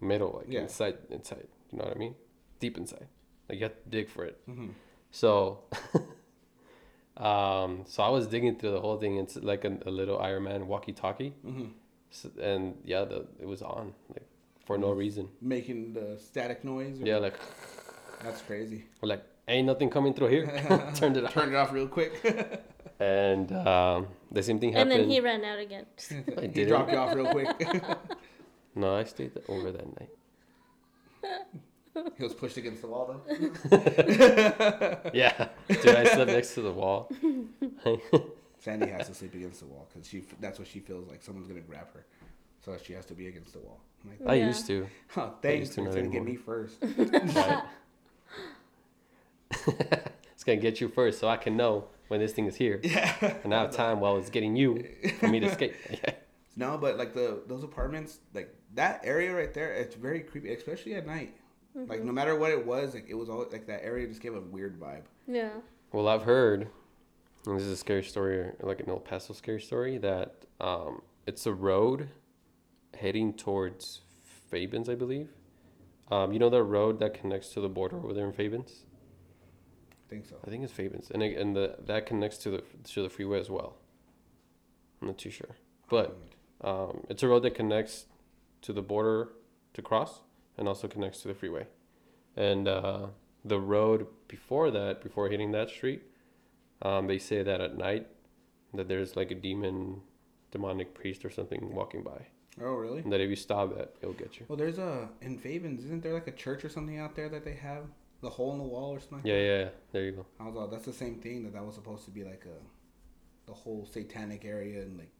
middle, 0.00 0.32
like 0.38 0.46
Yeah. 0.52 0.60
inside 0.62 0.98
inside. 1.10 1.46
You 1.70 1.78
know 1.78 1.84
what 1.84 1.96
I 1.96 1.98
mean? 1.98 2.14
Deep 2.60 2.76
inside. 2.76 3.06
Like 3.48 3.58
you 3.58 3.64
have 3.64 3.74
to 3.82 3.88
dig 3.88 4.08
for 4.08 4.24
it. 4.24 4.38
Mhm. 4.48 4.70
So, 5.10 5.64
um, 7.16 7.82
so 7.86 8.02
I 8.02 8.08
was 8.08 8.26
digging 8.26 8.56
through 8.56 8.72
the 8.72 8.80
whole 8.80 8.98
thing. 8.98 9.16
It's 9.18 9.36
like 9.36 9.64
a, 9.64 9.78
a 9.86 9.90
little 9.90 10.18
Iron 10.18 10.44
Man 10.44 10.66
walkie-talkie, 10.66 11.34
Mhm. 11.46 11.70
S 12.10 12.26
and 12.40 12.76
yeah, 12.84 13.04
the 13.04 13.26
it 13.40 13.46
was 13.46 13.62
on 13.62 13.94
like 14.10 14.26
for 14.66 14.78
no 14.78 14.90
reason. 14.92 15.28
Making 15.40 15.92
the 15.94 16.18
static 16.18 16.64
noise. 16.64 16.98
Yeah, 17.00 17.18
like 17.18 17.34
That's 18.22 18.40
crazy. 18.42 18.84
like 19.02 19.22
ain't 19.48 19.66
nothing 19.66 19.90
coming 19.90 20.14
through 20.14 20.28
here. 20.28 20.46
Turned 20.94 21.16
it 21.16 21.24
off, 21.24 21.32
Turned 21.32 21.52
it 21.52 21.56
off 21.56 21.72
real 21.72 21.88
quick. 21.88 22.12
And 23.00 23.52
um, 23.52 24.06
the 24.30 24.42
same 24.42 24.58
thing 24.60 24.72
happened. 24.72 24.92
And 24.92 25.02
then 25.02 25.08
he 25.10 25.20
ran 25.20 25.44
out 25.44 25.58
again. 25.58 25.86
I 26.10 26.14
he 26.42 26.48
didn't. 26.48 26.68
dropped 26.68 26.92
you 26.92 26.98
off 26.98 27.14
real 27.14 27.26
quick. 27.26 27.48
No, 28.74 28.96
I 28.96 29.04
stayed 29.04 29.32
over 29.48 29.70
that 29.70 30.00
night. 30.00 30.08
he 32.16 32.22
was 32.22 32.32
pushed 32.32 32.56
against 32.56 32.80
the 32.80 32.88
wall 32.88 33.04
though. 33.28 35.10
Yeah, 35.12 35.48
dude, 35.68 35.94
I 35.94 36.04
slept 36.04 36.30
next 36.30 36.54
to 36.54 36.62
the 36.62 36.72
wall. 36.72 37.10
Sandy 38.60 38.86
has 38.88 39.08
to 39.08 39.14
sleep 39.14 39.34
against 39.34 39.60
the 39.60 39.66
wall 39.66 39.86
because 39.92 40.08
she 40.08 40.24
that's 40.40 40.58
what 40.58 40.68
she 40.68 40.80
feels 40.80 41.06
like 41.06 41.22
someone's 41.22 41.48
gonna 41.48 41.60
grab 41.60 41.92
her, 41.92 42.06
so 42.64 42.74
she 42.82 42.94
has 42.94 43.04
to 43.06 43.14
be 43.14 43.26
against 43.26 43.52
the 43.52 43.58
wall. 43.58 43.78
I'm 44.04 44.10
like, 44.10 44.20
I 44.26 44.34
Yeah. 44.36 44.46
used 44.46 44.66
to. 44.68 44.86
oh, 45.18 45.34
thanks, 45.42 45.60
used 45.68 45.74
to 45.74 45.84
it's 45.84 45.94
gonna 45.96 46.08
get 46.08 46.24
me 46.24 46.36
first. 46.36 46.76
It's 50.34 50.44
gonna 50.44 50.56
get 50.60 50.80
you 50.80 50.88
first, 50.88 51.20
so 51.20 51.28
I 51.28 51.36
can 51.36 51.56
know 51.56 51.84
when 52.12 52.20
this 52.20 52.32
thing 52.32 52.44
is 52.44 52.54
here, 52.54 52.78
yeah. 52.84 53.14
and 53.22 53.46
now 53.46 53.66
time 53.66 53.98
while 53.98 54.18
it's 54.18 54.28
getting 54.28 54.54
you 54.54 54.86
for 55.18 55.28
me 55.28 55.40
to 55.40 55.46
escape. 55.52 55.74
Yeah. 55.90 56.14
No, 56.54 56.76
but 56.76 56.98
like 56.98 57.14
the 57.14 57.42
those 57.46 57.64
apartments, 57.64 58.18
like 58.34 58.54
that 58.74 59.00
area 59.02 59.34
right 59.34 59.54
there, 59.54 59.72
it's 59.72 59.94
very 59.94 60.20
creepy, 60.20 60.52
especially 60.52 60.94
at 60.94 61.06
night. 61.06 61.34
Like 61.74 62.04
no 62.04 62.12
matter 62.12 62.36
what 62.36 62.50
it 62.50 62.66
was, 62.66 62.92
like 62.92 63.06
it 63.08 63.14
was 63.14 63.30
all 63.30 63.46
like 63.50 63.66
that 63.68 63.82
area 63.82 64.06
just 64.06 64.20
gave 64.20 64.34
a 64.34 64.40
weird 64.42 64.78
vibe. 64.78 65.04
Yeah. 65.26 65.52
Well, 65.92 66.06
I've 66.06 66.24
heard, 66.24 66.68
and 67.46 67.56
this 67.56 67.64
is 67.64 67.72
a 67.72 67.76
scary 67.78 68.04
story, 68.04 68.50
like 68.60 68.80
an 68.80 68.90
El 68.90 69.00
Paso 69.00 69.32
scary 69.32 69.62
story, 69.62 69.96
that 69.96 70.44
um, 70.60 71.00
it's 71.26 71.46
a 71.46 71.54
road 71.54 72.10
heading 72.94 73.32
towards 73.32 74.02
Fabens, 74.50 74.90
I 74.90 74.94
believe. 74.94 75.30
Um, 76.10 76.34
you 76.34 76.38
know 76.38 76.50
the 76.50 76.62
road 76.62 76.98
that 76.98 77.14
connects 77.14 77.54
to 77.54 77.62
the 77.62 77.70
border 77.70 77.96
over 77.96 78.12
there 78.12 78.26
in 78.26 78.34
Fabens? 78.34 78.84
I 80.12 80.14
think 80.16 80.26
so. 80.26 80.36
I 80.46 80.50
think 80.50 80.62
it's 80.62 80.72
Fabens, 80.72 81.10
and 81.10 81.22
it, 81.22 81.38
and 81.38 81.56
the 81.56 81.76
that 81.86 82.04
connects 82.04 82.36
to 82.38 82.50
the 82.50 82.62
to 82.92 83.02
the 83.02 83.08
freeway 83.08 83.40
as 83.40 83.48
well. 83.48 83.76
I'm 85.00 85.08
not 85.08 85.16
too 85.16 85.30
sure, 85.30 85.56
but 85.88 86.18
um, 86.60 87.04
it's 87.08 87.22
a 87.22 87.28
road 87.28 87.42
that 87.44 87.54
connects 87.54 88.04
to 88.62 88.74
the 88.74 88.82
border 88.82 89.30
to 89.72 89.80
cross, 89.80 90.20
and 90.58 90.68
also 90.68 90.86
connects 90.86 91.22
to 91.22 91.28
the 91.28 91.34
freeway. 91.34 91.66
And 92.36 92.68
uh, 92.68 93.06
the 93.42 93.58
road 93.58 94.06
before 94.28 94.70
that, 94.70 95.02
before 95.02 95.28
hitting 95.30 95.52
that 95.52 95.70
street, 95.70 96.02
Um, 96.82 97.06
they 97.06 97.18
say 97.18 97.42
that 97.42 97.60
at 97.60 97.76
night 97.78 98.06
that 98.74 98.88
there's 98.88 99.16
like 99.16 99.30
a 99.30 99.34
demon, 99.34 100.02
demonic 100.50 100.94
priest 100.94 101.24
or 101.24 101.30
something 101.30 101.74
walking 101.74 102.02
by, 102.02 102.26
Oh, 102.60 102.74
really? 102.74 103.00
and 103.02 103.10
that 103.12 103.20
if 103.20 103.30
you 103.30 103.36
stop 103.36 103.68
it, 103.78 103.88
it'll 104.02 104.14
get 104.24 104.38
you. 104.40 104.44
Well, 104.48 104.58
there's 104.58 104.78
a 104.78 105.08
in 105.22 105.38
Fabens. 105.38 105.84
Isn't 105.84 106.02
there 106.02 106.12
like 106.14 106.26
a 106.28 106.36
church 106.44 106.64
or 106.66 106.68
something 106.68 106.98
out 106.98 107.14
there 107.14 107.28
that 107.30 107.44
they 107.44 107.54
have 107.54 107.84
the 108.22 108.30
hole 108.30 108.52
in 108.52 108.58
the 108.58 108.64
wall 108.64 108.90
or 108.94 109.00
something? 109.00 109.18
Like 109.18 109.26
Yeah, 109.26 109.34
yeah, 109.40 109.58
yeah. 109.64 109.68
There 109.92 110.04
you 110.04 110.12
go. 110.12 110.26
I 110.40 110.44
was 110.46 110.56
all, 110.56 110.68
that's 110.68 110.84
the 110.86 110.92
same 110.92 111.16
thing 111.16 111.42
that 111.44 111.52
that 111.54 111.64
was 111.66 111.74
supposed 111.74 112.04
to 112.06 112.10
be 112.10 112.24
like 112.24 112.44
a 112.46 112.58
the 113.46 113.52
whole 113.52 113.86
satanic 113.90 114.44
area 114.44 114.80
and 114.82 114.96
like 114.98 115.10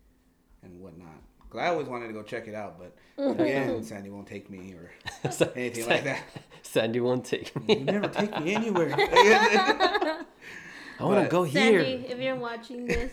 and 0.63 0.81
whatnot. 0.81 1.09
Cause 1.51 1.61
I 1.61 1.67
always 1.67 1.87
wanted 1.89 2.07
to 2.07 2.13
go 2.15 2.23
check 2.23 2.49
it 2.49 2.55
out, 2.55 2.79
but 2.79 2.97
again, 3.41 3.83
Sandy 3.85 4.09
won't 4.09 4.27
take 4.27 4.49
me 4.49 4.73
or 4.73 4.91
anything 5.55 5.87
like 5.89 6.05
that. 6.05 6.23
Sandy 6.63 7.01
won't 7.01 7.25
take 7.27 7.55
me. 7.69 7.79
You 7.79 7.85
never 7.85 8.09
take 8.09 8.41
me 8.41 8.55
anywhere. 8.55 8.95
I 8.99 10.25
want 11.05 11.17
to 11.19 11.23
But- 11.23 11.31
go 11.31 11.47
Sandy, 11.47 11.97
here. 11.99 12.07
if 12.09 12.19
you're 12.19 12.37
watching 12.37 12.87
this, 12.87 13.13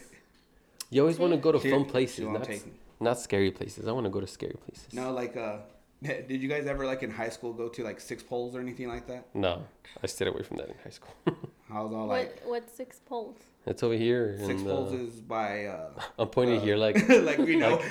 You 0.92 1.02
always 1.02 1.20
want 1.20 1.34
to 1.34 1.38
go 1.38 1.52
to 1.52 1.60
fun 1.60 1.86
places, 1.86 2.24
won't 2.26 2.40
not, 2.40 2.48
take 2.48 2.66
me. 2.66 2.74
not 3.00 3.20
scary 3.20 3.52
places. 3.52 3.88
I 3.88 3.92
want 3.92 4.06
to 4.06 4.10
go 4.10 4.20
to 4.22 4.28
scary 4.28 4.56
places. 4.66 4.94
no, 4.94 5.12
like 5.12 5.36
uh, 5.36 5.58
did 6.04 6.41
you 6.41 6.47
guys 6.47 6.66
ever 6.66 6.86
like 6.86 7.04
in 7.04 7.12
high 7.12 7.30
school 7.30 7.52
go 7.52 7.68
to 7.68 7.84
like 7.84 8.00
six 8.00 8.24
poles 8.24 8.56
or 8.56 8.62
anything 8.62 8.88
like 8.88 9.08
that? 9.08 9.28
No, 9.34 9.64
I 10.02 10.08
stayed 10.08 10.28
away 10.30 10.43
from 10.43 10.58
that 10.58 10.70
in 10.70 10.76
high 10.84 10.91
school. 10.91 11.14
I 11.70 11.82
was 11.82 11.93
all 11.93 12.08
like, 12.08 12.39
what 12.41 12.50
what's 12.50 12.74
six 12.74 13.00
poles? 13.06 13.36
it's 13.66 13.84
over 13.84 13.93
here. 13.93 14.38
six 14.39 14.62
and, 14.62 14.66
poles 14.66 14.93
uh, 14.93 14.97
is 14.97 15.22
by 15.22 15.66
uh, 15.66 15.89
I'm 16.20 16.30
pointing 16.30 16.60
uh, 16.60 16.64
here 16.64 16.78
like 16.78 16.95
like 17.10 17.39
you 17.39 17.60
know. 17.60 17.82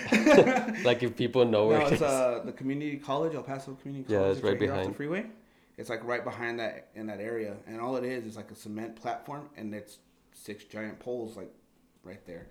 like 0.84 1.02
if 1.02 1.16
people 1.16 1.44
know 1.44 1.66
where 1.66 1.80
it 1.82 1.92
it's 1.92 1.96
is. 1.96 2.02
uh 2.02 2.42
the 2.44 2.52
community 2.52 2.96
college, 2.96 3.34
El 3.34 3.42
Paso 3.42 3.74
Community 3.74 4.04
College. 4.04 4.10
Yeah, 4.10 4.18
College. 4.18 4.36
it's 4.36 4.44
right 4.44 4.60
here 4.60 4.72
off 4.72 4.76
the 4.76 4.80
behind. 4.80 4.96
freeway. 4.96 5.26
It's 5.76 5.90
like 5.90 6.02
right 6.04 6.24
behind 6.24 6.58
that 6.60 6.88
in 6.94 7.06
that 7.06 7.20
area, 7.20 7.56
and 7.66 7.80
all 7.80 7.96
it 7.96 8.04
is 8.04 8.24
is 8.24 8.36
like 8.36 8.50
a 8.50 8.54
cement 8.54 8.96
platform, 8.96 9.48
and 9.56 9.72
it's 9.74 9.98
six 10.32 10.64
giant 10.64 10.98
poles 10.98 11.36
like 11.36 11.52
right 12.02 12.24
there. 12.26 12.46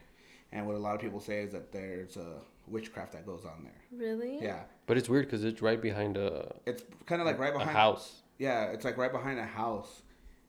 And 0.52 0.66
what 0.66 0.76
a 0.76 0.80
lot 0.80 0.96
of 0.96 1.02
people 1.02 1.20
say 1.20 1.42
is 1.42 1.52
that 1.52 1.72
there's 1.72 2.16
a 2.16 2.36
witchcraft 2.68 3.14
that 3.14 3.26
goes 3.26 3.46
on 3.46 3.64
there. 3.64 3.82
Really? 3.92 4.40
Yeah, 4.42 4.64
But 4.86 4.98
it's 4.98 5.10
weird 5.10 5.26
because 5.26 5.44
it's 5.44 5.62
right 5.62 5.82
behind 5.82 6.18
a, 6.18 6.54
it's 6.66 6.84
kind 7.06 7.22
of 7.22 7.26
like 7.28 7.40
right 7.40 7.54
behind 7.54 7.70
a 7.70 7.74
house. 7.74 8.22
Yeah, 8.38 8.66
it's 8.66 8.86
like 8.86 8.98
right 8.98 9.12
behind 9.12 9.40
a 9.40 9.46
house, 9.46 10.02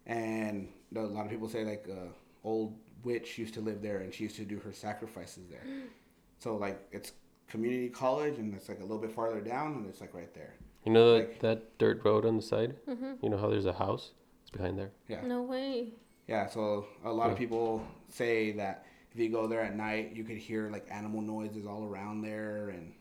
and 0.07 0.69
a 0.95 1.01
lot 1.01 1.25
of 1.25 1.31
people 1.31 1.49
say 1.49 1.65
like 1.65 1.87
a 1.89 2.09
old 2.47 2.77
witch 3.05 3.39
used 3.39 3.55
to 3.55 3.61
live 3.61 3.83
there, 3.83 3.99
and 3.99 4.13
she 4.13 4.25
used 4.25 4.37
to 4.37 4.45
do 4.45 4.59
her 4.59 4.73
sacrifices 4.73 5.45
there. 5.49 5.63
so 6.39 6.57
like 6.57 6.81
it's 6.93 7.13
community 7.49 7.89
college, 7.89 8.39
and 8.39 8.55
it's 8.55 8.69
like 8.69 8.79
a 8.79 8.83
little 8.83 8.99
bit 8.99 9.13
farther 9.13 9.41
down, 9.41 9.75
and 9.75 9.87
it's 9.87 10.01
like 10.01 10.15
right 10.15 10.33
there. 10.35 10.55
You 10.85 10.93
know 10.93 11.13
that, 11.15 11.29
Like- 11.29 11.41
that 11.41 11.79
dirt 11.79 12.03
road 12.05 12.25
on 12.27 12.37
the 12.37 12.43
side? 12.43 12.77
Mm-hmm. 12.89 13.15
You 13.23 13.31
know 13.31 13.39
how 13.39 13.49
there's 13.51 13.67
a 13.67 13.73
house? 13.73 14.13
It's 14.43 14.51
behind 14.51 14.79
there. 14.79 14.91
Yeah. 15.09 15.21
No 15.27 15.43
way. 15.43 15.93
Yeah, 16.27 16.47
so 16.47 16.87
a 17.05 17.11
lot 17.13 17.31
of 17.31 17.39
people 17.39 17.83
say 18.09 18.53
that 18.53 18.85
if 19.19 19.25
you 19.25 19.31
go 19.31 19.49
there 19.49 19.63
at 19.63 19.75
night, 19.75 20.13
you 20.15 20.23
could 20.23 20.37
hear 20.37 20.71
like 20.71 20.87
animal 20.93 21.21
noises 21.21 21.67
all 21.67 21.85
around 21.85 22.23
there, 22.23 22.69
and 22.69 22.93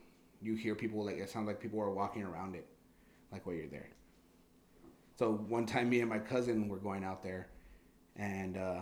you 0.41 0.55
hear 0.55 0.73
people 0.73 1.05
like 1.05 1.17
it 1.17 1.29
sounds 1.29 1.45
like 1.45 1.59
people 1.59 1.79
are 1.79 1.91
walking 1.91 2.23
around 2.23 2.55
it, 2.55 2.65
like 3.31 3.45
while 3.45 3.55
you're 3.55 3.67
there. 3.67 3.89
So 5.19 5.33
one 5.47 5.67
time, 5.67 5.89
me 5.89 5.99
and 6.01 6.09
my 6.09 6.17
cousin 6.17 6.69
were 6.69 6.77
going 6.77 7.03
out 7.03 7.21
there, 7.21 7.49
and 8.15 8.57
uh, 8.57 8.79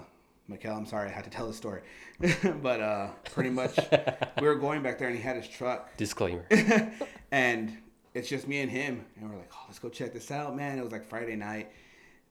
Mikhail, 0.47 0.77
I'm 0.77 0.85
sorry, 0.85 1.09
I 1.09 1.11
had 1.11 1.25
to 1.25 1.29
tell 1.29 1.45
the 1.45 1.53
story, 1.53 1.81
but 2.61 2.79
uh, 2.79 3.07
pretty 3.33 3.49
much 3.49 3.77
we 4.39 4.47
were 4.47 4.55
going 4.55 4.81
back 4.81 4.97
there, 4.97 5.09
and 5.09 5.17
he 5.17 5.21
had 5.21 5.35
his 5.35 5.47
truck, 5.49 5.97
Disclaimer. 5.97 6.45
and 7.31 7.77
it's 8.13 8.29
just 8.29 8.47
me 8.47 8.61
and 8.61 8.71
him, 8.71 9.03
and 9.19 9.29
we're 9.29 9.37
like, 9.37 9.51
oh, 9.53 9.63
let's 9.67 9.79
go 9.79 9.89
check 9.89 10.13
this 10.13 10.31
out, 10.31 10.55
man. 10.55 10.79
It 10.79 10.83
was 10.83 10.93
like 10.93 11.03
Friday 11.03 11.35
night, 11.35 11.69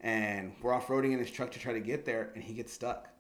and 0.01 0.55
we're 0.63 0.73
off 0.73 0.87
roading 0.87 1.13
in 1.13 1.19
his 1.19 1.31
truck 1.31 1.51
to 1.51 1.59
try 1.59 1.75
to 1.75 1.81
get 1.81 2.07
there, 2.07 2.31
and 2.35 2.43
he 2.43 2.55
gets 2.55 2.73
stuck. 2.73 3.14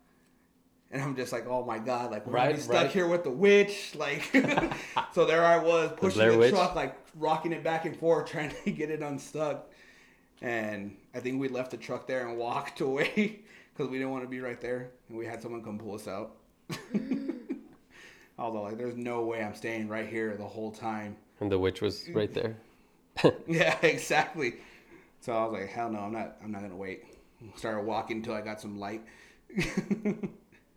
And 0.91 1.03
I'm 1.03 1.17
just 1.17 1.33
like, 1.33 1.47
oh 1.49 1.65
my 1.65 1.79
god, 1.79 2.11
like 2.13 2.27
we're 2.27 2.35
gonna 2.35 2.47
Right, 2.47 2.57
be 2.57 2.61
stuck 2.63 2.75
right. 2.75 2.91
here 2.91 3.09
with 3.09 3.25
the 3.25 3.31
witch, 3.31 3.95
like. 3.97 4.23
so 5.13 5.25
there 5.25 5.45
I 5.45 5.59
was 5.59 5.93
pushing 5.97 6.19
Blair 6.19 6.37
the, 6.37 6.51
truck, 6.51 6.75
like 6.77 6.97
rocking 7.17 7.53
it 7.53 7.65
back 7.65 7.85
and 7.85 7.97
forth, 7.97 8.31
trying 8.31 8.53
to 8.65 8.71
get 8.71 8.91
it 8.91 9.01
unstuck. 9.03 9.71
And 10.41 10.97
I 11.15 11.21
think 11.21 11.41
we 11.41 11.49
left 11.49 11.71
the 11.73 11.77
truck 11.79 12.07
there 12.07 12.29
and 12.29 12.37
walked 12.39 12.81
away 12.89 13.41
because 13.73 13.91
we 13.91 13.99
didn't 13.99 14.13
want 14.13 14.23
to 14.25 14.29
be 14.29 14.41
right 14.41 14.61
there, 14.61 14.91
and 15.09 15.19
we 15.19 15.27
had 15.27 15.43
someone 15.43 15.63
come 15.65 15.79
pull 15.79 15.95
us 15.95 16.07
out. 16.07 16.37
Mm. 16.71 17.33
Although, 18.39 18.63
like, 18.63 18.79
there's 18.79 18.97
no 18.97 19.23
way 19.23 19.43
I'm 19.43 19.55
staying 19.55 19.89
right 19.89 20.09
here 20.09 20.37
the 20.37 20.45
whole 20.47 20.71
time. 20.73 21.17
and 21.41 21.51
the 21.51 21.59
witch 21.59 21.81
was 21.81 22.09
right 22.11 22.33
there. 22.35 22.57
Yeah, 23.47 23.77
exactly. 23.83 24.55
So 25.21 25.33
I 25.33 25.45
was 25.45 25.53
like, 25.61 25.69
hell 25.71 25.89
no, 25.91 26.01
I'm 26.01 26.13
not. 26.13 26.37
I'm 26.43 26.51
not 26.53 26.63
gonna 26.63 26.77
wait. 26.77 27.05
Started 27.57 27.85
walking 27.85 28.19
until 28.19 28.35
I 28.35 28.41
got 28.43 28.61
some 28.61 28.79
light. 28.79 29.03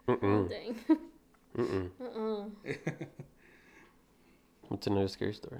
Mm-mm. 0.07 0.49
Dang. 0.49 0.75
Mm-mm. 1.57 1.89
Uh-uh. 2.01 2.73
What's 4.69 4.87
another 4.87 5.07
scary 5.07 5.33
story? 5.33 5.59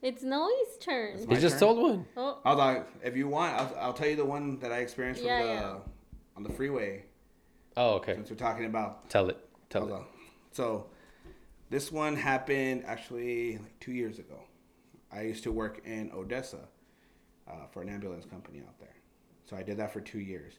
It's 0.00 0.22
Noe's 0.22 0.78
turn. 0.80 1.14
It's 1.16 1.26
He 1.26 1.36
just 1.36 1.54
turn? 1.58 1.60
told 1.74 1.78
one. 1.82 2.06
Oh, 2.16 2.38
I 2.44 2.50
was 2.50 2.58
like, 2.58 2.86
if 3.02 3.16
you 3.16 3.28
want, 3.28 3.54
I'll, 3.54 3.76
I'll 3.80 3.92
tell 3.92 4.06
you 4.08 4.16
the 4.16 4.24
one 4.24 4.58
that 4.60 4.72
I 4.72 4.78
experienced 4.78 5.22
Yeah, 5.22 5.38
from 5.40 5.48
the 5.48 5.54
yeah. 5.54 5.76
on 6.36 6.42
the 6.44 6.50
freeway. 6.52 7.04
Oh, 7.76 7.94
okay. 7.94 8.14
Since 8.14 8.30
we're 8.30 8.36
talking 8.36 8.64
about 8.66 9.08
Tell 9.10 9.28
it. 9.28 9.38
Tell 9.70 9.86
it. 9.88 9.92
on. 9.92 10.04
So, 10.52 10.86
this 11.70 11.92
one 11.92 12.16
happened 12.16 12.84
actually 12.86 13.58
like 13.58 13.78
two 13.80 13.92
years 13.92 14.18
ago. 14.18 14.38
I 15.12 15.22
used 15.22 15.42
to 15.44 15.52
work 15.52 15.80
in 15.84 16.10
Odessa 16.14 16.68
uh, 17.48 17.66
for 17.70 17.82
an 17.82 17.88
ambulance 17.88 18.24
company 18.24 18.60
out 18.66 18.78
there. 18.78 18.94
So 19.46 19.56
I 19.56 19.62
did 19.62 19.76
that 19.78 19.92
for 19.92 20.00
two 20.00 20.20
years. 20.20 20.54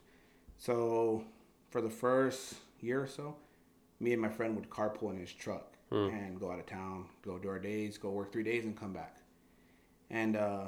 So 0.57 1.23
for 1.69 1.81
the 1.81 1.89
first 1.89 2.55
year 2.83 3.01
or 3.01 3.07
so, 3.07 3.35
me 3.99 4.13
and 4.13 4.21
my 4.21 4.29
friend 4.29 4.55
would 4.55 4.69
carpool 4.69 5.11
in 5.11 5.17
his 5.17 5.31
truck 5.31 5.75
and 5.91 6.39
go 6.39 6.51
out 6.51 6.59
of 6.59 6.65
town, 6.65 7.05
go 7.23 7.37
do 7.39 7.49
our 7.49 7.59
days, 7.59 7.97
go 7.97 8.11
work 8.11 8.31
three 8.31 8.43
days, 8.43 8.65
and 8.65 8.77
come 8.77 8.93
back. 8.93 9.17
And 10.09 10.35
uh, 10.35 10.65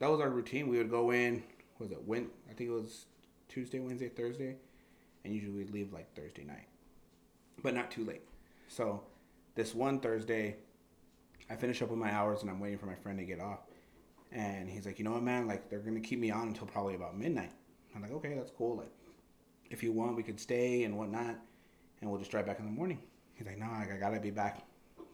that 0.00 0.10
was 0.10 0.20
our 0.20 0.30
routine. 0.30 0.68
We 0.68 0.78
would 0.78 0.90
go 0.90 1.12
in. 1.12 1.42
Was 1.78 1.90
it 1.92 2.02
when? 2.04 2.28
I 2.50 2.54
think 2.54 2.70
it 2.70 2.72
was 2.72 3.06
Tuesday, 3.48 3.80
Wednesday, 3.80 4.08
Thursday, 4.08 4.56
and 5.24 5.34
usually 5.34 5.52
we'd 5.52 5.70
leave 5.70 5.92
like 5.92 6.14
Thursday 6.14 6.44
night 6.44 6.66
but 7.62 7.74
not 7.74 7.90
too 7.90 8.04
late. 8.04 8.22
So 8.68 9.02
this 9.54 9.74
one 9.74 10.00
Thursday, 10.00 10.56
I 11.50 11.56
finish 11.56 11.82
up 11.82 11.90
with 11.90 11.98
my 11.98 12.12
hours 12.12 12.42
and 12.42 12.50
I'm 12.50 12.60
waiting 12.60 12.78
for 12.78 12.86
my 12.86 12.94
friend 12.94 13.18
to 13.18 13.24
get 13.24 13.40
off. 13.40 13.60
And 14.32 14.68
he's 14.68 14.86
like, 14.86 14.98
you 14.98 15.04
know 15.04 15.12
what, 15.12 15.22
man? 15.22 15.46
Like 15.46 15.68
they're 15.70 15.80
gonna 15.80 16.00
keep 16.00 16.18
me 16.18 16.30
on 16.30 16.48
until 16.48 16.66
probably 16.66 16.94
about 16.94 17.16
midnight. 17.16 17.52
I'm 17.94 18.02
like, 18.02 18.12
okay, 18.12 18.34
that's 18.34 18.50
cool. 18.50 18.76
Like, 18.76 18.90
if 19.70 19.82
you 19.82 19.92
want, 19.92 20.16
we 20.16 20.22
could 20.22 20.40
stay 20.40 20.82
and 20.82 20.98
whatnot, 20.98 21.36
and 22.04 22.10
we'll 22.10 22.20
just 22.20 22.30
drive 22.30 22.44
back 22.44 22.58
in 22.58 22.66
the 22.66 22.70
morning. 22.70 22.98
He's 23.32 23.46
like, 23.46 23.58
no, 23.58 23.64
I 23.64 23.86
gotta 23.98 24.20
be 24.20 24.30
back 24.30 24.62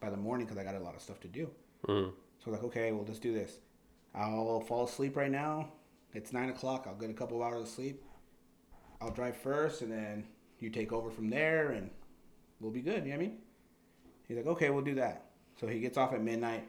by 0.01 0.11
the 0.11 0.17
morning 0.17 0.45
because 0.45 0.59
I 0.59 0.65
got 0.65 0.75
a 0.75 0.81
lot 0.81 0.97
of 0.97 1.01
stuff 1.01 1.21
to 1.21 1.29
do. 1.29 1.49
Mm. 1.87 2.11
So 2.41 2.47
I 2.47 2.51
was 2.51 2.59
like, 2.59 2.65
okay, 2.65 2.91
well, 2.91 3.05
let's 3.07 3.21
do 3.21 3.33
this. 3.33 3.59
I'll 4.13 4.61
fall 4.61 4.85
asleep 4.85 5.17
right 5.17 5.31
now. 5.31 5.69
It's 6.15 6.33
nine 6.33 6.49
o'clock. 6.51 6.87
I'll 6.89 6.97
get 6.97 7.11
a 7.11 7.15
couple 7.15 7.43
hours 7.43 7.63
of 7.63 7.69
sleep. 7.69 8.03
I'll 9.01 9.13
drive 9.13 9.37
first, 9.37 9.83
and 9.83 9.93
then 9.93 10.27
you 10.59 10.69
take 10.69 10.93
over 10.93 11.11
from 11.11 11.31
there, 11.31 11.71
and 11.71 11.91
we'll 12.59 12.73
be 12.73 12.81
good. 12.81 13.05
You 13.07 13.13
know 13.13 13.19
what 13.19 13.25
I 13.25 13.29
mean? 13.29 13.39
He's 14.27 14.37
like, 14.37 14.47
okay, 14.47 14.71
we'll 14.71 14.83
do 14.83 14.97
that. 14.97 15.27
So 15.61 15.69
he 15.69 15.79
gets 15.79 15.97
off 15.97 16.13
at 16.13 16.21
midnight. 16.23 16.67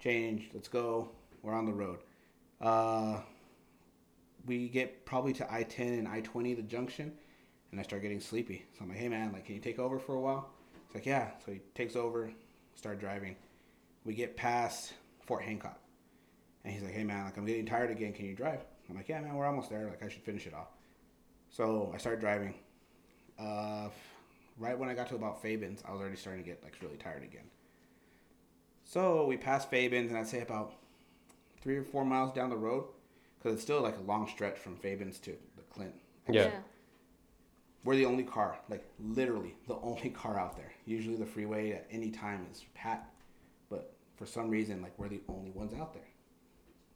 Change. 0.00 0.50
Let's 0.52 0.68
go. 0.68 1.08
We're 1.40 1.54
on 1.54 1.64
the 1.64 1.72
road. 1.72 2.00
Uh, 2.60 3.20
we 4.44 4.68
get 4.68 5.06
probably 5.06 5.32
to 5.32 5.52
I 5.52 5.62
ten 5.62 5.94
and 5.94 6.06
I 6.06 6.20
twenty, 6.20 6.52
the 6.52 6.62
junction, 6.62 7.14
and 7.72 7.80
I 7.80 7.82
start 7.82 8.02
getting 8.02 8.20
sleepy. 8.20 8.64
So 8.78 8.84
I'm 8.84 8.90
like, 8.90 8.98
hey 8.98 9.08
man, 9.08 9.32
like, 9.32 9.46
can 9.46 9.56
you 9.56 9.60
take 9.60 9.80
over 9.80 9.98
for 9.98 10.14
a 10.14 10.20
while? 10.20 10.50
He's 10.86 10.94
like, 10.94 11.06
yeah. 11.06 11.30
So 11.44 11.52
he 11.52 11.60
takes 11.74 11.96
over, 11.96 12.30
start 12.76 13.00
driving. 13.00 13.34
We 14.04 14.14
get 14.14 14.36
past 14.36 14.92
Fort 15.26 15.42
Hancock, 15.42 15.80
and 16.64 16.72
he's 16.72 16.82
like, 16.82 16.92
hey 16.92 17.02
man, 17.02 17.24
like, 17.24 17.36
I'm 17.36 17.46
getting 17.46 17.66
tired 17.66 17.90
again. 17.90 18.12
Can 18.12 18.26
you 18.26 18.36
drive? 18.36 18.60
I'm 18.88 18.96
like, 18.96 19.08
yeah 19.08 19.20
man, 19.20 19.34
we're 19.34 19.46
almost 19.46 19.70
there. 19.70 19.86
Like, 19.86 20.04
I 20.04 20.08
should 20.08 20.22
finish 20.22 20.46
it 20.46 20.54
off. 20.54 20.68
So 21.50 21.90
I 21.94 21.98
start 21.98 22.20
driving. 22.20 22.54
Uh, 23.38 23.88
right 24.58 24.78
when 24.78 24.88
I 24.88 24.94
got 24.94 25.08
to 25.08 25.14
about 25.14 25.42
Fabens, 25.42 25.82
I 25.86 25.92
was 25.92 26.00
already 26.00 26.16
starting 26.16 26.42
to 26.42 26.48
get 26.48 26.62
like 26.62 26.76
really 26.82 26.96
tired 26.96 27.22
again. 27.22 27.44
So 28.84 29.26
we 29.26 29.36
passed 29.38 29.70
Fabens, 29.70 30.10
and 30.10 30.18
I'd 30.18 30.26
say 30.28 30.42
about 30.42 30.74
three 31.62 31.76
or 31.76 31.84
four 31.84 32.04
miles 32.04 32.34
down 32.34 32.50
the 32.50 32.56
road, 32.56 32.84
because 33.38 33.54
it's 33.54 33.62
still 33.62 33.80
like 33.80 33.96
a 33.96 34.02
long 34.02 34.28
stretch 34.28 34.58
from 34.58 34.76
Fabens 34.76 35.18
to 35.20 35.30
the 35.56 35.62
Clint. 35.70 35.94
Yeah. 36.28 36.50
We're 37.84 37.96
the 37.96 38.06
only 38.06 38.22
car, 38.22 38.58
like 38.68 38.84
literally 39.00 39.56
the 39.66 39.76
only 39.76 40.10
car 40.22 40.38
out 40.38 40.56
there. 40.56 40.72
Usually 40.84 41.16
the 41.16 41.26
freeway 41.26 41.72
at 41.72 41.86
any 41.90 42.10
time 42.10 42.46
is 42.50 42.64
packed, 42.74 43.12
but 43.70 43.94
for 44.16 44.26
some 44.26 44.48
reason, 44.48 44.82
like 44.82 44.96
we're 44.98 45.08
the 45.08 45.20
only 45.28 45.50
ones 45.50 45.74
out 45.74 45.92
there. 45.92 46.08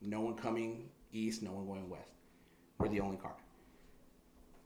No 0.01 0.21
one 0.21 0.35
coming 0.35 0.89
east, 1.13 1.43
no 1.43 1.53
one 1.53 1.67
going 1.67 1.89
west. 1.89 2.13
We're 2.79 2.89
the 2.89 3.01
only 3.01 3.17
car. 3.17 3.35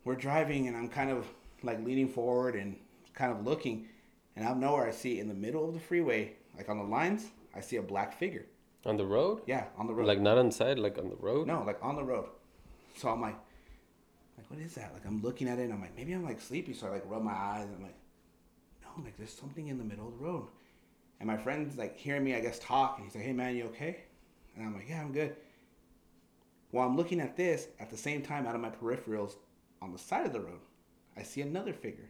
We're 0.04 0.16
driving, 0.16 0.68
and 0.68 0.76
I'm 0.76 0.88
kind 0.88 1.10
of 1.10 1.26
like 1.62 1.84
leaning 1.84 2.08
forward 2.08 2.54
and 2.54 2.76
kind 3.14 3.32
of 3.32 3.44
looking, 3.46 3.88
and 4.36 4.44
out 4.44 4.52
of 4.52 4.58
nowhere, 4.58 4.86
I 4.86 4.90
see 4.90 5.20
in 5.20 5.28
the 5.28 5.34
middle 5.34 5.66
of 5.68 5.74
the 5.74 5.80
freeway, 5.80 6.34
like 6.56 6.68
on 6.68 6.78
the 6.78 6.84
lines, 6.84 7.28
I 7.54 7.60
see 7.60 7.76
a 7.76 7.82
black 7.82 8.18
figure. 8.18 8.46
On 8.86 8.96
the 8.96 9.04
road? 9.04 9.42
Yeah, 9.46 9.64
on 9.76 9.86
the 9.86 9.94
road. 9.94 10.06
Like 10.06 10.20
not 10.20 10.38
inside, 10.38 10.78
like 10.78 10.98
on 10.98 11.10
the 11.10 11.16
road? 11.16 11.46
No, 11.46 11.62
like 11.66 11.78
on 11.82 11.96
the 11.96 12.04
road. 12.04 12.28
So 12.96 13.08
I'm 13.08 13.20
like, 13.20 13.34
like, 13.34 13.40
what 14.51 14.59
is 14.59 14.74
that? 14.74 14.92
Like, 14.92 15.07
I'm 15.07 15.22
looking 15.22 15.48
at 15.48 15.61
it 15.61 15.62
and 15.62 15.72
I'm 15.72 15.80
like, 15.80 15.96
maybe 15.96 16.12
I'm 16.12 16.24
like 16.24 16.40
sleepy. 16.40 16.74
So 16.74 16.88
I 16.88 16.90
like 16.90 17.05
rub 17.07 17.22
my 17.22 17.32
eyes 17.32 17.66
and 17.66 17.76
I'm 17.76 17.82
like, 17.82 17.94
no, 18.82 19.05
like 19.05 19.16
there's 19.16 19.32
something 19.32 19.68
in 19.68 19.78
the 19.78 19.84
middle 19.84 20.09
of 20.09 20.18
the 20.18 20.24
road. 20.24 20.48
And 21.20 21.28
my 21.28 21.36
friend's 21.36 21.78
like 21.78 21.96
hearing 21.96 22.24
me, 22.24 22.34
I 22.34 22.40
guess, 22.40 22.59
talk. 22.59 22.96
And 22.96 23.07
he's 23.07 23.14
like, 23.14 23.22
hey 23.22 23.32
man, 23.32 23.55
you 23.55 23.66
okay? 23.66 23.98
And 24.57 24.66
I'm 24.66 24.74
like, 24.74 24.88
yeah, 24.88 25.01
I'm 25.01 25.12
good. 25.12 25.36
While 26.72 26.88
I'm 26.88 26.96
looking 26.96 27.20
at 27.20 27.36
this, 27.36 27.68
at 27.78 27.90
the 27.90 27.96
same 27.96 28.22
time, 28.22 28.44
out 28.44 28.57
of 28.57 28.61
my 28.61 28.70
peripherals, 28.70 29.34
on 29.80 29.92
the 29.92 29.98
side 29.98 30.26
of 30.26 30.32
the 30.32 30.40
road, 30.40 30.59
I 31.16 31.22
see 31.22 31.42
another 31.42 31.72
figure. 31.72 32.09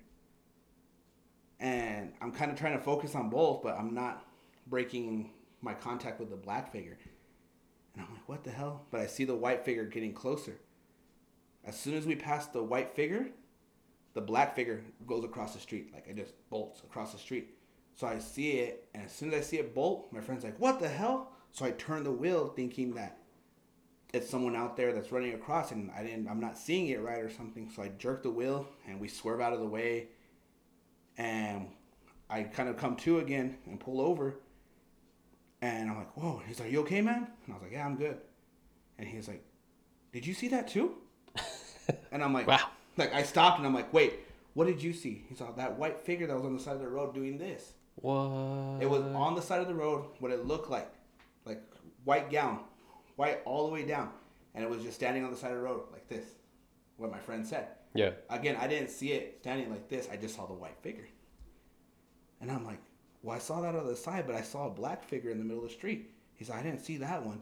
And 1.58 2.14
I'm 2.22 2.32
kind 2.32 2.50
of 2.50 2.58
trying 2.58 2.78
to 2.78 2.82
focus 2.82 3.14
on 3.14 3.28
both, 3.28 3.62
but 3.62 3.76
I'm 3.78 3.92
not 3.92 4.24
breaking 4.66 5.30
my 5.60 5.74
contact 5.74 6.18
with 6.18 6.30
the 6.30 6.36
black 6.36 6.72
figure. 6.72 6.96
And 7.94 8.02
I'm 8.02 8.14
like, 8.14 8.26
what 8.26 8.44
the 8.44 8.50
hell? 8.50 8.86
But 8.90 9.00
I 9.00 9.06
see 9.06 9.24
the 9.24 9.34
white 9.34 9.62
figure 9.62 9.84
getting 9.84 10.14
closer. 10.14 10.58
As 11.64 11.78
soon 11.78 11.94
as 11.94 12.06
we 12.06 12.16
pass 12.16 12.46
the 12.46 12.62
white 12.62 12.90
figure, 12.90 13.28
the 14.14 14.20
black 14.20 14.56
figure 14.56 14.82
goes 15.06 15.24
across 15.24 15.54
the 15.54 15.60
street. 15.60 15.92
Like 15.92 16.06
it 16.08 16.16
just 16.16 16.34
bolts 16.50 16.80
across 16.80 17.12
the 17.12 17.18
street. 17.18 17.54
So 17.94 18.06
I 18.06 18.18
see 18.18 18.52
it, 18.52 18.88
and 18.94 19.04
as 19.04 19.12
soon 19.12 19.32
as 19.32 19.40
I 19.40 19.42
see 19.42 19.58
it 19.58 19.74
bolt, 19.74 20.08
my 20.10 20.20
friend's 20.20 20.42
like, 20.42 20.58
what 20.58 20.80
the 20.80 20.88
hell? 20.88 21.32
So 21.52 21.64
I 21.64 21.72
turn 21.72 22.04
the 22.04 22.12
wheel 22.12 22.52
thinking 22.56 22.94
that 22.94 23.18
it's 24.12 24.28
someone 24.28 24.56
out 24.56 24.76
there 24.76 24.92
that's 24.92 25.12
running 25.12 25.34
across 25.34 25.70
and 25.70 25.90
I 25.96 26.02
didn't 26.02 26.28
I'm 26.28 26.40
not 26.40 26.58
seeing 26.58 26.88
it 26.88 27.00
right 27.00 27.20
or 27.20 27.30
something. 27.30 27.70
So 27.74 27.82
I 27.82 27.88
jerk 27.98 28.22
the 28.22 28.30
wheel 28.30 28.66
and 28.88 29.00
we 29.00 29.08
swerve 29.08 29.40
out 29.40 29.52
of 29.52 29.60
the 29.60 29.66
way 29.66 30.08
and 31.16 31.68
I 32.28 32.42
kind 32.44 32.68
of 32.68 32.76
come 32.76 32.96
to 32.96 33.18
again 33.18 33.56
and 33.66 33.78
pull 33.78 34.00
over 34.00 34.36
and 35.62 35.90
I'm 35.90 35.96
like, 35.96 36.16
Whoa, 36.16 36.42
he's 36.46 36.58
like, 36.60 36.72
You 36.72 36.80
okay, 36.80 37.00
man? 37.00 37.28
And 37.44 37.50
I 37.50 37.52
was 37.54 37.62
like, 37.62 37.72
Yeah, 37.72 37.86
I'm 37.86 37.96
good. 37.96 38.18
And 38.98 39.06
he's 39.06 39.28
like, 39.28 39.44
Did 40.12 40.26
you 40.26 40.34
see 40.34 40.48
that 40.48 40.68
too? 40.68 40.94
And 42.12 42.22
I'm 42.22 42.32
like, 42.32 42.46
Wow. 42.46 42.68
Like 42.96 43.14
I 43.14 43.22
stopped 43.22 43.58
and 43.58 43.66
I'm 43.66 43.74
like, 43.74 43.92
Wait, 43.92 44.20
what 44.54 44.66
did 44.66 44.82
you 44.82 44.92
see? 44.92 45.24
He 45.28 45.34
saw 45.34 45.50
that 45.52 45.78
white 45.78 46.00
figure 46.00 46.26
that 46.26 46.36
was 46.36 46.44
on 46.44 46.56
the 46.56 46.62
side 46.62 46.74
of 46.74 46.80
the 46.80 46.88
road 46.88 47.14
doing 47.14 47.38
this. 47.38 47.72
What? 47.96 48.82
It 48.82 48.88
was 48.88 49.02
on 49.14 49.34
the 49.34 49.42
side 49.42 49.60
of 49.60 49.68
the 49.68 49.74
road, 49.74 50.06
what 50.18 50.32
it 50.32 50.46
looked 50.46 50.70
like. 50.70 50.90
Like 51.44 51.62
white 52.04 52.30
gown, 52.30 52.60
white 53.16 53.40
all 53.44 53.66
the 53.66 53.72
way 53.72 53.84
down. 53.84 54.10
And 54.54 54.64
it 54.64 54.70
was 54.70 54.82
just 54.82 54.96
standing 54.96 55.24
on 55.24 55.30
the 55.30 55.36
side 55.36 55.52
of 55.52 55.58
the 55.58 55.62
road 55.62 55.82
like 55.92 56.08
this. 56.08 56.24
What 56.96 57.10
my 57.10 57.18
friend 57.18 57.46
said. 57.46 57.68
Yeah. 57.94 58.10
Again, 58.28 58.56
I 58.60 58.66
didn't 58.66 58.90
see 58.90 59.12
it 59.12 59.38
standing 59.40 59.70
like 59.70 59.88
this. 59.88 60.08
I 60.12 60.16
just 60.16 60.36
saw 60.36 60.46
the 60.46 60.52
white 60.54 60.76
figure. 60.82 61.08
And 62.40 62.50
I'm 62.50 62.64
like, 62.64 62.78
well, 63.22 63.36
I 63.36 63.38
saw 63.38 63.60
that 63.60 63.74
on 63.74 63.86
the 63.86 63.96
side, 63.96 64.26
but 64.26 64.34
I 64.34 64.42
saw 64.42 64.66
a 64.66 64.70
black 64.70 65.04
figure 65.04 65.30
in 65.30 65.38
the 65.38 65.44
middle 65.44 65.62
of 65.62 65.68
the 65.68 65.74
street. 65.74 66.10
He's 66.34 66.48
like, 66.48 66.60
I 66.60 66.62
didn't 66.62 66.80
see 66.80 66.96
that 66.98 67.24
one. 67.24 67.40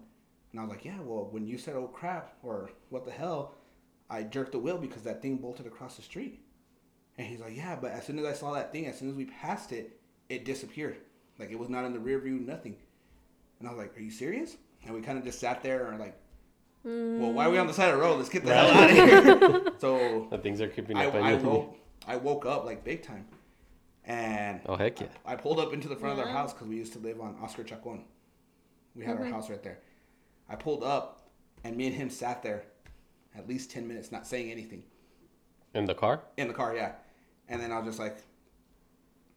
And 0.51 0.61
I 0.61 0.65
was 0.65 0.71
like, 0.71 0.85
yeah, 0.85 0.99
well, 1.01 1.29
when 1.31 1.47
you 1.47 1.59
said, 1.59 1.77
oh 1.77 1.87
crap, 1.87 2.35
or 2.43 2.71
what 2.89 3.05
the 3.05 3.11
hell, 3.13 3.55
I 4.11 4.23
jerked 4.23 4.53
the 4.53 4.59
wheel 4.59 4.79
because 4.79 5.03
that 5.03 5.21
thing 5.23 5.37
bolted 5.37 5.67
across 5.67 5.97
the 5.97 6.03
street. 6.03 6.41
And 7.19 7.27
he's 7.27 7.41
like, 7.41 7.57
yeah, 7.57 7.77
but 7.81 7.91
as 7.93 8.07
soon 8.07 8.19
as 8.19 8.25
I 8.25 8.33
saw 8.33 8.53
that 8.55 8.73
thing, 8.73 8.87
as 8.87 8.99
soon 8.99 9.09
as 9.11 9.15
we 9.15 9.25
passed 9.27 9.73
it, 9.73 9.99
it 10.29 10.45
disappeared. 10.45 10.99
Like 11.39 11.51
it 11.51 11.59
was 11.59 11.69
not 11.69 11.85
in 11.85 11.93
the 11.93 11.99
rear 11.99 12.19
view, 12.19 12.39
nothing. 12.39 12.77
And 13.59 13.69
I 13.69 13.73
was 13.73 13.79
like, 13.79 13.97
are 13.97 14.01
you 14.01 14.11
serious? 14.11 14.57
And 14.85 14.95
we 14.95 15.01
kind 15.01 15.19
of 15.19 15.25
just 15.25 15.41
sat 15.41 15.63
there 15.63 15.89
and 15.89 15.99
like, 15.99 16.17
well, 16.85 17.33
why 17.33 17.47
are 17.47 17.51
we 17.51 17.59
on 17.59 17.67
the 17.67 17.75
side 17.75 17.91
of 17.91 17.97
the 17.97 18.03
road? 18.03 18.19
Let's 18.19 18.29
get 18.29 18.45
the 18.45 18.55
hell 18.55 18.71
out 18.71 18.91
of 18.91 18.97
here. 18.97 19.73
so 19.79 20.29
The 20.31 20.39
things 20.39 20.61
are 20.61 20.69
creeping 20.69 20.97
I, 20.97 21.07
up 21.07 21.15
I 21.15 21.35
on 21.35 21.41
you. 21.41 21.47
woke 21.49 21.77
I 22.07 22.17
woke 22.17 22.47
up 22.47 22.65
like 22.65 22.85
big 22.85 23.03
time, 23.03 23.27
and 24.07 24.61
Oh 24.65 24.77
heck 24.77 25.01
yeah. 25.01 25.09
I 25.27 25.35
pulled 25.37 25.59
up 25.61 25.75
into 25.75 25.89
the 25.89 25.97
front 25.97 26.15
of 26.15 26.25
our 26.25 26.31
Yeah. 26.31 26.39
house 26.39 26.55
because 26.55 26.69
we 26.69 26.77
used 26.77 26.93
to 26.95 26.99
live 27.01 27.21
on 27.21 27.37
Oscar 27.43 27.65
Chacon. 27.65 28.05
We 28.95 29.05
had 29.05 29.17
our 29.17 29.25
mm-hmm. 29.25 29.33
house 29.35 29.51
right 29.51 29.63
there. 29.63 29.81
I 30.49 30.57
pulled 30.57 30.83
up, 30.83 31.29
and 31.65 31.77
me 31.77 31.89
and 31.89 31.95
him 31.97 32.09
sat 32.09 32.43
there, 32.43 32.65
at 33.39 33.49
least 33.49 33.71
ten 33.71 33.87
minutes, 33.89 34.11
not 34.13 34.27
saying 34.27 34.51
anything 34.51 34.83
In 35.75 35.85
the 35.87 35.95
car? 35.95 36.23
in 36.37 36.49
the 36.49 36.55
car. 36.55 36.75
Yeah, 36.75 36.93
and 37.49 37.61
then 37.61 37.73
I 37.73 37.79
was 37.79 37.87
just 37.87 37.99
like, 37.99 38.19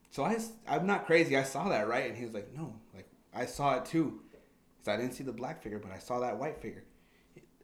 so 0.09 0.23
I 0.23 0.37
I'm 0.67 0.85
not 0.85 1.05
crazy. 1.05 1.37
I 1.37 1.43
saw 1.43 1.69
that 1.69 1.87
right, 1.87 2.07
and 2.09 2.17
he 2.17 2.25
was 2.25 2.33
like, 2.33 2.53
no, 2.55 2.73
like 2.93 3.07
I 3.33 3.45
saw 3.45 3.75
it 3.77 3.85
too, 3.85 4.21
because 4.31 4.87
I 4.93 4.97
didn't 4.97 5.13
see 5.13 5.23
the 5.23 5.31
black 5.31 5.61
figure, 5.63 5.79
but 5.79 5.91
I 5.91 5.99
saw 5.99 6.19
that 6.19 6.37
white 6.37 6.61
figure. 6.61 6.83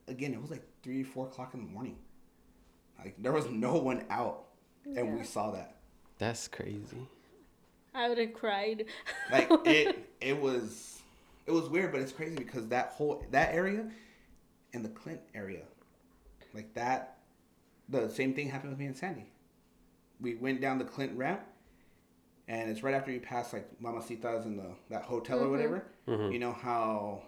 Again, 0.08 0.34
it 0.34 0.42
was 0.42 0.52
like 0.52 0.64
three, 0.84 1.04
four 1.04 1.28
o'clock 1.28 1.54
in 1.54 1.66
the 1.66 1.72
morning. 1.72 1.98
Like 3.00 3.16
there 3.22 3.34
was 3.34 3.50
no 3.50 3.76
one 3.78 4.06
out, 4.10 4.46
and 4.86 5.18
we 5.18 5.24
saw 5.26 5.52
that. 5.52 5.76
That's 6.20 6.48
crazy. 6.48 7.08
I 7.94 8.10
would 8.10 8.18
have 8.18 8.34
cried. 8.34 8.86
like 9.32 9.50
it 9.66 10.08
it 10.22 10.40
was 10.40 11.00
it 11.46 11.52
was 11.52 11.68
weird 11.70 11.92
but 11.92 12.02
it's 12.02 12.12
crazy 12.12 12.36
because 12.36 12.68
that 12.68 12.90
whole 12.90 13.24
that 13.32 13.54
area 13.54 13.90
and 14.74 14.84
the 14.86 14.90
clint 14.90 15.22
area 15.34 15.62
like 16.54 16.74
that 16.74 17.18
the 17.90 18.10
same 18.10 18.34
thing 18.34 18.50
happened 18.50 18.72
with 18.72 18.80
me 18.80 18.86
and 18.86 18.98
sandy 18.98 19.32
we 20.20 20.36
went 20.36 20.62
down 20.62 20.78
the 20.78 20.86
clint 20.86 21.16
ramp 21.18 21.42
and 22.48 22.70
it's 22.70 22.84
right 22.84 22.94
after 22.94 23.12
you 23.12 23.20
pass 23.20 23.54
like 23.54 23.70
mamacita's 23.82 24.46
and 24.46 24.58
the 24.58 24.72
that 24.90 25.04
hotel 25.04 25.40
or 25.40 25.44
mm-hmm. 25.44 25.52
whatever 25.52 25.88
mm-hmm. 26.08 26.32
you 26.32 26.40
know 26.40 26.54
how 26.54 27.22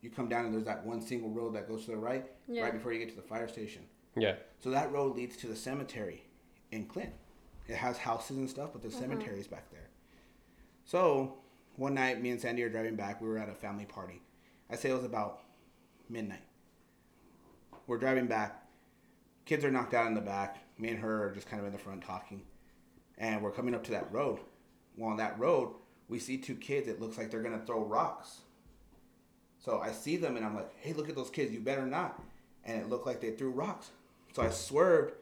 you 0.00 0.10
come 0.10 0.28
down 0.28 0.44
and 0.44 0.54
there's 0.54 0.64
that 0.64 0.84
one 0.84 1.00
single 1.00 1.30
road 1.30 1.54
that 1.54 1.68
goes 1.68 1.84
to 1.84 1.92
the 1.92 1.96
right 1.96 2.26
Yeah. 2.48 2.62
right 2.62 2.72
before 2.72 2.92
you 2.92 2.98
get 2.98 3.10
to 3.10 3.16
the 3.16 3.22
fire 3.22 3.48
station 3.48 3.82
Yeah. 4.16 4.34
so 4.60 4.70
that 4.70 4.90
road 4.92 5.16
leads 5.16 5.36
to 5.38 5.46
the 5.46 5.56
cemetery 5.56 6.24
in 6.72 6.86
Clint. 6.86 7.12
It 7.68 7.76
has 7.76 7.98
houses 7.98 8.38
and 8.38 8.50
stuff, 8.50 8.70
but 8.72 8.82
the 8.82 8.88
mm-hmm. 8.88 8.98
cemetery 8.98 9.38
is 9.38 9.46
back 9.46 9.70
there. 9.70 9.88
So 10.84 11.36
one 11.76 11.94
night, 11.94 12.20
me 12.20 12.30
and 12.30 12.40
Sandy 12.40 12.62
are 12.64 12.68
driving 12.68 12.96
back. 12.96 13.20
We 13.20 13.28
were 13.28 13.38
at 13.38 13.48
a 13.48 13.54
family 13.54 13.84
party. 13.84 14.20
I 14.68 14.76
say 14.76 14.90
it 14.90 14.94
was 14.94 15.04
about 15.04 15.42
midnight. 16.08 16.42
We're 17.86 17.98
driving 17.98 18.26
back. 18.26 18.62
Kids 19.44 19.64
are 19.64 19.70
knocked 19.70 19.94
out 19.94 20.06
in 20.06 20.14
the 20.14 20.20
back. 20.20 20.58
Me 20.78 20.88
and 20.88 20.98
her 21.00 21.28
are 21.28 21.30
just 21.30 21.48
kind 21.48 21.60
of 21.60 21.66
in 21.66 21.72
the 21.72 21.78
front 21.78 22.02
talking. 22.02 22.42
And 23.18 23.42
we're 23.42 23.50
coming 23.50 23.74
up 23.74 23.84
to 23.84 23.90
that 23.92 24.12
road. 24.12 24.38
Well, 24.96 25.10
on 25.10 25.16
that 25.16 25.38
road, 25.38 25.74
we 26.08 26.18
see 26.18 26.38
two 26.38 26.54
kids. 26.54 26.88
It 26.88 27.00
looks 27.00 27.18
like 27.18 27.30
they're 27.30 27.42
going 27.42 27.58
to 27.58 27.66
throw 27.66 27.84
rocks. 27.84 28.42
So 29.58 29.80
I 29.80 29.92
see 29.92 30.16
them 30.16 30.36
and 30.36 30.44
I'm 30.44 30.54
like, 30.54 30.72
hey, 30.80 30.92
look 30.92 31.08
at 31.08 31.14
those 31.14 31.30
kids. 31.30 31.52
You 31.52 31.60
better 31.60 31.86
not. 31.86 32.20
And 32.64 32.80
it 32.80 32.88
looked 32.88 33.06
like 33.06 33.20
they 33.20 33.30
threw 33.30 33.50
rocks. 33.50 33.90
So 34.34 34.42
I 34.42 34.50
swerved 34.50 35.14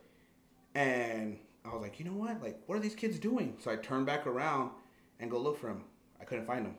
and 0.74 1.38
I 1.64 1.68
was 1.72 1.82
like, 1.82 1.98
you 1.98 2.06
know 2.06 2.12
what? 2.12 2.42
Like, 2.42 2.60
what 2.66 2.76
are 2.76 2.80
these 2.80 2.94
kids 2.94 3.18
doing? 3.18 3.56
So 3.60 3.70
I 3.70 3.76
turned 3.76 4.06
back 4.06 4.26
around 4.26 4.70
and 5.18 5.30
go 5.30 5.38
look 5.38 5.58
for 5.58 5.66
them. 5.66 5.84
I 6.20 6.24
couldn't 6.24 6.46
find 6.46 6.64
them. 6.64 6.76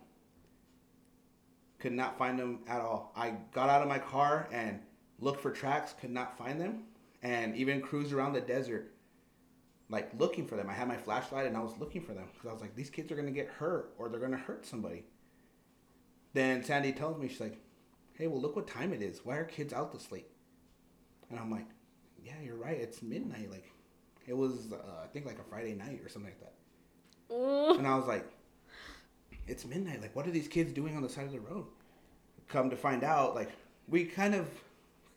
Could 1.80 1.94
not 1.94 2.18
find 2.18 2.40
them 2.40 2.60
at 2.68 2.82
all. 2.82 3.12
I 3.16 3.36
got 3.54 3.70
out 3.70 3.82
of 3.82 3.88
my 3.88 4.00
car 4.00 4.48
and 4.52 4.80
looked 5.22 5.42
for 5.42 5.52
tracks, 5.52 5.94
could 6.00 6.10
not 6.12 6.38
find 6.38 6.60
them, 6.60 6.84
and 7.24 7.56
even 7.56 7.82
cruised 7.82 8.12
around 8.12 8.34
the 8.34 8.42
desert, 8.42 8.94
like 9.90 10.12
looking 10.20 10.46
for 10.46 10.56
them. 10.56 10.70
I 10.70 10.74
had 10.74 10.88
my 10.88 10.98
flashlight 10.98 11.46
and 11.46 11.56
I 11.56 11.62
was 11.62 11.78
looking 11.80 12.02
for 12.02 12.14
them 12.14 12.26
because 12.34 12.50
I 12.50 12.54
was 12.54 12.62
like, 12.62 12.76
these 12.76 12.90
kids 12.90 13.12
are 13.12 13.16
gonna 13.16 13.32
get 13.32 13.48
hurt 13.48 13.94
or 13.98 14.10
they're 14.10 14.20
gonna 14.20 14.38
hurt 14.38 14.66
somebody. 14.66 15.06
Then 16.34 16.64
Sandy 16.64 16.92
tells 16.92 17.18
me, 17.18 17.28
she's 17.28 17.42
like, 17.42 17.62
hey, 18.14 18.28
well, 18.28 18.42
look 18.42 18.56
what 18.56 18.68
time 18.68 18.94
it 18.94 19.02
is. 19.02 19.22
Why 19.24 19.38
are 19.38 19.44
kids 19.44 19.74
out 19.74 19.92
this 19.92 20.12
late? 20.12 20.28
And 21.30 21.40
I'm 21.40 21.52
like, 21.52 21.68
yeah, 22.24 22.40
you're 22.44 22.56
right. 22.56 22.78
It's 22.78 23.02
midnight. 23.02 23.50
Like, 23.50 23.72
it 24.28 24.38
was, 24.38 24.72
uh, 24.72 25.04
I 25.04 25.08
think, 25.08 25.26
like 25.26 25.40
a 25.40 25.44
Friday 25.44 25.74
night 25.74 26.02
or 26.04 26.10
something 26.10 26.32
like 26.32 26.40
that. 26.40 26.54
And 27.78 27.88
I 27.88 27.96
was 27.96 28.08
like, 28.08 28.26
it's 29.48 29.66
midnight. 29.66 30.02
Like, 30.02 30.16
what 30.16 30.28
are 30.28 30.32
these 30.32 30.48
kids 30.48 30.72
doing 30.72 30.96
on 30.96 31.02
the 31.02 31.10
side 31.10 31.26
of 31.26 31.32
the 31.32 31.40
road? 31.40 31.66
Come 32.48 32.70
to 32.70 32.76
find 32.76 33.04
out, 33.04 33.36
like, 33.36 33.50
we 33.88 34.06
kind 34.06 34.36
of 34.36 34.48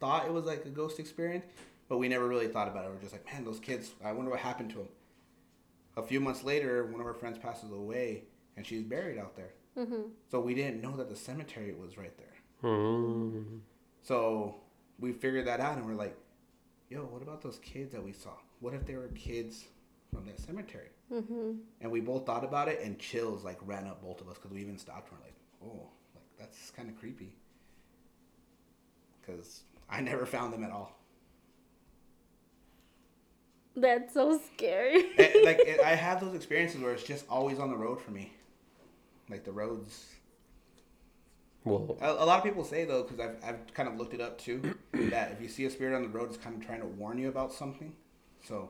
thought 0.05 0.27
it 0.27 0.33
was 0.33 0.45
like 0.45 0.67
a 0.67 0.69
ghost 0.69 1.01
experience, 1.01 1.47
but 1.89 1.97
we 1.97 2.09
never 2.09 2.29
really 2.29 2.47
thought 2.49 2.69
about 2.69 2.85
it. 2.85 2.91
We're 2.91 3.01
just 3.01 3.13
like, 3.13 3.25
man, 3.33 3.43
those 3.43 3.59
kids, 3.59 3.93
I 4.05 4.13
wonder 4.13 4.31
what 4.31 4.41
happened 4.41 4.69
to 4.71 4.77
them. 4.77 4.89
A 5.97 6.03
few 6.03 6.21
months 6.21 6.45
later, 6.45 6.85
one 6.85 7.01
of 7.01 7.07
our 7.07 7.15
friends 7.15 7.39
passes 7.39 7.73
away, 7.73 8.25
and 8.57 8.67
she's 8.67 8.83
buried 8.83 9.19
out 9.19 9.35
there. 9.35 9.53
hmm 9.75 10.03
So 10.31 10.41
we 10.41 10.55
didn't 10.55 10.83
know 10.83 10.95
that 10.99 11.09
the 11.09 11.17
cemetery 11.17 11.73
was 11.73 11.97
right 11.97 12.15
there. 12.19 12.37
Hmm. 12.61 13.61
So 14.03 14.57
we 15.01 15.13
figured 15.13 15.47
that 15.47 15.61
out, 15.61 15.79
and 15.79 15.87
we're 15.87 15.95
like, 15.95 16.17
yo, 16.91 17.01
what 17.05 17.23
about 17.23 17.41
those 17.41 17.59
kids 17.61 17.93
that 17.93 18.05
we 18.05 18.13
saw? 18.13 18.35
What 18.61 18.75
if 18.75 18.85
they 18.87 18.97
were 18.97 19.09
kids 19.15 19.65
from 20.13 20.27
that 20.27 20.39
cemetery? 20.39 20.91
hmm 21.09 21.53
And 21.81 21.91
we 21.91 22.01
both 22.01 22.27
thought 22.27 22.45
about 22.45 22.69
it, 22.69 22.83
and 22.83 22.99
chills 22.99 23.43
like 23.43 23.59
ran 23.65 23.87
up 23.87 24.03
both 24.03 24.21
of 24.21 24.29
us 24.29 24.37
because 24.37 24.53
we 24.53 24.61
even 24.61 24.77
stopped. 24.77 25.09
And 25.11 25.19
we're 25.19 25.25
like, 25.25 25.39
oh, 25.65 25.89
like 26.15 26.29
that's 26.39 26.71
kind 26.73 26.91
of 26.91 26.99
creepy. 26.99 27.33
Because 29.23 29.63
I 29.89 30.01
never 30.01 30.27
found 30.27 30.53
them 30.53 30.65
at 30.65 30.71
all. 30.71 30.99
That's 33.77 34.15
so 34.15 34.41
scary. 34.55 34.95
It- 35.19 35.45
like 35.45 35.59
it, 35.67 35.81
I 35.81 35.95
have 35.95 36.21
those 36.21 36.35
experiences 36.35 36.81
where 36.81 36.93
it's 36.93 37.03
just 37.03 37.25
always 37.29 37.59
on 37.59 37.71
the 37.71 37.77
road 37.77 38.01
for 38.01 38.11
me. 38.13 38.33
Like 39.29 39.45
the 39.45 39.53
roads. 39.53 40.07
Well, 41.65 41.97
A, 42.01 42.11
a 42.11 42.27
lot 42.27 42.39
of 42.39 42.45
people 42.45 42.63
say 42.65 42.85
though, 42.85 43.03
because 43.05 43.19
I've 43.21 43.37
I've 43.45 43.75
kind 43.75 43.89
of 43.89 43.97
looked 43.97 44.15
it 44.15 44.21
up 44.21 44.39
too, 44.39 44.75
that 44.93 45.33
if 45.33 45.41
you 45.41 45.49
see 45.49 45.65
a 45.65 45.71
spirit 45.71 45.97
on 45.97 46.03
the 46.03 46.09
road, 46.09 46.29
it's 46.29 46.37
kind 46.37 46.55
of 46.61 46.65
trying 46.65 46.81
to 46.81 46.87
warn 46.87 47.19
you 47.19 47.29
about 47.29 47.53
something. 47.53 47.93
So 48.47 48.69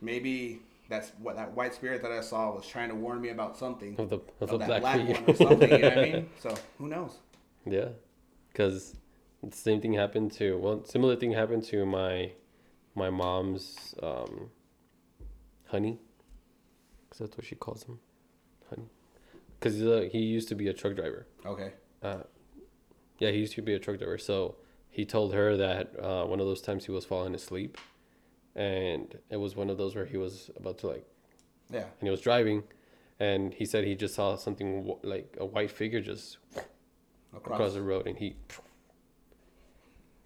maybe 0.00 0.62
that's 0.88 1.12
what 1.20 1.36
that 1.36 1.52
white 1.54 1.74
spirit 1.74 2.02
that 2.02 2.12
I 2.12 2.22
saw 2.22 2.54
was 2.54 2.66
trying 2.66 2.88
to 2.88 2.94
warn 2.94 3.20
me 3.20 3.28
about 3.28 3.56
something. 3.58 3.94
of 4.00 4.08
the 4.08 4.16
of, 4.16 4.24
of 4.40 4.48
the 4.50 4.58
that 4.58 4.80
black, 4.80 4.80
black, 4.80 5.08
one 5.20 5.24
or 5.30 5.36
something. 5.36 5.70
You 5.70 5.78
know 5.78 5.88
what 5.90 5.98
I 5.98 6.02
mean? 6.12 6.30
So 6.40 6.54
who 6.78 6.88
knows? 6.88 7.18
Yeah, 7.66 7.88
because 8.52 8.96
the 9.42 9.56
same 9.56 9.80
thing 9.80 9.92
happened 9.94 10.32
to 10.32 10.58
well, 10.58 10.84
similar 10.84 11.16
thing 11.16 11.32
happened 11.32 11.64
to 11.64 11.84
my 11.86 12.32
my 12.94 13.10
mom's 13.10 13.94
um, 14.02 14.50
honey, 15.66 15.98
because 17.04 17.18
that's 17.18 17.36
what 17.36 17.46
she 17.46 17.54
calls 17.54 17.84
him, 17.84 17.98
honey. 18.70 18.88
Because 19.58 19.82
uh, 19.82 20.08
he 20.10 20.18
used 20.20 20.48
to 20.48 20.54
be 20.54 20.68
a 20.68 20.72
truck 20.72 20.94
driver. 20.96 21.26
Okay. 21.44 21.72
Uh, 22.02 22.22
yeah, 23.18 23.30
he 23.30 23.38
used 23.38 23.54
to 23.54 23.62
be 23.62 23.74
a 23.74 23.78
truck 23.78 23.98
driver. 23.98 24.18
So 24.18 24.56
he 24.90 25.04
told 25.04 25.32
her 25.34 25.56
that 25.56 25.92
uh, 26.02 26.24
one 26.24 26.40
of 26.40 26.46
those 26.46 26.60
times 26.62 26.84
he 26.86 26.92
was 26.92 27.04
falling 27.04 27.34
asleep, 27.34 27.76
and 28.54 29.16
it 29.30 29.36
was 29.36 29.56
one 29.56 29.68
of 29.70 29.76
those 29.78 29.94
where 29.94 30.06
he 30.06 30.16
was 30.16 30.50
about 30.56 30.78
to 30.78 30.86
like, 30.88 31.06
Yeah. 31.70 31.80
and 31.84 32.02
he 32.02 32.10
was 32.10 32.20
driving, 32.22 32.62
and 33.20 33.52
he 33.52 33.66
said 33.66 33.84
he 33.84 33.94
just 33.94 34.14
saw 34.14 34.36
something 34.36 34.96
like 35.02 35.36
a 35.38 35.44
white 35.44 35.70
figure 35.70 36.00
just 36.00 36.38
Across. 37.34 37.54
across 37.54 37.72
the 37.74 37.82
road, 37.82 38.06
and 38.06 38.16
he 38.16 38.36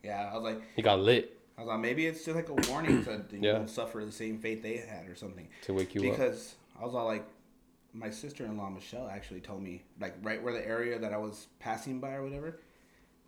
Yeah, 0.03 0.31
I 0.33 0.35
was 0.35 0.43
like, 0.43 0.63
he 0.77 0.83
got 0.83 1.01
lit 1.01 1.37
I 1.59 1.63
was 1.63 1.69
like, 1.69 1.81
maybe 1.81 2.07
it's 2.07 2.25
just 2.25 2.35
like 2.37 2.49
a 2.49 2.55
warning 2.71 3.05
to 3.05 3.23
you 3.33 3.39
Yeah. 3.43 3.67
suffer 3.67 4.03
the 4.05 4.13
same 4.13 4.39
fate 4.39 4.63
they 4.63 4.79
had 4.79 5.07
or 5.09 5.15
something. 5.15 5.47
to 5.63 5.75
wake 5.75 5.95
you 5.95 6.01
up. 6.11 6.17
because 6.17 6.55
I 6.81 6.85
was 6.85 6.95
all 6.95 7.05
like, 7.05 7.27
my 7.93 8.09
sister 8.09 8.45
in 8.47 8.57
law 8.57 8.71
Michelle 8.71 9.09
actually 9.09 9.41
told 9.41 9.63
me 9.63 9.83
like 10.01 10.15
right 10.23 10.43
where 10.43 10.53
the 10.55 10.67
area 10.67 10.99
that 10.99 11.13
I 11.13 11.19
was 11.19 11.49
passing 11.59 12.01
by 12.01 12.13
or 12.15 12.23
whatever, 12.23 12.61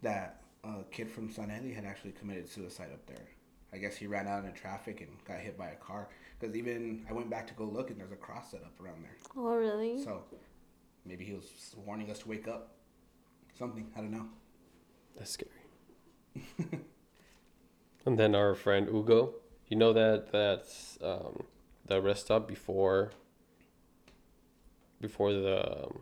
that 0.02 0.40
a 0.64 0.82
kid 0.90 1.10
from 1.10 1.30
San 1.30 1.50
Eli 1.50 1.74
had 1.74 1.84
actually 1.84 2.12
committed 2.12 2.48
suicide 2.48 2.90
up 2.92 3.04
there. 3.06 3.26
I 3.74 3.78
guess 3.78 3.96
he 3.96 4.06
ran 4.06 4.28
out 4.28 4.44
in 4.44 4.52
traffic 4.52 5.00
and 5.00 5.10
got 5.26 5.38
hit 5.40 5.58
by 5.58 5.68
a 5.70 5.76
car. 5.76 6.08
Because 6.38 6.56
even 6.56 7.04
I 7.08 7.12
went 7.12 7.28
back 7.30 7.46
to 7.48 7.54
go 7.54 7.64
look 7.64 7.90
and 7.90 7.98
there's 7.98 8.12
a 8.12 8.16
cross 8.16 8.50
set 8.52 8.62
up 8.62 8.78
around 8.80 9.02
there. 9.02 9.16
Oh, 9.36 9.54
really? 9.54 10.02
So 10.02 10.22
maybe 11.04 11.24
he 11.24 11.32
was 11.34 11.74
warning 11.84 12.10
us 12.10 12.20
to 12.20 12.28
wake 12.28 12.48
up. 12.48 12.74
Something 13.58 13.88
I 13.96 14.00
don't 14.00 14.10
know. 14.12 14.26
That's 15.16 15.30
scary. 15.32 15.50
and 18.06 18.18
then 18.18 18.34
our 18.34 18.54
friend 18.54 18.88
Ugo, 18.88 19.34
you 19.68 19.76
know 19.76 19.92
that 19.92 20.30
that's 20.32 20.98
um, 21.02 21.44
the 21.86 22.00
rest 22.00 22.26
stop 22.26 22.46
before 22.48 23.10
before 25.00 25.32
the 25.32 25.84
um, 25.84 26.00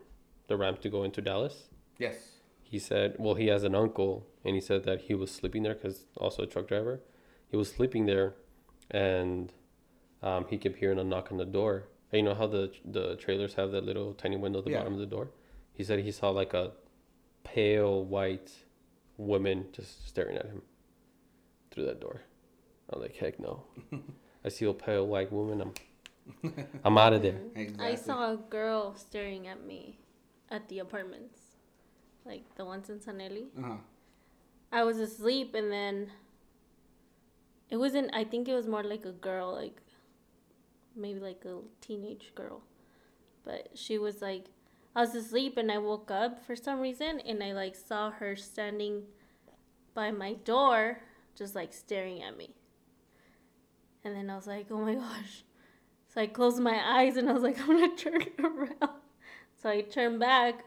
the 0.48 0.56
ramp 0.56 0.80
to 0.82 0.88
go 0.88 1.04
into 1.04 1.20
Dallas. 1.20 1.68
Yes. 1.98 2.16
He 2.62 2.78
said, 2.78 3.16
well, 3.18 3.34
he 3.34 3.48
has 3.48 3.64
an 3.64 3.74
uncle, 3.74 4.26
and 4.44 4.54
he 4.54 4.60
said 4.60 4.84
that 4.84 5.02
he 5.02 5.14
was 5.14 5.30
sleeping 5.32 5.64
there 5.64 5.74
because 5.74 6.06
also 6.16 6.44
a 6.44 6.46
truck 6.46 6.68
driver. 6.68 7.00
He 7.48 7.56
was 7.56 7.68
sleeping 7.70 8.06
there, 8.06 8.34
and 8.90 9.52
um, 10.22 10.46
he 10.48 10.56
kept 10.56 10.76
hearing 10.76 10.98
a 11.00 11.04
knock 11.04 11.32
on 11.32 11.38
the 11.38 11.44
door. 11.44 11.88
And 12.12 12.18
you 12.20 12.22
know 12.24 12.34
how 12.34 12.46
the 12.46 12.72
the 12.84 13.16
trailers 13.16 13.54
have 13.54 13.72
that 13.72 13.84
little 13.84 14.14
tiny 14.14 14.36
window 14.36 14.60
at 14.60 14.64
the 14.66 14.70
Yeah. 14.72 14.78
bottom 14.78 14.94
of 14.94 15.00
the 15.00 15.06
door. 15.06 15.30
He 15.72 15.82
said 15.84 16.00
he 16.00 16.12
saw 16.12 16.30
like 16.30 16.54
a 16.54 16.72
pale 17.44 18.04
white 18.04 18.50
woman 19.20 19.66
just 19.72 20.08
staring 20.08 20.36
at 20.36 20.46
him 20.46 20.62
through 21.70 21.86
that 21.86 22.00
door. 22.00 22.22
I 22.90 22.96
was 22.96 23.02
like, 23.02 23.16
heck 23.16 23.38
no. 23.38 23.64
I 24.44 24.48
see 24.48 24.64
a 24.64 24.72
pale 24.72 25.06
white 25.06 25.32
woman. 25.32 25.60
I'm 25.60 25.74
I'm 26.84 26.98
out 26.98 27.12
of 27.12 27.22
there. 27.22 27.38
Exactly. 27.54 27.86
I 27.86 27.94
saw 27.94 28.32
a 28.32 28.36
girl 28.36 28.94
staring 28.96 29.46
at 29.46 29.64
me 29.64 29.98
at 30.50 30.68
the 30.68 30.78
apartments, 30.78 31.38
like 32.24 32.42
the 32.56 32.64
ones 32.64 32.88
in 32.88 33.00
San 33.00 33.20
Eli. 33.20 33.42
Uh-huh. 33.58 33.76
I 34.72 34.84
was 34.84 34.98
asleep 34.98 35.54
and 35.54 35.70
then 35.70 36.10
it 37.68 37.76
wasn't 37.76 38.10
I 38.14 38.24
think 38.24 38.48
it 38.48 38.54
was 38.54 38.66
more 38.66 38.82
like 38.82 39.04
a 39.04 39.12
girl, 39.12 39.52
like 39.54 39.80
maybe 40.96 41.20
like 41.20 41.44
a 41.44 41.58
teenage 41.80 42.32
girl. 42.34 42.62
But 43.44 43.70
she 43.74 43.98
was 43.98 44.22
like 44.22 44.46
I 44.94 45.00
was 45.00 45.14
asleep 45.14 45.56
and 45.56 45.70
I 45.70 45.78
woke 45.78 46.10
up 46.10 46.44
for 46.44 46.56
some 46.56 46.80
reason 46.80 47.20
and 47.20 47.42
I 47.42 47.52
like 47.52 47.76
saw 47.76 48.10
her 48.10 48.34
standing 48.36 49.04
by 49.94 50.10
my 50.10 50.34
door 50.34 51.00
just 51.36 51.54
like 51.54 51.72
staring 51.72 52.22
at 52.22 52.36
me. 52.36 52.50
And 54.04 54.16
then 54.16 54.30
I 54.30 54.36
was 54.36 54.46
like, 54.46 54.66
"Oh 54.70 54.80
my 54.80 54.94
gosh." 54.94 55.44
So 56.08 56.20
I 56.20 56.26
closed 56.26 56.58
my 56.58 56.80
eyes 56.84 57.16
and 57.16 57.28
I 57.28 57.32
was 57.32 57.42
like, 57.42 57.60
"I'm 57.60 57.66
going 57.66 57.96
to 57.96 58.10
turn 58.10 58.26
around." 58.44 59.00
So 59.62 59.68
I 59.68 59.82
turned 59.82 60.18
back 60.18 60.64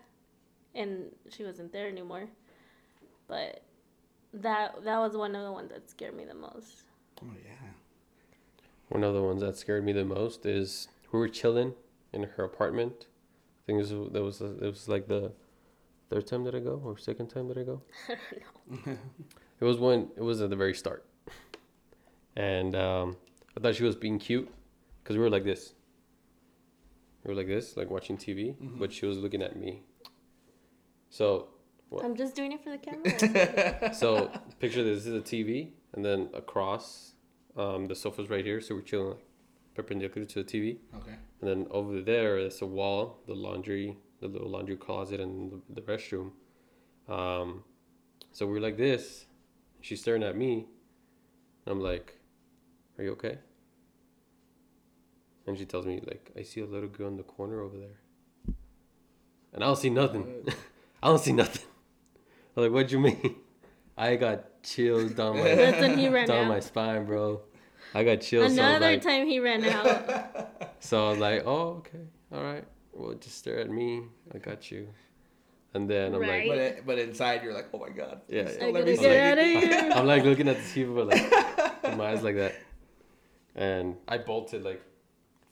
and 0.76 1.12
she 1.30 1.44
wasn't 1.44 1.72
there 1.72 1.88
anymore. 1.88 2.30
But 3.28 3.64
that 4.34 4.84
that 4.84 5.00
was 5.00 5.16
one 5.16 5.36
of 5.36 5.44
the 5.44 5.52
ones 5.52 5.72
that 5.72 5.90
scared 5.90 6.16
me 6.16 6.26
the 6.26 6.34
most. 6.34 6.84
Oh 7.22 7.32
yeah. 7.44 7.70
One 8.90 9.04
of 9.04 9.14
the 9.14 9.24
ones 9.24 9.42
that 9.42 9.58
scared 9.58 9.84
me 9.84 9.94
the 9.94 10.06
most 10.06 10.46
is 10.46 10.88
we 11.12 11.20
were 11.20 11.30
chilling 11.30 11.74
in 12.12 12.24
her 12.24 12.44
apartment. 12.44 13.08
I 13.64 13.66
think 13.66 13.82
this 13.82 13.92
was, 13.92 14.12
that 14.12 14.22
was 14.22 14.42
it 14.42 14.62
was 14.62 14.90
like 14.90 15.08
the 15.08 15.32
third 16.10 16.28
time 16.28 16.44
that 16.44 16.54
I 16.54 16.60
go 16.60 16.82
or 16.84 16.98
second 16.98 17.28
time 17.28 17.48
that 17.48 17.58
I 17.58 17.64
go. 17.64 17.82
I 18.10 18.16
don't 18.70 18.88
know. 18.88 18.98
It 19.62 19.66
was 19.66 19.78
when 19.78 20.10
it 20.18 20.22
was 20.22 20.42
at 20.42 20.50
the 20.50 20.58
very 20.58 20.74
start, 20.74 21.06
and 22.36 22.76
um, 22.76 23.16
I 23.56 23.62
thought 23.62 23.76
she 23.76 23.84
was 23.86 23.96
being 23.96 24.20
cute 24.20 24.50
because 25.02 25.16
we 25.16 25.24
were 25.24 25.30
like 25.30 25.46
this. 25.46 25.74
We 27.24 27.30
were 27.30 27.36
like 27.36 27.48
this, 27.48 27.78
like 27.78 27.90
watching 27.90 28.18
TV, 28.18 28.56
but 28.60 28.92
she 28.92 29.06
was 29.06 29.18
looking 29.18 29.42
at 29.42 29.56
me. 29.56 29.84
So 31.10 31.48
What? 31.88 32.04
I'm 32.04 32.18
just 32.18 32.36
doing 32.36 32.52
it 32.52 32.62
for 32.62 32.72
the 32.72 32.78
camera. 32.78 33.94
so 34.02 34.30
picture 34.60 34.84
this, 34.84 35.06
this 35.06 35.14
is 35.14 35.16
a 35.16 35.22
TV, 35.22 35.70
and 35.94 36.04
then 36.04 36.28
across, 36.34 37.14
um, 37.56 37.86
the 37.86 37.96
sofa's 37.96 38.30
right 38.30 38.44
here, 38.44 38.60
so 38.60 38.76
we're 38.76 38.82
chilling 38.82 39.10
like 39.12 39.26
perpendicular 39.76 40.26
to 40.28 40.44
the 40.44 40.50
TV. 40.50 40.78
Okay. 40.96 41.16
And 41.42 41.50
then 41.50 41.68
over 41.72 42.02
there, 42.02 42.40
there's 42.42 42.62
a 42.62 42.66
wall, 42.66 43.20
the 43.28 43.34
laundry, 43.34 43.98
the 44.22 44.28
little 44.28 44.50
laundry 44.50 44.78
closet, 44.78 45.20
and 45.20 45.52
the, 45.52 45.82
the 45.82 45.82
restroom. 45.82 46.32
Um, 47.10 47.64
so 48.32 48.46
we're 48.48 48.62
like 48.62 48.78
this. 48.78 49.26
She's 49.82 50.02
staring 50.02 50.24
at 50.24 50.38
me. 50.38 50.68
And 51.66 51.72
I'm 51.74 51.82
like, 51.82 52.18
"Are 52.98 53.04
you 53.04 53.12
okay?" 53.12 53.38
And 55.46 55.58
she 55.58 55.66
tells 55.66 55.86
me 55.86 56.02
like, 56.06 56.32
"I 56.38 56.44
see 56.44 56.62
a 56.62 56.66
little 56.66 56.90
girl 56.90 57.08
in 57.08 57.18
the 57.18 57.24
corner 57.24 57.62
over 57.62 57.78
there." 57.78 58.56
And 59.54 59.64
I 59.64 59.68
don't 59.68 59.78
see 59.78 59.90
nothing. 59.90 60.26
I 61.04 61.08
don't 61.08 61.20
see 61.20 61.34
nothing. 61.34 61.66
I'm 62.56 62.64
like, 62.64 62.72
"What 62.72 62.92
you 62.92 63.00
mean?" 63.00 63.36
I 63.98 64.16
got 64.16 64.64
chills 64.64 65.12
down 65.12 65.38
my 65.38 65.56
That's 65.56 65.80
when 65.80 65.98
he 65.98 66.10
ran 66.10 66.28
down 66.28 66.46
out. 66.46 66.48
my 66.48 66.60
spine, 66.60 67.06
bro. 67.06 67.42
I 67.94 68.04
got 68.04 68.22
chills. 68.22 68.56
so 68.56 68.62
Another 68.62 68.92
like, 68.92 69.02
time 69.02 69.28
he 69.28 69.40
ran 69.40 69.64
out. 69.66 70.76
so 70.80 71.08
I 71.08 71.10
was 71.12 71.20
like, 71.20 71.44
oh, 71.46 71.84
okay, 71.84 72.06
all 72.32 72.44
right. 72.44 72.66
Well, 72.92 73.14
just 73.16 73.38
stare 73.38 73.60
at 73.60 73.70
me. 73.70 74.04
I 74.34 74.38
got 74.38 74.72
you. 74.72 74.88
And 75.74 75.90
then 75.90 76.14
I'm 76.14 76.22
Right. 76.22 76.48
But 76.48 76.58
it, 76.58 76.86
but 76.86 77.00
inside 77.00 77.44
you're 77.44 77.54
like, 77.54 77.68
oh 77.74 77.80
my 77.80 77.90
god. 77.90 78.22
Yeah, 78.28 78.50
yeah. 78.60 78.66
let 78.68 78.86
me 78.86 78.96
get 78.96 79.00
see 79.00 79.18
out 79.18 79.38
of 79.38 79.46
here. 79.46 79.92
I'm 79.96 80.06
like 80.06 80.24
looking 80.24 80.48
at 80.48 80.58
the 80.58 80.62
TV, 80.62 80.96
but 80.96 81.08
like 81.08 81.84
with 81.84 81.98
my 81.98 82.12
eyes 82.12 82.24
like 82.24 82.36
that. 82.36 82.56
And 83.56 83.96
I 84.08 84.20
bolted 84.20 84.64
like 84.64 84.82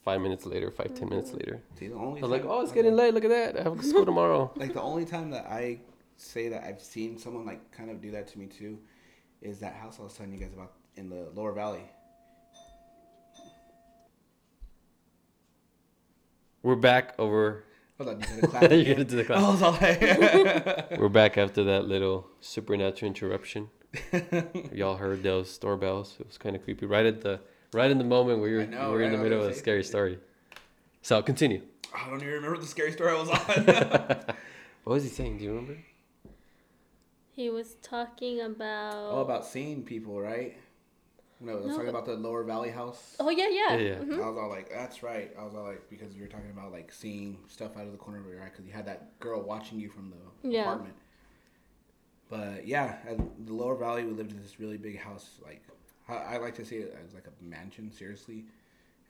five 0.04 0.22
minutes 0.22 0.46
later, 0.46 0.70
five 0.70 0.94
ten 0.94 1.10
minutes 1.10 1.30
mm-hmm. 1.30 1.40
later. 1.40 1.64
See, 1.78 1.88
the 1.88 1.96
only 1.96 2.20
I 2.20 2.24
was 2.24 2.32
like, 2.32 2.46
oh, 2.46 2.62
it's 2.62 2.72
getting 2.72 2.96
late. 2.96 3.14
Look 3.14 3.26
at 3.26 3.30
that. 3.30 3.60
I 3.60 3.64
have 3.64 3.84
school 3.84 4.06
tomorrow. 4.06 4.52
Like 4.56 4.74
the 4.74 4.82
only 4.82 5.06
time 5.06 5.32
that 5.32 5.46
I 5.48 5.80
say 6.18 6.50
that 6.50 6.64
I've 6.64 6.82
seen 6.82 7.18
someone 7.18 7.46
like 7.46 7.72
kind 7.72 7.90
of 7.90 8.00
do 8.00 8.12
that 8.12 8.28
to 8.30 8.40
me 8.40 8.46
too, 8.46 8.78
is 9.42 9.60
that 9.60 9.74
house 9.74 9.98
I 10.00 10.04
was 10.04 10.14
telling 10.14 10.34
you 10.34 10.40
guys 10.40 10.54
about 10.54 10.74
in 10.96 11.10
the 11.10 11.30
Lower 11.34 11.52
Valley. 11.52 11.90
We're 16.64 16.76
back 16.76 17.16
over. 17.18 17.64
Hold 17.98 18.10
on, 18.10 18.20
you 18.20 18.26
gonna 18.28 18.48
clap? 18.48 18.72
You're 18.72 18.84
gonna 18.84 19.04
do 19.04 19.16
the 19.18 19.24
clap. 19.24 19.40
I 19.40 19.50
was 19.50 19.62
all 19.62 19.72
like, 19.74 21.00
We're 21.00 21.10
back 21.10 21.38
after 21.38 21.64
that 21.66 21.86
little 21.86 22.28
supernatural 22.40 23.08
interruption. 23.08 23.70
Y'all 24.74 24.98
heard 24.98 25.24
those 25.24 25.58
doorbells. 25.58 26.18
It 26.20 26.28
was 26.28 26.38
kind 26.38 26.56
of 26.56 26.64
creepy. 26.64 26.86
Right 26.86 27.06
at 27.06 27.22
the 27.22 27.40
right 27.74 27.90
in 27.90 27.98
the 27.98 28.04
moment 28.04 28.40
where 28.40 28.50
you're 28.50 28.68
know, 28.68 28.92
we're 28.92 29.02
in 29.02 29.12
the 29.12 29.18
middle 29.18 29.42
of 29.42 29.50
a 29.50 29.54
scary 29.56 29.84
story. 29.84 30.20
So 31.02 31.22
continue. 31.22 31.62
I 31.94 32.10
don't 32.10 32.22
even 32.22 32.34
remember 32.36 32.58
the 32.58 32.68
scary 32.68 32.92
story 32.92 33.12
I 33.12 33.20
was 33.20 33.30
on. 33.30 34.26
What 34.84 34.94
was 34.94 35.04
he 35.04 35.10
saying? 35.10 35.38
Do 35.38 35.44
you 35.44 35.52
remember? 35.52 35.78
He 37.34 37.52
was 37.52 37.76
talking 37.84 38.42
about. 38.42 38.96
All 38.96 39.22
about 39.22 39.46
seeing 39.46 39.84
people, 39.84 40.20
right? 40.20 40.58
No, 41.44 41.54
I 41.54 41.56
was 41.56 41.66
No, 41.66 41.72
talking 41.72 41.86
but- 41.92 41.98
about 42.00 42.06
the 42.06 42.16
Lower 42.16 42.44
Valley 42.44 42.70
house. 42.70 43.16
Oh 43.20 43.30
yeah, 43.30 43.48
yeah. 43.50 43.74
Yeah, 43.76 43.78
yeah. 43.78 43.96
Mhm. 44.00 44.24
I 44.24 44.30
was 44.30 44.38
all 44.38 44.48
like, 44.50 44.70
"That's 44.70 45.02
right." 45.02 45.34
I 45.38 45.44
was 45.44 45.56
all 45.56 45.64
like, 45.64 45.90
because 45.90 46.14
you 46.16 46.22
were 46.22 46.28
talking 46.28 46.52
about 46.52 46.72
like 46.72 46.92
seeing 46.94 47.40
stuff 47.48 47.76
out 47.78 47.86
of 47.88 47.92
the 47.92 47.98
corner 47.98 48.20
of 48.20 48.28
your 48.28 48.42
eye, 48.42 48.50
because 48.50 48.66
you 48.66 48.72
had 48.72 48.86
that 48.86 49.20
girl 49.20 49.42
watching 49.42 49.80
you 49.80 49.90
from 49.90 50.12
the 50.12 50.50
Yeah. 50.50 50.62
apartment. 50.62 50.96
But 52.30 52.66
yeah, 52.68 52.98
at 53.08 53.18
the 53.46 53.54
Lower 53.54 53.76
Valley, 53.76 54.04
we 54.06 54.12
lived 54.12 54.32
in 54.32 54.42
this 54.42 54.60
really 54.60 54.78
big 54.78 54.98
house. 55.00 55.40
Like, 55.44 55.64
I, 56.08 56.36
I 56.36 56.38
like 56.38 56.56
to 56.56 56.66
see 56.66 56.78
it 56.78 56.96
as 57.04 57.14
like 57.14 57.26
a 57.28 57.44
mansion. 57.44 57.92
Seriously, 57.92 58.46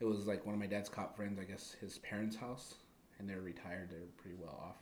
it 0.00 0.04
was 0.04 0.26
like 0.26 0.44
one 0.44 0.54
of 0.54 0.60
my 0.60 0.66
dad's 0.66 0.88
cop 0.88 1.14
friends. 1.16 1.38
I 1.38 1.44
guess 1.44 1.76
his 1.80 1.98
parents' 1.98 2.36
house, 2.36 2.74
and 3.18 3.28
they're 3.28 3.40
retired. 3.42 3.90
They're 3.90 4.00
pretty 4.16 4.36
well 4.40 4.58
off. 4.60 4.76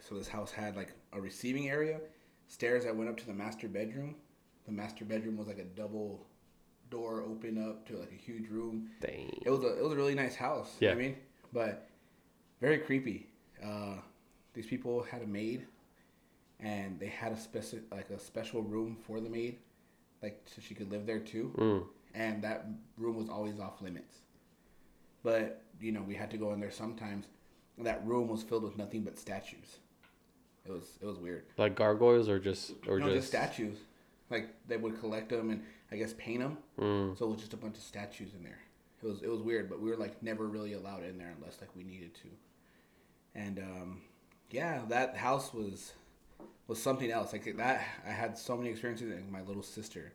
So 0.00 0.14
this 0.14 0.28
house 0.28 0.52
had 0.52 0.76
like 0.76 0.92
a 1.12 1.20
receiving 1.20 1.68
area, 1.70 2.00
stairs 2.48 2.84
that 2.84 2.94
went 2.94 3.08
up 3.08 3.16
to 3.16 3.26
the 3.26 3.32
master 3.32 3.66
bedroom. 3.68 4.16
The 4.66 4.72
master 4.72 5.04
bedroom 5.04 5.36
was 5.36 5.46
like 5.46 5.58
a 5.58 5.64
double 5.64 6.26
door 6.90 7.24
open 7.26 7.58
up 7.58 7.86
to 7.88 7.96
like 7.96 8.12
a 8.12 8.22
huge 8.22 8.48
room. 8.48 8.90
Dang. 9.00 9.42
It 9.44 9.50
was 9.50 9.62
a 9.64 9.78
it 9.78 9.82
was 9.82 9.92
a 9.92 9.96
really 9.96 10.14
nice 10.14 10.34
house. 10.34 10.76
You 10.80 10.88
know 10.88 10.94
I 10.94 10.96
mean, 10.96 11.16
but 11.52 11.88
very 12.60 12.78
creepy. 12.78 13.26
Uh, 13.64 13.96
these 14.52 14.66
people 14.66 15.02
had 15.02 15.22
a 15.22 15.26
maid, 15.26 15.66
and 16.60 16.98
they 17.00 17.08
had 17.08 17.32
a 17.32 17.38
specific 17.38 17.92
like 17.92 18.10
a 18.10 18.18
special 18.18 18.62
room 18.62 18.96
for 19.06 19.20
the 19.20 19.28
maid, 19.28 19.58
like 20.22 20.42
so 20.46 20.62
she 20.66 20.74
could 20.74 20.90
live 20.90 21.06
there 21.06 21.20
too. 21.20 21.52
Mm. 21.56 21.84
and 22.14 22.42
that 22.42 22.66
room 22.98 23.16
was 23.16 23.28
always 23.28 23.58
off 23.58 23.82
limits. 23.82 24.18
But 25.22 25.62
you 25.80 25.92
know, 25.92 26.02
we 26.02 26.14
had 26.14 26.30
to 26.30 26.36
go 26.36 26.52
in 26.52 26.60
there 26.60 26.70
sometimes. 26.70 27.26
And 27.76 27.86
that 27.86 28.06
room 28.06 28.28
was 28.28 28.42
filled 28.42 28.62
with 28.62 28.78
nothing 28.78 29.02
but 29.02 29.18
statues. 29.18 29.78
It 30.64 30.70
was 30.70 30.98
it 31.00 31.06
was 31.06 31.18
weird. 31.18 31.44
Like 31.56 31.74
gargoyles 31.74 32.28
or 32.28 32.38
just 32.38 32.72
or 32.86 32.98
no, 32.98 33.06
just, 33.06 33.16
just 33.16 33.28
statues. 33.28 33.78
Like 34.30 34.48
they 34.68 34.76
would 34.76 35.00
collect 35.00 35.28
them 35.28 35.50
and 35.50 35.62
I 35.94 35.96
guess 35.96 36.12
paint 36.18 36.40
them. 36.40 36.58
Mm, 36.78 37.16
So 37.16 37.26
it 37.26 37.28
was 37.30 37.38
just 37.38 37.52
a 37.52 37.56
bunch 37.56 37.76
of 37.76 37.82
statues 37.82 38.34
in 38.36 38.42
there. 38.42 38.58
It 39.02 39.06
was 39.06 39.22
it 39.22 39.30
was 39.30 39.40
weird, 39.42 39.68
but 39.68 39.80
we 39.80 39.90
were 39.90 39.96
like 39.96 40.20
never 40.22 40.46
really 40.46 40.72
allowed 40.72 41.04
in 41.04 41.18
there 41.18 41.32
unless 41.36 41.60
like 41.60 41.70
we 41.76 41.84
needed 41.84 42.14
to. 42.16 42.28
And 43.34 43.58
um, 43.60 44.00
yeah, 44.50 44.82
that 44.88 45.16
house 45.16 45.54
was 45.54 45.92
was 46.66 46.82
something 46.82 47.10
else. 47.12 47.32
Like 47.32 47.56
that, 47.56 47.84
I 48.04 48.10
had 48.10 48.36
so 48.36 48.56
many 48.56 48.70
experiences. 48.70 49.12
And 49.12 49.30
my 49.30 49.42
little 49.42 49.62
sister, 49.62 50.12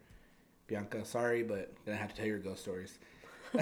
Bianca, 0.67 1.05
sorry, 1.05 1.43
but 1.43 1.73
gonna 1.85 1.97
have 1.97 2.09
to 2.09 2.15
tell 2.15 2.25
your 2.25 2.39
ghost 2.39 2.61
stories. 2.61 2.99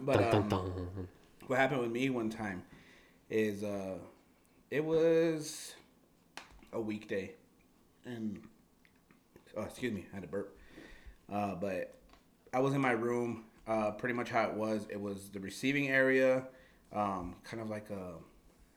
but 0.00 0.34
um, 0.34 1.08
what 1.46 1.58
happened 1.58 1.80
with 1.80 1.90
me 1.90 2.10
one 2.10 2.28
time 2.28 2.62
is 3.30 3.64
uh, 3.64 3.96
it 4.70 4.84
was 4.84 5.74
a 6.72 6.80
weekday, 6.80 7.32
and 8.04 8.42
oh, 9.56 9.62
excuse 9.62 9.92
me, 9.92 10.04
I 10.12 10.16
had 10.16 10.24
a 10.24 10.28
burp. 10.28 10.58
Uh, 11.32 11.54
but 11.54 11.98
I 12.52 12.60
was 12.60 12.74
in 12.74 12.80
my 12.80 12.92
room. 12.92 13.44
Uh, 13.66 13.90
pretty 13.92 14.14
much 14.14 14.28
how 14.28 14.44
it 14.44 14.52
was. 14.52 14.86
It 14.90 15.00
was 15.00 15.30
the 15.30 15.40
receiving 15.40 15.88
area, 15.88 16.44
um, 16.92 17.34
kind 17.44 17.62
of 17.62 17.70
like 17.70 17.88
a, 17.88 18.12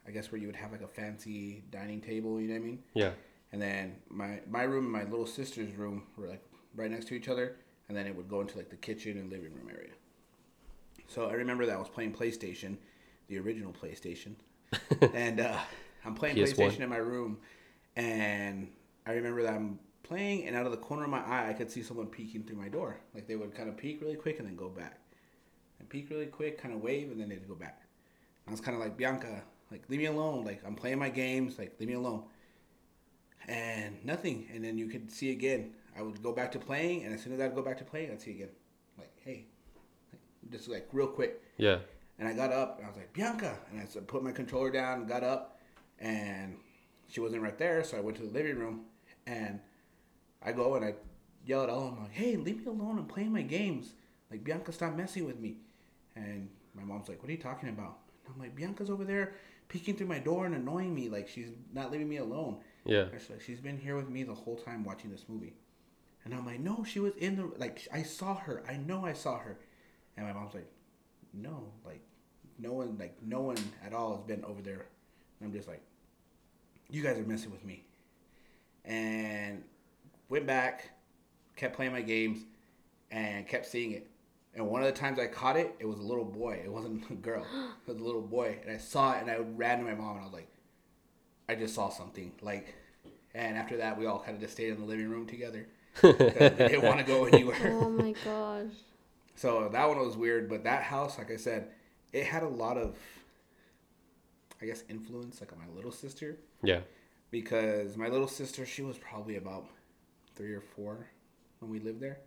I 0.08 0.12
guess 0.12 0.32
where 0.32 0.40
you 0.40 0.48
would 0.48 0.56
have 0.56 0.72
like 0.72 0.82
a 0.82 0.88
fancy 0.88 1.64
dining 1.72 2.00
table. 2.00 2.40
You 2.40 2.48
know 2.48 2.54
what 2.54 2.62
I 2.62 2.66
mean? 2.66 2.84
Yeah. 2.94 3.12
And 3.52 3.62
then 3.62 3.98
my 4.10 4.40
my 4.50 4.64
room 4.64 4.86
and 4.86 4.94
my 4.94 5.04
little 5.04 5.26
sister's 5.26 5.74
room 5.76 6.04
were 6.16 6.28
like 6.28 6.42
right 6.76 6.90
next 6.90 7.08
to 7.10 7.16
each 7.16 7.28
other, 7.28 7.58
and 7.90 7.98
then 7.98 8.08
it 8.08 8.16
would 8.16 8.30
go 8.30 8.40
into 8.40 8.58
like 8.58 8.70
the 8.70 8.78
kitchen 8.78 9.18
and 9.18 9.30
living 9.30 9.54
room 9.54 9.70
area. 9.70 9.92
So 11.08 11.30
I 11.30 11.34
remember 11.34 11.66
that 11.66 11.76
I 11.76 11.80
was 11.80 11.90
playing 11.90 12.14
PlayStation, 12.14 12.78
the 13.28 13.40
original 13.40 13.74
PlayStation, 13.74 14.36
and 15.14 15.40
uh, 15.42 15.58
I'm 16.06 16.16
playing 16.16 16.36
PS1. 16.36 16.56
PlayStation 16.56 16.80
in 16.82 16.90
my 16.90 16.98
room, 16.98 17.40
and 17.96 18.70
I 19.06 19.12
remember 19.12 19.44
that 19.44 19.54
I'm 19.54 19.80
playing, 20.08 20.48
and 20.48 20.56
out 20.56 20.66
of 20.66 20.72
the 20.72 20.78
corner 20.78 21.04
of 21.04 21.10
my 21.10 21.22
eye, 21.22 21.50
I 21.50 21.54
could 21.54 21.72
see 21.72 21.84
someone 21.84 22.08
peeking 22.08 22.44
through 22.44 22.58
my 22.58 22.70
door. 22.70 23.00
Like 23.14 23.28
they 23.28 23.36
would 23.36 23.56
kind 23.56 23.70
of 23.70 23.78
peek 23.78 24.02
really 24.02 24.16
quick 24.16 24.40
and 24.40 24.48
then 24.48 24.56
go 24.56 24.70
back, 24.70 25.00
and 25.80 25.90
peek 25.90 26.10
really 26.10 26.28
quick, 26.28 26.62
kind 26.62 26.74
of 26.74 26.82
wave, 26.82 27.12
and 27.12 27.20
then 27.20 27.30
they'd 27.30 27.48
go 27.48 27.56
back. 27.56 27.82
I 28.48 28.52
was 28.52 28.62
kind 28.62 28.76
of 28.76 28.82
like 28.82 28.96
Bianca, 28.98 29.44
like 29.72 29.84
leave 29.90 30.00
me 30.00 30.06
alone. 30.06 30.46
Like 30.46 30.62
I'm 30.66 30.76
playing 30.76 31.00
my 31.00 31.10
games, 31.10 31.60
like 31.60 31.76
leave 31.80 31.90
me 31.90 31.96
alone 31.96 32.24
and 33.48 34.04
nothing. 34.04 34.48
And 34.54 34.64
then 34.64 34.78
you 34.78 34.88
could 34.88 35.12
see 35.12 35.32
again. 35.32 35.74
I 35.98 36.04
would 36.04 36.22
go 36.22 36.32
back 36.32 36.52
to 36.52 36.60
playing, 36.60 37.06
and 37.06 37.14
as 37.14 37.24
soon 37.24 37.34
as 37.34 37.40
I'd 37.40 37.56
go 37.56 37.64
back 37.64 37.80
to 37.80 37.84
playing, 37.84 38.12
I'd 38.12 38.22
see 38.22 38.32
again, 38.32 38.50
like, 39.00 39.12
hey, 39.26 39.46
like, 40.12 40.52
just 40.52 40.70
like 40.70 40.88
real 40.92 41.08
quick. 41.08 41.42
Yeah. 41.58 41.80
And 42.20 42.28
I 42.28 42.34
got 42.34 42.52
up, 42.52 42.78
and 42.78 42.86
I 42.86 42.90
was 42.90 42.98
like, 42.98 43.12
Bianca, 43.14 43.58
and 43.72 43.82
I 43.82 43.86
said, 43.86 44.08
put 44.08 44.22
my 44.22 44.32
controller 44.32 44.70
down, 44.70 45.00
and 45.00 45.08
got 45.08 45.24
up, 45.24 45.60
and 45.98 46.56
she 47.10 47.20
wasn't 47.20 47.42
right 47.42 47.58
there, 47.58 47.84
so 47.84 47.98
I 47.98 48.02
went 48.02 48.16
to 48.18 48.24
the 48.24 48.32
living 48.32 48.60
room, 48.60 48.82
and 49.26 49.60
I 50.44 50.52
go 50.52 50.76
and 50.76 50.86
I 50.86 50.96
yell 51.46 51.64
at 51.64 51.70
all. 51.70 51.96
I'm 51.96 52.04
like, 52.04 52.14
hey, 52.14 52.36
leave 52.36 52.60
me 52.60 52.66
alone. 52.66 53.00
I'm 53.00 53.06
playing 53.06 53.32
my 53.32 53.42
games. 53.42 53.94
Like 54.30 54.44
Bianca, 54.44 54.72
stop 54.72 54.96
messing 54.96 55.26
with 55.26 55.40
me. 55.40 55.58
And 56.16 56.50
my 56.76 56.84
mom's 56.84 57.10
like, 57.10 57.22
what 57.22 57.30
are 57.30 57.34
you 57.34 57.38
talking 57.38 57.70
about? 57.70 58.00
And 58.26 58.36
I'm 58.36 58.42
like, 58.42 58.56
Bianca's 58.56 58.90
over 58.90 59.04
there 59.04 59.34
peeking 59.70 59.96
through 59.96 60.08
my 60.08 60.20
door 60.20 60.46
and 60.46 60.56
annoying 60.56 60.94
me. 60.94 61.10
Like 61.10 61.28
she's 61.28 61.50
not 61.74 61.92
leaving 61.92 62.10
me 62.10 62.18
alone. 62.18 62.58
Yeah. 62.86 63.06
She's 63.18 63.30
like, 63.30 63.42
she's 63.42 63.60
been 63.60 63.78
here 63.78 63.96
with 63.96 64.10
me 64.10 64.24
the 64.24 64.34
whole 64.34 64.56
time 64.56 64.84
watching 64.84 65.12
this 65.12 65.26
movie. 65.28 65.54
And 66.26 66.34
I'm 66.34 66.46
like, 66.46 66.60
no, 66.60 66.84
she 66.84 67.00
was 67.00 67.16
in 67.16 67.38
the 67.38 67.52
like 67.58 67.88
I 67.94 68.04
saw 68.04 68.36
her. 68.36 68.64
I 68.68 68.78
know 68.78 69.06
I 69.06 69.14
saw 69.14 69.38
her. 69.40 69.58
And 70.16 70.28
my 70.28 70.34
mom's 70.34 70.54
like, 70.54 70.70
no, 71.34 71.72
like 71.86 72.02
no 72.60 72.74
one 72.74 72.98
like 72.98 73.16
no 73.22 73.42
one 73.42 73.58
at 73.86 73.94
all 73.94 74.16
has 74.16 74.26
been 74.26 74.44
over 74.44 74.62
there. 74.62 74.86
And 75.40 75.48
I'm 75.48 75.54
just 75.54 75.68
like, 75.68 75.82
you 76.90 77.04
guys 77.04 77.18
are 77.18 77.24
messing 77.24 77.52
with 77.52 77.64
me. 77.64 77.86
And 78.84 79.64
went 80.30 80.46
back, 80.48 80.90
kept 81.56 81.76
playing 81.76 81.92
my 81.94 82.02
games, 82.02 82.40
and 83.12 83.48
kept 83.48 83.66
seeing 83.66 83.92
it. 83.94 84.08
And 84.56 84.68
one 84.68 84.82
of 84.82 84.88
the 84.88 85.00
times 85.00 85.20
I 85.20 85.28
caught 85.28 85.56
it, 85.56 85.76
it 85.80 85.86
was 85.86 86.00
a 86.00 86.04
little 86.04 86.26
boy. 86.26 86.60
It 86.64 86.72
wasn't 86.72 87.04
a 87.10 87.14
girl. 87.14 87.46
It 87.88 87.92
was 87.94 88.02
a 88.02 88.04
little 88.04 88.22
boy. 88.22 88.58
And 88.64 88.72
I 88.74 88.78
saw 88.78 89.14
it, 89.14 89.22
and 89.22 89.30
I 89.32 89.38
ran 89.38 89.80
to 89.80 89.84
my 89.86 89.94
mom, 89.94 90.12
and 90.16 90.22
I 90.22 90.24
was 90.26 90.34
like, 90.34 90.48
I 91.48 91.56
just 91.56 91.76
saw 91.76 91.90
something. 91.90 92.32
Like, 92.42 92.74
and 93.34 93.56
after 93.58 93.78
that, 93.78 93.98
we 93.98 94.06
all 94.08 94.20
kind 94.20 94.36
of 94.36 94.42
just 94.42 94.54
stayed 94.54 94.70
in 94.72 94.80
the 94.80 94.86
living 94.86 95.10
room 95.10 95.26
together. 95.28 95.68
we 96.04 96.12
didn't 96.14 96.84
want 96.84 97.00
to 97.00 97.06
go 97.06 97.26
anywhere. 97.32 97.58
Oh 97.82 97.90
my 97.90 98.14
gosh. 98.26 98.74
So 99.36 99.70
that 99.72 99.88
one 99.88 100.00
was 100.00 100.18
weird, 100.18 100.50
but 100.50 100.64
that 100.64 100.82
house, 100.84 101.18
like 101.18 101.32
I 101.32 101.38
said, 101.38 101.70
it 102.12 102.26
had 102.26 102.42
a 102.44 102.48
lot 102.48 102.78
of, 102.78 102.96
I 104.62 104.66
guess, 104.66 104.84
influence, 104.90 105.40
like 105.40 105.52
on 105.54 105.60
my 105.60 105.68
little 105.76 105.92
sister, 105.92 106.38
Yeah. 106.64 106.80
because 107.32 107.96
my 107.98 108.08
little 108.08 108.28
sister, 108.28 108.66
she 108.66 108.82
was 108.82 108.98
probably 108.98 109.36
about 109.38 109.66
three 110.38 110.54
or 110.54 110.62
four 110.62 111.08
when 111.60 111.72
we 111.72 111.80
lived 111.80 112.00
there, 112.00 112.20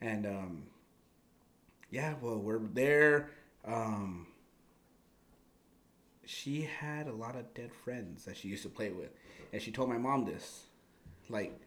and 0.00 0.24
um, 0.26 0.62
yeah, 1.90 2.14
well, 2.22 2.38
we're 2.38 2.60
there. 2.60 3.30
Um, 3.64 4.28
she 6.24 6.62
had 6.62 7.08
a 7.08 7.12
lot 7.12 7.36
of 7.36 7.52
dead 7.54 7.70
friends 7.84 8.24
that 8.24 8.36
she 8.36 8.48
used 8.48 8.62
to 8.62 8.68
play 8.68 8.90
with, 8.90 9.10
and 9.52 9.60
she 9.60 9.70
told 9.70 9.88
my 9.88 9.98
mom 9.98 10.24
this, 10.24 10.66
like 11.28 11.60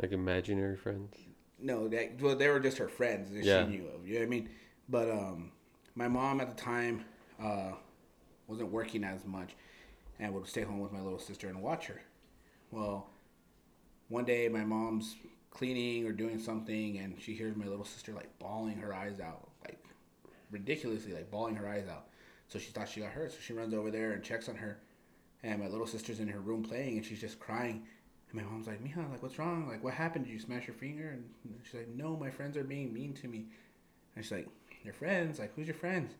Like 0.00 0.12
imaginary 0.12 0.76
friends. 0.76 1.16
no, 1.58 1.88
that 1.88 2.20
well, 2.20 2.36
they 2.36 2.48
were 2.48 2.60
just 2.60 2.78
her 2.78 2.88
friends 2.88 3.30
that 3.30 3.44
Yeah. 3.44 3.64
she 3.64 3.70
knew 3.76 3.86
of. 3.88 4.06
You 4.06 4.14
know 4.14 4.20
what 4.20 4.26
I 4.26 4.28
mean? 4.28 4.48
But 4.88 5.10
um, 5.10 5.52
my 5.94 6.08
mom 6.08 6.40
at 6.40 6.54
the 6.54 6.62
time 6.62 7.04
uh, 7.42 7.72
wasn't 8.46 8.70
working 8.70 9.04
as 9.04 9.24
much, 9.24 9.50
and 10.18 10.34
would 10.34 10.46
stay 10.46 10.62
home 10.62 10.80
with 10.80 10.92
my 10.92 11.00
little 11.00 11.18
sister 11.18 11.48
and 11.48 11.62
watch 11.62 11.86
her. 11.86 12.00
Well, 12.70 13.08
one 14.12 14.24
day 14.24 14.46
my 14.48 14.62
mom's 14.62 15.16
cleaning 15.50 16.06
or 16.06 16.12
doing 16.12 16.38
something, 16.38 16.98
and 16.98 17.16
she 17.18 17.32
hears 17.32 17.56
my 17.56 17.66
little 17.66 17.84
sister 17.84 18.12
like 18.12 18.28
bawling 18.38 18.76
her 18.76 18.94
eyes 18.94 19.20
out, 19.20 19.48
like 19.64 19.82
ridiculously, 20.50 21.14
like 21.14 21.30
bawling 21.30 21.56
her 21.56 21.66
eyes 21.66 21.88
out. 21.88 22.08
So 22.48 22.58
she 22.58 22.70
thought 22.70 22.90
she 22.90 23.00
got 23.00 23.10
hurt, 23.10 23.32
so 23.32 23.38
she 23.40 23.54
runs 23.54 23.72
over 23.72 23.90
there 23.90 24.12
and 24.12 24.22
checks 24.22 24.50
on 24.50 24.56
her. 24.56 24.78
And 25.42 25.60
my 25.60 25.68
little 25.68 25.86
sister's 25.86 26.20
in 26.20 26.28
her 26.28 26.40
room 26.40 26.62
playing, 26.62 26.98
and 26.98 27.06
she's 27.06 27.20
just 27.20 27.40
crying. 27.40 27.86
And 28.30 28.40
my 28.40 28.46
mom's 28.48 28.66
like, 28.66 28.84
Mija, 28.84 29.10
like, 29.10 29.22
what's 29.22 29.38
wrong? 29.38 29.66
Like, 29.66 29.82
what 29.82 29.94
happened? 29.94 30.26
Did 30.26 30.32
you 30.32 30.40
smash 30.40 30.66
your 30.66 30.76
finger? 30.76 31.08
And 31.08 31.24
she's 31.64 31.80
like, 31.80 31.88
no, 31.88 32.14
my 32.14 32.30
friends 32.30 32.56
are 32.58 32.64
being 32.64 32.92
mean 32.92 33.14
to 33.14 33.28
me. 33.28 33.46
And 34.14 34.24
she's 34.24 34.32
like, 34.32 34.48
your 34.84 34.94
friends? 34.94 35.38
Like, 35.38 35.54
who's 35.56 35.66
your 35.66 35.74
friends? 35.74 36.12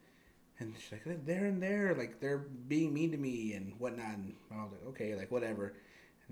And 0.58 0.74
she's 0.78 0.92
like, 1.06 1.26
they're 1.26 1.46
in 1.46 1.60
there. 1.60 1.94
Like, 1.96 2.20
they're 2.20 2.46
being 2.68 2.94
mean 2.94 3.12
to 3.12 3.18
me 3.18 3.52
and 3.52 3.74
whatnot. 3.78 4.16
And 4.16 4.34
my 4.50 4.56
mom's 4.56 4.72
like, 4.72 4.86
okay, 4.88 5.14
like, 5.14 5.30
whatever. 5.30 5.74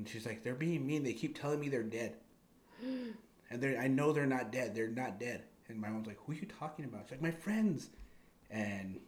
And 0.00 0.08
she's 0.08 0.24
like, 0.24 0.42
they're 0.42 0.54
being 0.54 0.86
mean. 0.86 1.04
They 1.04 1.12
keep 1.12 1.38
telling 1.38 1.60
me 1.60 1.68
they're 1.68 1.82
dead. 1.82 2.14
and 2.82 3.60
they're, 3.60 3.78
I 3.78 3.86
know 3.86 4.14
they're 4.14 4.24
not 4.24 4.50
dead. 4.50 4.74
They're 4.74 4.88
not 4.88 5.20
dead. 5.20 5.42
And 5.68 5.78
my 5.78 5.90
mom's 5.90 6.06
like, 6.06 6.16
who 6.24 6.32
are 6.32 6.36
you 6.36 6.46
talking 6.58 6.86
about? 6.86 7.02
She's 7.02 7.10
like, 7.10 7.20
my 7.20 7.30
friends. 7.30 7.90
And 8.50 8.98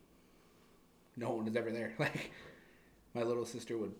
no 1.16 1.30
one 1.30 1.46
was 1.46 1.56
ever 1.56 1.70
there. 1.70 1.94
Like, 1.98 2.30
my 3.14 3.22
little 3.22 3.46
sister 3.46 3.78
would 3.78 3.94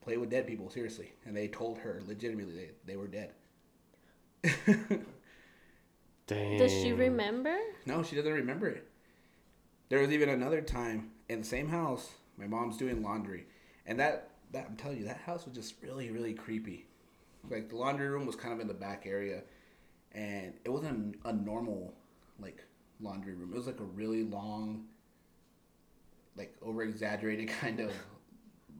play 0.00 0.16
with 0.16 0.30
dead 0.30 0.48
people, 0.48 0.68
seriously. 0.68 1.12
And 1.24 1.36
they 1.36 1.46
told 1.46 1.78
her 1.78 2.02
legitimately 2.08 2.54
they, 2.54 2.70
they 2.86 2.96
were 2.96 3.06
dead. 3.06 3.30
Dang. 6.26 6.58
Does 6.58 6.72
she 6.72 6.92
remember? 6.92 7.56
no, 7.86 8.02
she 8.02 8.16
doesn't 8.16 8.32
remember 8.32 8.66
it. 8.66 8.84
There 9.90 10.00
was 10.00 10.10
even 10.10 10.28
another 10.28 10.60
time 10.60 11.12
in 11.28 11.42
the 11.42 11.46
same 11.46 11.68
house, 11.68 12.10
my 12.36 12.48
mom's 12.48 12.76
doing 12.76 13.00
laundry. 13.00 13.46
And 13.86 14.00
that, 14.00 14.31
that 14.52 14.66
I'm 14.68 14.76
telling 14.76 14.98
you, 14.98 15.04
that 15.06 15.18
house 15.18 15.44
was 15.46 15.54
just 15.54 15.74
really, 15.82 16.10
really 16.10 16.34
creepy. 16.34 16.86
Like, 17.50 17.68
the 17.70 17.76
laundry 17.76 18.08
room 18.08 18.26
was 18.26 18.36
kind 18.36 18.54
of 18.54 18.60
in 18.60 18.68
the 18.68 18.74
back 18.74 19.04
area. 19.06 19.42
And 20.12 20.52
it 20.64 20.70
wasn't 20.70 21.16
a 21.24 21.32
normal, 21.32 21.94
like, 22.38 22.64
laundry 23.00 23.34
room. 23.34 23.50
It 23.52 23.56
was 23.56 23.66
like 23.66 23.80
a 23.80 23.84
really 23.84 24.24
long, 24.24 24.84
like, 26.36 26.54
over 26.62 26.82
exaggerated 26.82 27.48
kind 27.60 27.80
of 27.80 27.92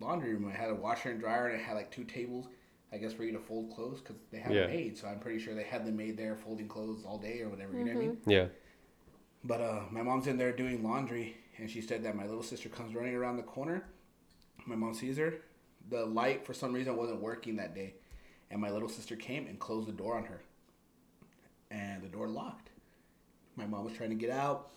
laundry 0.01 0.35
room. 0.35 0.49
It 0.49 0.55
had 0.57 0.71
a 0.71 0.75
washer 0.75 1.11
and 1.11 1.21
dryer, 1.21 1.49
and 1.49 1.61
it 1.61 1.65
had 1.65 1.75
like 1.75 1.91
two 1.91 2.05
tables, 2.05 2.47
I 2.93 2.99
guess, 2.99 3.13
for 3.13 3.25
you 3.25 3.33
to 3.33 3.39
fold 3.39 3.73
clothes 3.75 4.01
because 4.01 4.17
they 4.31 4.39
have 4.39 4.53
Yeah. 4.53 4.65
a 4.65 4.69
maid. 4.69 4.99
So 4.99 5.09
I'm 5.09 5.19
pretty 5.21 5.39
sure 5.39 5.55
they 5.55 5.63
had 5.65 5.85
them 5.87 5.97
made 5.97 6.17
there 6.17 6.37
folding 6.37 6.69
clothes 6.69 7.05
all 7.07 7.19
day 7.19 7.41
or 7.41 7.49
whatever. 7.49 7.73
You 7.77 7.85
know 7.85 7.93
what 7.93 7.97
I 7.97 8.07
mean? 8.07 8.17
Yeah. 8.27 8.47
But 9.45 9.61
uh, 9.61 9.81
my 9.91 10.03
mom's 10.03 10.27
in 10.29 10.37
there 10.39 10.53
doing 10.53 10.85
laundry, 10.85 11.37
and 11.59 11.69
she 11.69 11.81
said 11.81 12.05
that 12.05 12.15
my 12.15 12.27
little 12.27 12.43
sister 12.45 12.69
comes 12.69 12.95
running 12.95 13.15
around 13.15 13.37
the 13.39 13.43
corner. 13.43 13.85
My 14.67 14.77
mom 14.77 14.95
sees 14.95 15.17
her. 15.19 15.35
The 15.91 16.05
light, 16.07 16.47
for 16.47 16.55
some 16.55 16.73
reason, 16.73 16.97
wasn't 16.97 17.21
working 17.21 17.57
that 17.57 17.75
day, 17.75 17.95
and 18.51 18.61
my 18.61 18.71
little 18.71 18.89
sister 18.89 19.17
came 19.17 19.47
and 19.47 19.59
closed 19.59 19.89
the 19.89 19.93
door 19.93 20.17
on 20.17 20.25
her, 20.25 20.41
and 21.71 22.03
the 22.03 22.09
door 22.09 22.29
locked. 22.29 22.71
My 23.57 23.67
mom 23.67 23.85
was 23.85 23.95
trying 23.95 24.11
to 24.11 24.17
get 24.17 24.31
out, 24.31 24.71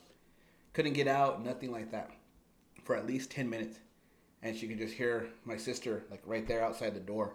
couldn't 0.74 0.93
get 0.93 1.08
out, 1.08 1.43
nothing 1.43 1.72
like 1.72 1.91
that, 1.91 2.12
for 2.84 2.95
at 2.95 3.08
least 3.08 3.32
ten 3.32 3.49
minutes, 3.49 3.80
and 4.43 4.56
she 4.56 4.68
could 4.68 4.78
just 4.78 4.93
hear 4.95 5.28
my 5.45 5.58
sister 5.58 6.03
like 6.12 6.22
right 6.26 6.47
there 6.47 6.64
outside 6.64 6.93
the 6.93 6.99
door, 6.99 7.34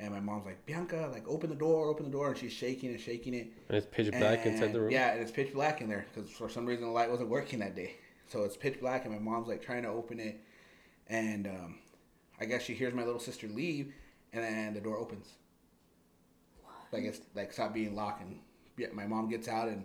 And 0.00 0.12
my 0.14 0.20
mom's 0.20 0.46
like, 0.46 0.64
Bianca, 0.64 1.08
like 1.12 1.26
open 1.26 1.50
the 1.50 1.56
door, 1.56 1.88
open 1.88 2.04
the 2.04 2.12
door, 2.12 2.28
and 2.28 2.38
she's 2.38 2.52
shaking 2.52 2.90
and 2.90 3.00
shaking 3.00 3.34
it. 3.34 3.52
And 3.68 3.76
it's 3.76 3.86
pitch 3.90 4.14
black 4.16 4.46
inside 4.46 4.72
the 4.72 4.80
room. 4.80 4.90
Yeah, 4.92 5.12
and 5.12 5.20
it's 5.20 5.32
pitch 5.32 5.52
black 5.52 5.80
in 5.80 5.88
there 5.88 6.06
because 6.14 6.30
for 6.30 6.48
some 6.48 6.66
reason 6.66 6.84
the 6.84 6.90
light 6.90 7.10
wasn't 7.10 7.30
working 7.30 7.58
that 7.60 7.74
day. 7.74 7.94
So 8.28 8.44
it's 8.44 8.56
pitch 8.56 8.78
black, 8.80 9.04
and 9.06 9.12
my 9.14 9.18
mom's 9.20 9.48
like 9.48 9.60
trying 9.62 9.82
to 9.82 9.88
open 9.88 10.20
it, 10.20 10.40
and 11.08 11.46
um, 11.48 11.78
I 12.40 12.44
guess 12.44 12.62
she 12.62 12.74
hears 12.74 12.94
my 12.94 13.04
little 13.04 13.20
sister 13.20 13.48
leave, 13.48 13.92
and 14.32 14.44
then 14.44 14.74
the 14.74 14.80
door 14.80 14.98
opens. 14.98 15.26
What? 16.62 16.74
Like 16.92 17.02
it's 17.04 17.20
like 17.34 17.52
stop 17.52 17.74
being 17.74 17.94
locked, 17.94 18.22
and 18.22 18.38
yeah, 18.76 18.88
my 18.92 19.06
mom 19.06 19.28
gets 19.28 19.48
out 19.48 19.68
and 19.68 19.84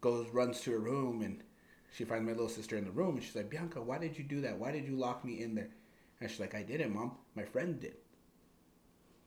goes 0.00 0.28
runs 0.30 0.60
to 0.62 0.72
her 0.72 0.78
room, 0.78 1.22
and 1.22 1.42
she 1.92 2.04
finds 2.04 2.26
my 2.26 2.32
little 2.32 2.48
sister 2.48 2.76
in 2.76 2.84
the 2.84 2.90
room, 2.90 3.16
and 3.16 3.24
she's 3.24 3.36
like, 3.36 3.50
Bianca, 3.50 3.80
why 3.80 3.98
did 3.98 4.18
you 4.18 4.24
do 4.24 4.40
that? 4.40 4.58
Why 4.58 4.70
did 4.72 4.86
you 4.86 4.96
lock 4.96 5.24
me 5.24 5.42
in 5.42 5.54
there? 5.54 5.70
And 6.20 6.30
she's 6.30 6.40
like, 6.40 6.54
I 6.54 6.62
didn't, 6.62 6.94
mom. 6.94 7.12
My 7.34 7.44
friend 7.44 7.80
did. 7.80 7.94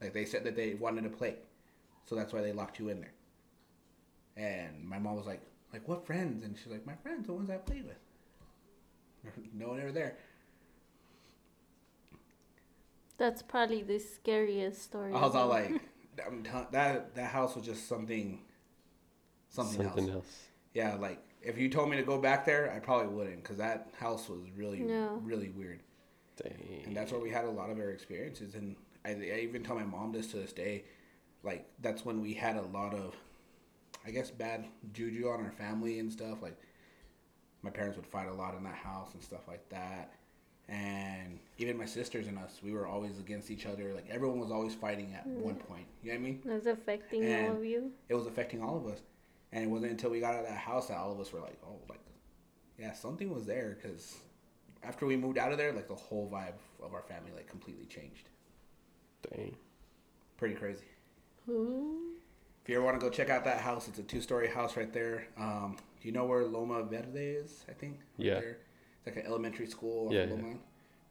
Like 0.01 0.13
they 0.13 0.25
said 0.25 0.43
that 0.43 0.55
they 0.55 0.73
wanted 0.75 1.03
to 1.03 1.09
play, 1.09 1.35
so 2.05 2.15
that's 2.15 2.33
why 2.33 2.41
they 2.41 2.51
locked 2.51 2.79
you 2.79 2.89
in 2.89 2.99
there. 2.99 3.13
And 4.35 4.83
my 4.83 4.99
mom 4.99 5.15
was 5.15 5.25
like, 5.25 5.41
like 5.71 5.87
what 5.87 6.05
friends? 6.05 6.43
And 6.43 6.57
she's 6.57 6.71
like, 6.71 6.85
my 6.85 6.95
friends, 6.95 7.27
the 7.27 7.33
ones 7.33 7.49
I 7.49 7.57
played 7.57 7.85
with. 7.85 9.33
no 9.53 9.69
one 9.69 9.79
ever 9.79 9.91
there. 9.91 10.17
That's 13.17 13.41
probably 13.41 13.83
the 13.83 13.99
scariest 13.99 14.81
story. 14.81 15.13
I 15.13 15.21
was 15.21 15.35
all 15.35 15.47
like, 15.47 15.71
I'm 16.27 16.43
tell- 16.43 16.67
that 16.71 17.15
that 17.15 17.31
house 17.31 17.55
was 17.55 17.65
just 17.65 17.87
something, 17.87 18.39
something, 19.49 19.83
Something 19.83 20.05
else. 20.09 20.15
else. 20.15 20.39
Yeah, 20.73 20.95
like 20.95 21.19
if 21.41 21.57
you 21.57 21.69
told 21.69 21.89
me 21.89 21.97
to 21.97 22.03
go 22.03 22.17
back 22.17 22.45
there, 22.45 22.71
I 22.71 22.79
probably 22.79 23.07
wouldn't, 23.13 23.43
because 23.43 23.57
that 23.57 23.89
house 23.99 24.27
was 24.29 24.39
really, 24.55 24.79
No. 24.79 25.19
really 25.23 25.49
weird. 25.49 25.81
Dang. 26.41 26.81
and 26.85 26.97
that's 26.97 27.11
where 27.11 27.21
we 27.21 27.29
had 27.29 27.45
a 27.45 27.49
lot 27.51 27.69
of 27.69 27.77
our 27.77 27.91
experiences 27.91 28.55
and 28.55 28.75
I, 29.05 29.09
I 29.11 29.39
even 29.43 29.61
tell 29.63 29.75
my 29.75 29.83
mom 29.83 30.11
this 30.13 30.31
to 30.31 30.37
this 30.37 30.51
day 30.51 30.85
like 31.43 31.67
that's 31.79 32.03
when 32.03 32.21
we 32.23 32.33
had 32.33 32.55
a 32.55 32.63
lot 32.63 32.95
of 32.95 33.13
i 34.03 34.09
guess 34.09 34.31
bad 34.31 34.65
juju 34.93 35.29
on 35.29 35.45
our 35.45 35.51
family 35.51 35.99
and 35.99 36.11
stuff 36.11 36.41
like 36.41 36.57
my 37.61 37.69
parents 37.69 37.97
would 37.97 38.07
fight 38.07 38.29
a 38.29 38.33
lot 38.33 38.55
in 38.55 38.63
that 38.63 38.73
house 38.73 39.13
and 39.13 39.21
stuff 39.21 39.47
like 39.47 39.69
that 39.69 40.11
and 40.69 41.39
even 41.57 41.77
my 41.77 41.85
sisters 41.85 42.27
and 42.27 42.37
us 42.37 42.59
we 42.63 42.71
were 42.71 42.87
always 42.87 43.19
against 43.19 43.51
each 43.51 43.65
other 43.65 43.93
like 43.93 44.05
everyone 44.09 44.39
was 44.39 44.51
always 44.51 44.73
fighting 44.73 45.13
at 45.13 45.25
one 45.27 45.55
point 45.55 45.85
you 46.01 46.11
know 46.11 46.17
what 46.17 46.21
i 46.21 46.23
mean 46.25 46.41
It 46.45 46.49
was 46.51 46.65
affecting 46.67 47.23
all 47.49 47.55
of 47.57 47.65
you. 47.65 47.91
it 48.09 48.15
was 48.15 48.25
affecting 48.27 48.61
all 48.63 48.77
of 48.77 48.87
us 48.87 48.99
and 49.51 49.63
it 49.63 49.67
wasn't 49.69 49.91
until 49.91 50.09
we 50.09 50.19
got 50.19 50.33
out 50.35 50.41
of 50.41 50.47
that 50.47 50.57
house 50.57 50.87
that 50.87 50.97
all 50.97 51.11
of 51.11 51.19
us 51.19 51.31
were 51.33 51.39
like 51.41 51.57
oh 51.67 51.75
like 51.89 51.99
yeah 52.79 52.93
something 52.93 53.33
was 53.33 53.45
there 53.45 53.77
because 53.81 54.17
after 54.83 55.05
we 55.05 55.15
moved 55.17 55.37
out 55.37 55.51
of 55.51 55.57
there 55.57 55.73
like 55.73 55.87
the 55.87 55.95
whole 55.95 56.29
vibe 56.33 56.53
of 56.81 56.93
our 56.93 57.01
family 57.03 57.31
like 57.35 57.47
completely 57.47 57.85
changed 57.85 58.29
Dang. 59.29 59.55
pretty 60.37 60.55
crazy 60.55 60.85
Ooh. 61.49 61.97
if 62.63 62.69
you 62.69 62.75
ever 62.77 62.85
want 62.85 62.99
to 62.99 63.05
go 63.05 63.09
check 63.11 63.29
out 63.29 63.43
that 63.45 63.59
house 63.59 63.87
it's 63.89 63.99
a 63.99 64.03
two-story 64.03 64.47
house 64.47 64.77
right 64.77 64.91
there 64.93 65.27
um, 65.37 65.75
do 66.01 66.07
you 66.07 66.13
know 66.13 66.25
where 66.25 66.45
loma 66.45 66.83
verde 66.83 67.19
is 67.19 67.65
i 67.69 67.73
think 67.73 67.99
Right 68.17 68.25
Yeah. 68.27 68.39
there. 68.39 68.57
It's 69.05 69.07
like 69.07 69.17
an 69.23 69.25
elementary 69.29 69.67
school 69.67 70.07
off 70.07 70.13
Yeah, 70.13 70.23
yeah. 70.25 70.31
loma 70.31 70.55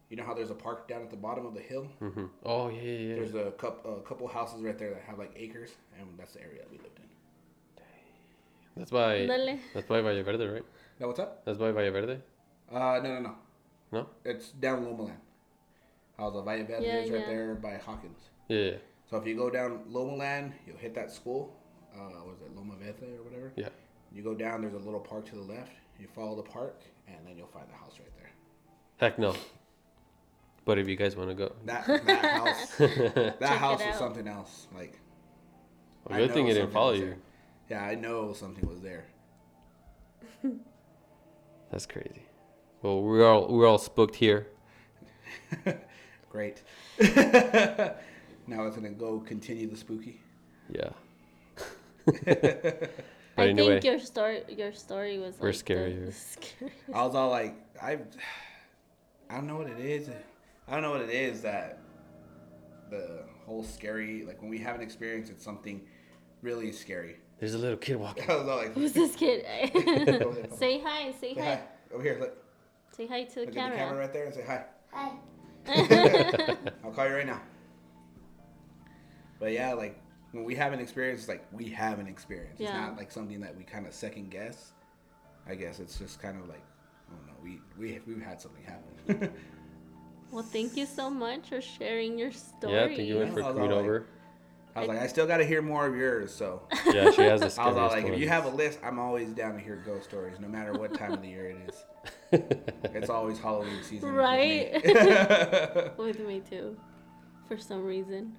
you 0.09 0.17
know 0.17 0.23
how 0.25 0.33
there's 0.33 0.51
a 0.51 0.55
park 0.55 0.87
down 0.87 1.01
at 1.01 1.09
the 1.09 1.17
bottom 1.17 1.45
of 1.45 1.53
the 1.53 1.61
hill 1.61 1.87
hmm 1.99 2.25
Oh 2.45 2.69
yeah, 2.69 2.81
yeah, 2.81 2.91
yeah. 3.09 3.15
there's 3.15 3.35
a 3.35 3.51
couple, 3.51 3.97
a 3.97 4.01
couple 4.01 4.27
houses 4.27 4.61
right 4.61 4.77
there 4.77 4.91
that 4.91 5.01
have 5.07 5.17
like 5.17 5.31
acres 5.35 5.71
and 5.99 6.07
that's 6.17 6.33
the 6.33 6.41
area 6.41 6.61
we 6.71 6.77
lived 6.77 6.97
in 6.99 7.83
That's 8.75 8.91
by 8.91 9.25
Dale. 9.25 9.59
that's 9.73 9.87
by 9.87 10.01
Valle 10.01 10.23
Verde, 10.23 10.45
right? 10.47 10.65
now 10.99 11.07
what's 11.07 11.19
up 11.19 11.45
That's 11.45 11.57
by 11.57 11.71
Valle 11.71 11.91
Verde. 11.91 12.19
uh, 12.71 12.99
no 13.03 13.09
no 13.15 13.19
no 13.19 13.35
No. 13.91 14.07
It's 14.25 14.49
down 14.51 14.83
Loma 14.85 15.03
Land. 15.03 15.19
How's 16.17 16.33
the 16.33 16.41
Valle 16.41 16.63
Verde 16.65 16.85
Yeah, 16.85 16.99
is 17.01 17.11
right 17.11 17.19
yeah. 17.21 17.27
there 17.27 17.55
by 17.55 17.73
Hawkins. 17.77 18.21
Yeah. 18.47 18.57
yeah. 18.59 18.77
So 19.09 19.17
if 19.17 19.27
you 19.27 19.35
go 19.35 19.49
down 19.51 19.81
Loma 19.87 20.15
Land, 20.15 20.53
you'll 20.65 20.77
hit 20.85 20.95
that 20.95 21.11
school. 21.11 21.55
Uh, 21.95 22.09
was 22.25 22.37
it 22.45 22.55
Loma 22.55 22.73
Verde 22.81 23.05
or 23.17 23.23
whatever? 23.23 23.51
Yeah. 23.55 23.69
You 24.11 24.23
go 24.23 24.33
down. 24.33 24.61
There's 24.61 24.73
a 24.73 24.85
little 24.89 24.99
park 24.99 25.25
to 25.29 25.35
the 25.35 25.41
left. 25.55 25.71
You 25.99 26.07
follow 26.07 26.35
the 26.35 26.43
park, 26.43 26.81
and 27.07 27.17
then 27.25 27.37
you'll 27.37 27.47
find 27.47 27.67
the 27.69 27.75
house 27.75 27.93
right 27.99 28.11
there. 28.17 28.29
Heck 28.97 29.17
no. 29.19 29.35
But 30.65 30.77
if 30.79 30.87
you 30.87 30.95
guys 30.95 31.15
want 31.15 31.29
to 31.29 31.35
go, 31.35 31.51
That 31.65 31.85
that 32.05 32.25
house, 32.45 32.75
that 32.77 33.39
Check 33.39 33.49
house 33.57 33.81
it 33.81 33.87
was 33.87 33.95
out. 33.95 33.99
something 33.99 34.27
else. 34.27 34.67
Like 34.73 34.99
a 36.09 36.13
I 36.13 36.17
good 36.19 36.31
thing 36.33 36.47
it 36.47 36.53
didn't 36.55 36.71
follow 36.71 36.93
you. 36.93 37.05
there. 37.05 37.17
Yeah, 37.69 37.83
I 37.83 37.95
know 37.95 38.33
something 38.33 38.67
was 38.67 38.81
there. 38.81 39.05
That's 41.71 41.85
crazy. 41.85 42.23
Well, 42.81 43.01
we're 43.01 43.25
all 43.25 43.47
we're 43.47 43.67
all 43.67 43.77
spooked 43.77 44.15
here. 44.15 44.47
Great. 46.29 46.63
now 46.99 48.65
it's 48.65 48.75
gonna 48.75 48.89
go 48.91 49.19
continue 49.19 49.67
the 49.69 49.75
spooky. 49.77 50.19
Yeah. 50.69 50.89
I 53.37 53.47
anyway, 53.47 53.79
think 53.79 53.83
your 53.85 53.99
story 53.99 54.43
your 54.49 54.71
story 54.73 55.17
was 55.19 55.35
We're 55.39 55.49
like 55.49 55.57
the 55.65 55.73
scarier. 55.73 56.13
scary- 56.13 56.71
I 56.93 57.05
was 57.05 57.15
all 57.15 57.29
like, 57.29 57.55
I, 57.81 57.97
I 59.29 59.35
don't 59.35 59.47
know 59.47 59.55
what 59.57 59.67
it 59.69 59.79
is. 59.79 60.09
I 60.67 60.71
don't 60.73 60.81
know 60.83 60.91
what 60.91 61.01
it 61.01 61.09
is 61.09 61.41
that 61.41 61.79
the 62.89 63.23
whole 63.45 63.63
scary, 63.63 64.23
like 64.25 64.39
when 64.41 64.49
we 64.51 64.59
have 64.59 64.75
an 64.75 64.81
experience, 64.81 65.29
it's 65.29 65.43
something 65.43 65.81
really 66.41 66.71
scary. 66.71 67.15
there's 67.39 67.55
a 67.55 67.57
little 67.57 67.77
kid 67.77 67.95
walking. 67.95 68.23
I 68.29 68.35
was 68.35 68.47
all 68.47 68.57
like, 68.57 68.73
Who's 68.73 68.93
this 68.93 69.15
kid? 69.15 69.45
Say 70.57 70.79
hi. 70.81 71.11
Say 71.19 71.33
say 71.33 71.41
hi. 71.41 71.45
hi. 71.55 71.61
Over 71.93 72.03
here, 72.03 72.17
look, 72.19 72.37
Say 72.95 73.07
hi 73.07 73.23
to 73.23 73.33
the 73.35 73.39
look 73.41 73.47
at 73.49 73.53
the 73.55 73.59
camera. 73.59 73.77
camera 73.77 73.99
right 73.99 74.13
there 74.13 74.25
and 74.25 74.33
say 74.35 74.43
hi. 74.45 74.65
Hi. 74.91 75.11
I'll 76.83 76.91
call 76.91 77.07
you 77.07 77.15
right 77.15 77.25
now. 77.25 77.41
But 79.39 79.51
yeah, 79.53 79.73
like 79.73 79.99
when 80.33 80.43
we 80.43 80.55
have 80.55 80.73
an 80.73 80.79
experience, 80.79 81.21
it's 81.21 81.29
like 81.29 81.45
we 81.53 81.69
have 81.69 81.99
an 81.99 82.07
experience. 82.07 82.59
It's 82.59 82.69
not 82.71 82.97
like 82.97 83.11
something 83.11 83.39
that 83.41 83.55
we 83.55 83.63
kind 83.63 83.87
of 83.87 83.93
second 83.93 84.29
guess. 84.29 84.73
I 85.47 85.55
guess 85.55 85.79
it's 85.79 85.97
just 85.97 86.21
kind 86.21 86.39
of 86.41 86.49
like, 86.49 86.63
I 87.09 87.15
don't 87.15 87.27
know, 87.27 87.33
we 87.41 87.61
we 87.79 87.99
we've 88.05 88.21
had 88.21 88.41
something 88.41 88.63
happen. 88.65 89.31
Well, 90.31 90.41
thank 90.41 90.75
you 90.75 90.87
so 90.87 91.11
much 91.11 91.49
for 91.49 91.61
sharing 91.61 92.17
your 92.17 92.31
story. 92.31 92.73
Yeah, 92.73 92.87
thank 92.87 92.99
you 93.01 93.19
much 93.19 93.33
for 93.33 93.43
I 93.43 93.47
was 93.49 93.55
coming 93.55 93.69
all 93.71 93.77
like- 93.77 93.85
over. 93.85 94.07
I 94.75 94.79
was 94.79 94.87
like, 94.89 94.99
I 95.01 95.05
still 95.05 95.27
got 95.27 95.37
to 95.37 95.45
hear 95.45 95.61
more 95.61 95.85
of 95.85 95.95
yours. 95.95 96.33
So 96.33 96.63
Yeah, 96.87 97.11
she 97.11 97.21
has 97.21 97.41
the 97.41 97.61
I 97.61 97.67
was 97.67 97.77
all 97.77 97.89
like, 97.89 98.05
if 98.05 98.17
you 98.19 98.27
have 98.27 98.45
a 98.45 98.49
list, 98.49 98.79
I'm 98.83 98.97
always 98.97 99.29
down 99.29 99.53
to 99.53 99.59
hear 99.59 99.75
ghost 99.85 100.05
stories, 100.05 100.39
no 100.39 100.47
matter 100.47 100.73
what 100.73 100.95
time 100.95 101.13
of 101.13 101.21
the 101.21 101.27
year 101.27 101.51
it 101.51 101.69
is. 101.69 102.41
It's 102.95 103.11
always 103.11 103.37
Halloween 103.37 103.83
season. 103.83 104.11
with 104.11 104.15
me. 104.15 104.19
Right? 104.19 105.97
With 105.99 106.19
me 106.19 106.41
too, 106.49 106.75
for 107.47 107.59
some 107.59 107.83
reason. 107.85 108.35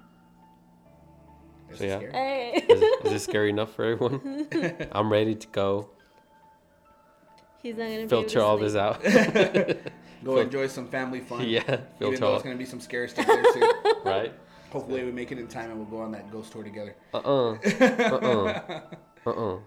Is 1.71 1.79
So, 1.79 1.85
yeah. 1.85 1.97
scary? 1.99 2.13
Hey. 2.13 2.65
is, 2.69 2.81
is 2.83 3.13
this 3.13 3.25
scary 3.31 3.51
enough 3.51 3.73
for 3.75 3.85
everyone? 3.85 4.47
I'm 4.93 5.11
ready 5.11 5.35
to 5.35 5.47
go. 5.49 5.91
He's 7.63 7.77
not 7.77 7.89
gonna 7.89 8.09
Filter 8.09 8.39
be 8.41 8.45
all 8.45 8.59
to 8.59 8.65
this 8.65 8.77
out. 8.77 9.03
Go 10.25 10.39
enjoy 10.39 10.67
some 10.69 10.87
family 10.89 11.21
fun. 11.21 11.47
yeah, 11.49 11.81
Even 12.01 12.21
though 12.21 12.35
it's 12.35 12.43
gonna 12.43 12.57
be 12.57 12.65
some 12.67 12.81
scary 12.81 13.09
stuff 13.09 13.27
there 13.27 13.43
too. 13.53 13.73
Right? 14.05 14.33
Hopefully 14.71 15.03
we 15.05 15.13
make 15.13 15.33
it 15.33 15.39
in 15.39 15.47
time 15.49 15.71
and 15.71 15.79
we'll 15.79 15.89
go 15.89 16.01
on 16.01 16.13
that 16.13 16.31
ghost 16.31 16.53
tour 16.53 16.63
together. 16.63 16.95
Uh 17.15 17.19
uh. 17.19 17.53
Uh 17.81 18.17
uh. 18.17 18.81
Uh 19.27 19.31
uh. 19.31 19.59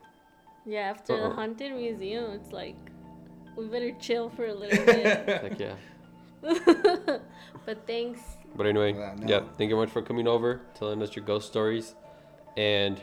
Yeah, 0.66 0.80
after 0.82 1.14
Uh-uh. 1.14 1.30
the 1.30 1.36
haunted 1.36 1.74
museum, 1.74 2.32
it's 2.32 2.52
like 2.52 2.76
we 3.56 3.66
better 3.68 3.92
chill 4.00 4.30
for 4.30 4.46
a 4.46 4.54
little 4.54 4.86
bit. 4.86 5.28
Heck 5.28 5.60
yeah. 5.60 5.76
but 7.66 7.88
thanks. 7.88 8.37
But 8.58 8.66
anyway, 8.66 8.94
no. 8.94 9.16
yeah, 9.28 9.42
thank 9.58 9.70
you 9.70 9.76
very 9.76 9.86
much 9.86 9.92
for 9.92 10.02
coming 10.02 10.28
over, 10.28 10.62
telling 10.74 11.02
us 11.04 11.16
your 11.16 11.24
ghost 11.24 11.48
stories. 11.48 11.96
And 12.58 13.00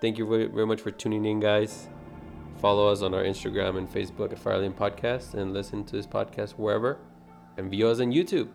thank 0.00 0.16
you 0.16 0.26
very, 0.26 0.46
very 0.46 0.66
much 0.66 0.80
for 0.80 0.90
tuning 0.90 1.24
in, 1.26 1.38
guys. 1.38 1.86
Follow 2.60 2.88
us 2.88 3.02
on 3.02 3.14
our 3.14 3.22
Instagram 3.22 3.76
and 3.78 3.88
Facebook 3.88 4.32
at 4.32 4.42
Firelane 4.42 4.74
Podcast 4.74 5.34
and 5.34 5.52
listen 5.52 5.84
to 5.84 5.96
this 5.96 6.06
podcast 6.06 6.52
wherever. 6.52 6.98
And 7.56 7.70
view 7.70 7.88
us 7.88 8.00
on 8.00 8.10
YouTube. 8.10 8.48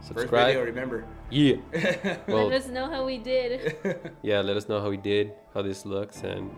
Subscribe. 0.00 0.02
First 0.02 0.08
Subscribe. 0.08 0.46
video, 0.48 0.64
remember. 0.64 1.04
Yeah. 1.30 1.56
Well, 2.28 2.48
Let 2.48 2.62
us 2.62 2.68
know 2.68 2.90
how 2.90 3.04
we 3.04 3.18
did. 3.18 3.76
yeah, 4.22 4.40
let 4.40 4.56
us 4.56 4.68
know 4.68 4.80
how 4.80 4.90
we 4.90 4.96
did, 4.96 5.32
how 5.54 5.62
this 5.62 5.86
looks, 5.86 6.22
and 6.22 6.50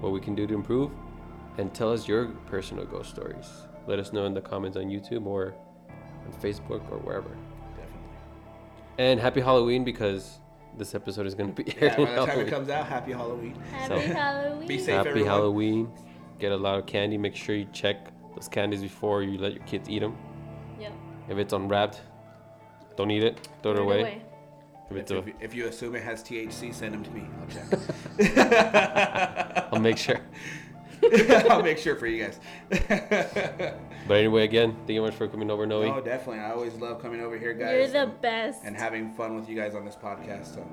what 0.00 0.12
we 0.12 0.20
can 0.20 0.34
do 0.34 0.46
to 0.46 0.54
improve. 0.54 0.90
And 1.58 1.72
tell 1.72 1.92
us 1.92 2.08
your 2.08 2.26
personal 2.46 2.84
ghost 2.84 3.10
stories. 3.10 3.48
Let 3.86 3.98
us 3.98 4.12
know 4.12 4.26
in 4.26 4.34
the 4.34 4.40
comments 4.40 4.76
on 4.76 4.84
YouTube 4.84 5.26
or 5.26 5.54
on 6.26 6.32
Facebook 6.40 6.82
or 6.90 6.98
wherever. 6.98 7.30
Definitely. 8.96 9.12
And 9.12 9.20
happy 9.20 9.40
Halloween 9.40 9.84
because 9.84 10.38
this 10.78 10.94
episode 10.94 11.26
is 11.26 11.34
going 11.34 11.54
to 11.54 11.62
be 11.64 11.74
Yeah, 11.80 11.96
by 11.96 12.04
the 12.14 12.26
time 12.26 12.40
it 12.40 12.48
comes 12.48 12.68
out, 12.68 12.86
happy 12.86 13.12
Halloween. 13.12 13.54
Happy 13.72 13.88
So- 13.88 14.00
Halloween. 14.14 14.68
Be 14.68 14.78
safe, 14.78 14.94
Happy 14.96 15.08
everyone. 15.10 15.30
Halloween. 15.30 15.92
Get 16.38 16.52
a 16.52 16.56
lot 16.56 16.78
of 16.78 16.86
candy. 16.86 17.18
Make 17.18 17.36
sure 17.36 17.54
you 17.54 17.66
check 17.72 17.96
those 18.34 18.48
candies 18.48 18.82
before 18.82 19.22
you 19.22 19.38
let 19.38 19.52
your 19.54 19.64
kids 19.64 19.88
eat 19.88 20.00
them. 20.00 20.16
Yep. 20.80 20.92
If 21.28 21.38
it's 21.38 21.52
unwrapped, 21.52 22.00
don't 22.96 23.10
eat 23.10 23.22
it. 23.22 23.48
Throw 23.62 23.72
it 23.72 23.76
Throw 23.76 23.84
away. 23.84 24.22
If 24.90 24.96
If, 24.96 24.96
it's 25.02 25.10
a, 25.10 25.18
if, 25.18 25.26
if 25.40 25.54
you 25.54 25.66
assume 25.68 25.94
it 25.94 26.02
has 26.02 26.22
THC, 26.22 26.74
send 26.74 26.94
them 26.94 27.04
to 27.04 27.10
me. 27.12 27.26
I'll 27.40 27.46
check. 27.48 27.66
I'll 29.72 29.80
make 29.80 29.96
sure. 29.98 30.20
I'll 31.50 31.62
make 31.62 31.78
sure 31.78 31.96
for 31.96 32.06
you 32.06 32.24
guys. 32.24 32.38
But 34.08 34.14
anyway, 34.18 34.44
again, 34.44 34.74
thank 34.78 34.90
you 34.90 35.02
much 35.02 35.14
for 35.14 35.28
coming 35.28 35.50
over, 35.50 35.64
Noe. 35.66 35.82
oh, 35.82 36.00
definitely. 36.00 36.40
I 36.40 36.50
always 36.52 36.74
love 36.74 37.00
coming 37.00 37.20
over 37.20 37.38
here, 37.38 37.54
guys. 37.54 37.72
You're 37.74 37.86
the 37.88 38.02
and, 38.10 38.20
best. 38.20 38.64
and 38.64 38.76
having 38.76 39.10
fun 39.14 39.36
with 39.36 39.48
you 39.48 39.54
guys 39.56 39.74
on 39.74 39.84
this 39.84 39.94
podcast. 39.96 40.54
So. 40.54 40.66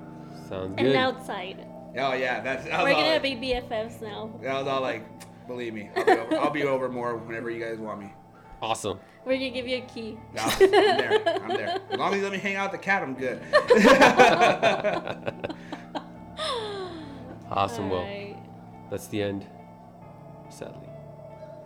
Sounds 0.47 0.73
And 0.77 0.87
good. 0.87 0.95
outside. 0.95 1.65
Oh 1.97 2.13
yeah, 2.13 2.41
that's. 2.41 2.65
I 2.67 2.83
was 2.83 2.85
We're 2.85 2.95
all 2.95 3.01
gonna 3.01 3.13
like, 3.13 3.21
be 3.23 3.35
BFFs 3.35 4.01
now. 4.01 4.29
I 4.47 4.53
was 4.59 4.67
all 4.67 4.81
like, 4.81 5.03
believe 5.47 5.73
me, 5.73 5.89
I'll 5.95 6.05
be, 6.05 6.11
over, 6.11 6.37
I'll 6.37 6.49
be 6.51 6.63
over 6.63 6.89
more 6.89 7.17
whenever 7.17 7.49
you 7.49 7.63
guys 7.63 7.77
want 7.79 7.99
me. 7.99 8.13
awesome. 8.61 8.99
We're 9.25 9.33
gonna 9.33 9.49
give 9.49 9.67
you 9.67 9.77
a 9.77 9.81
key. 9.81 10.17
No, 10.35 10.41
I'm 10.43 10.59
there. 10.71 11.21
I'm 11.41 11.47
there. 11.49 11.79
As 11.91 11.97
long 11.99 12.13
as 12.13 12.17
you 12.17 12.23
let 12.23 12.31
me 12.31 12.37
hang 12.39 12.55
out 12.55 12.71
with 12.71 12.79
the 12.79 12.85
cat, 12.85 13.01
I'm 13.03 13.15
good. 13.15 13.41
Awesome. 17.51 17.89
Well, 17.89 18.01
Alright. 18.01 18.37
that's 18.91 19.07
the 19.07 19.23
end. 19.23 19.45
Sadly. 20.49 20.88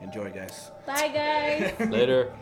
Enjoy, 0.04 0.30
guys. 0.32 0.72
Bye, 0.86 1.08
guys. 1.08 1.90
Later. 1.90 2.34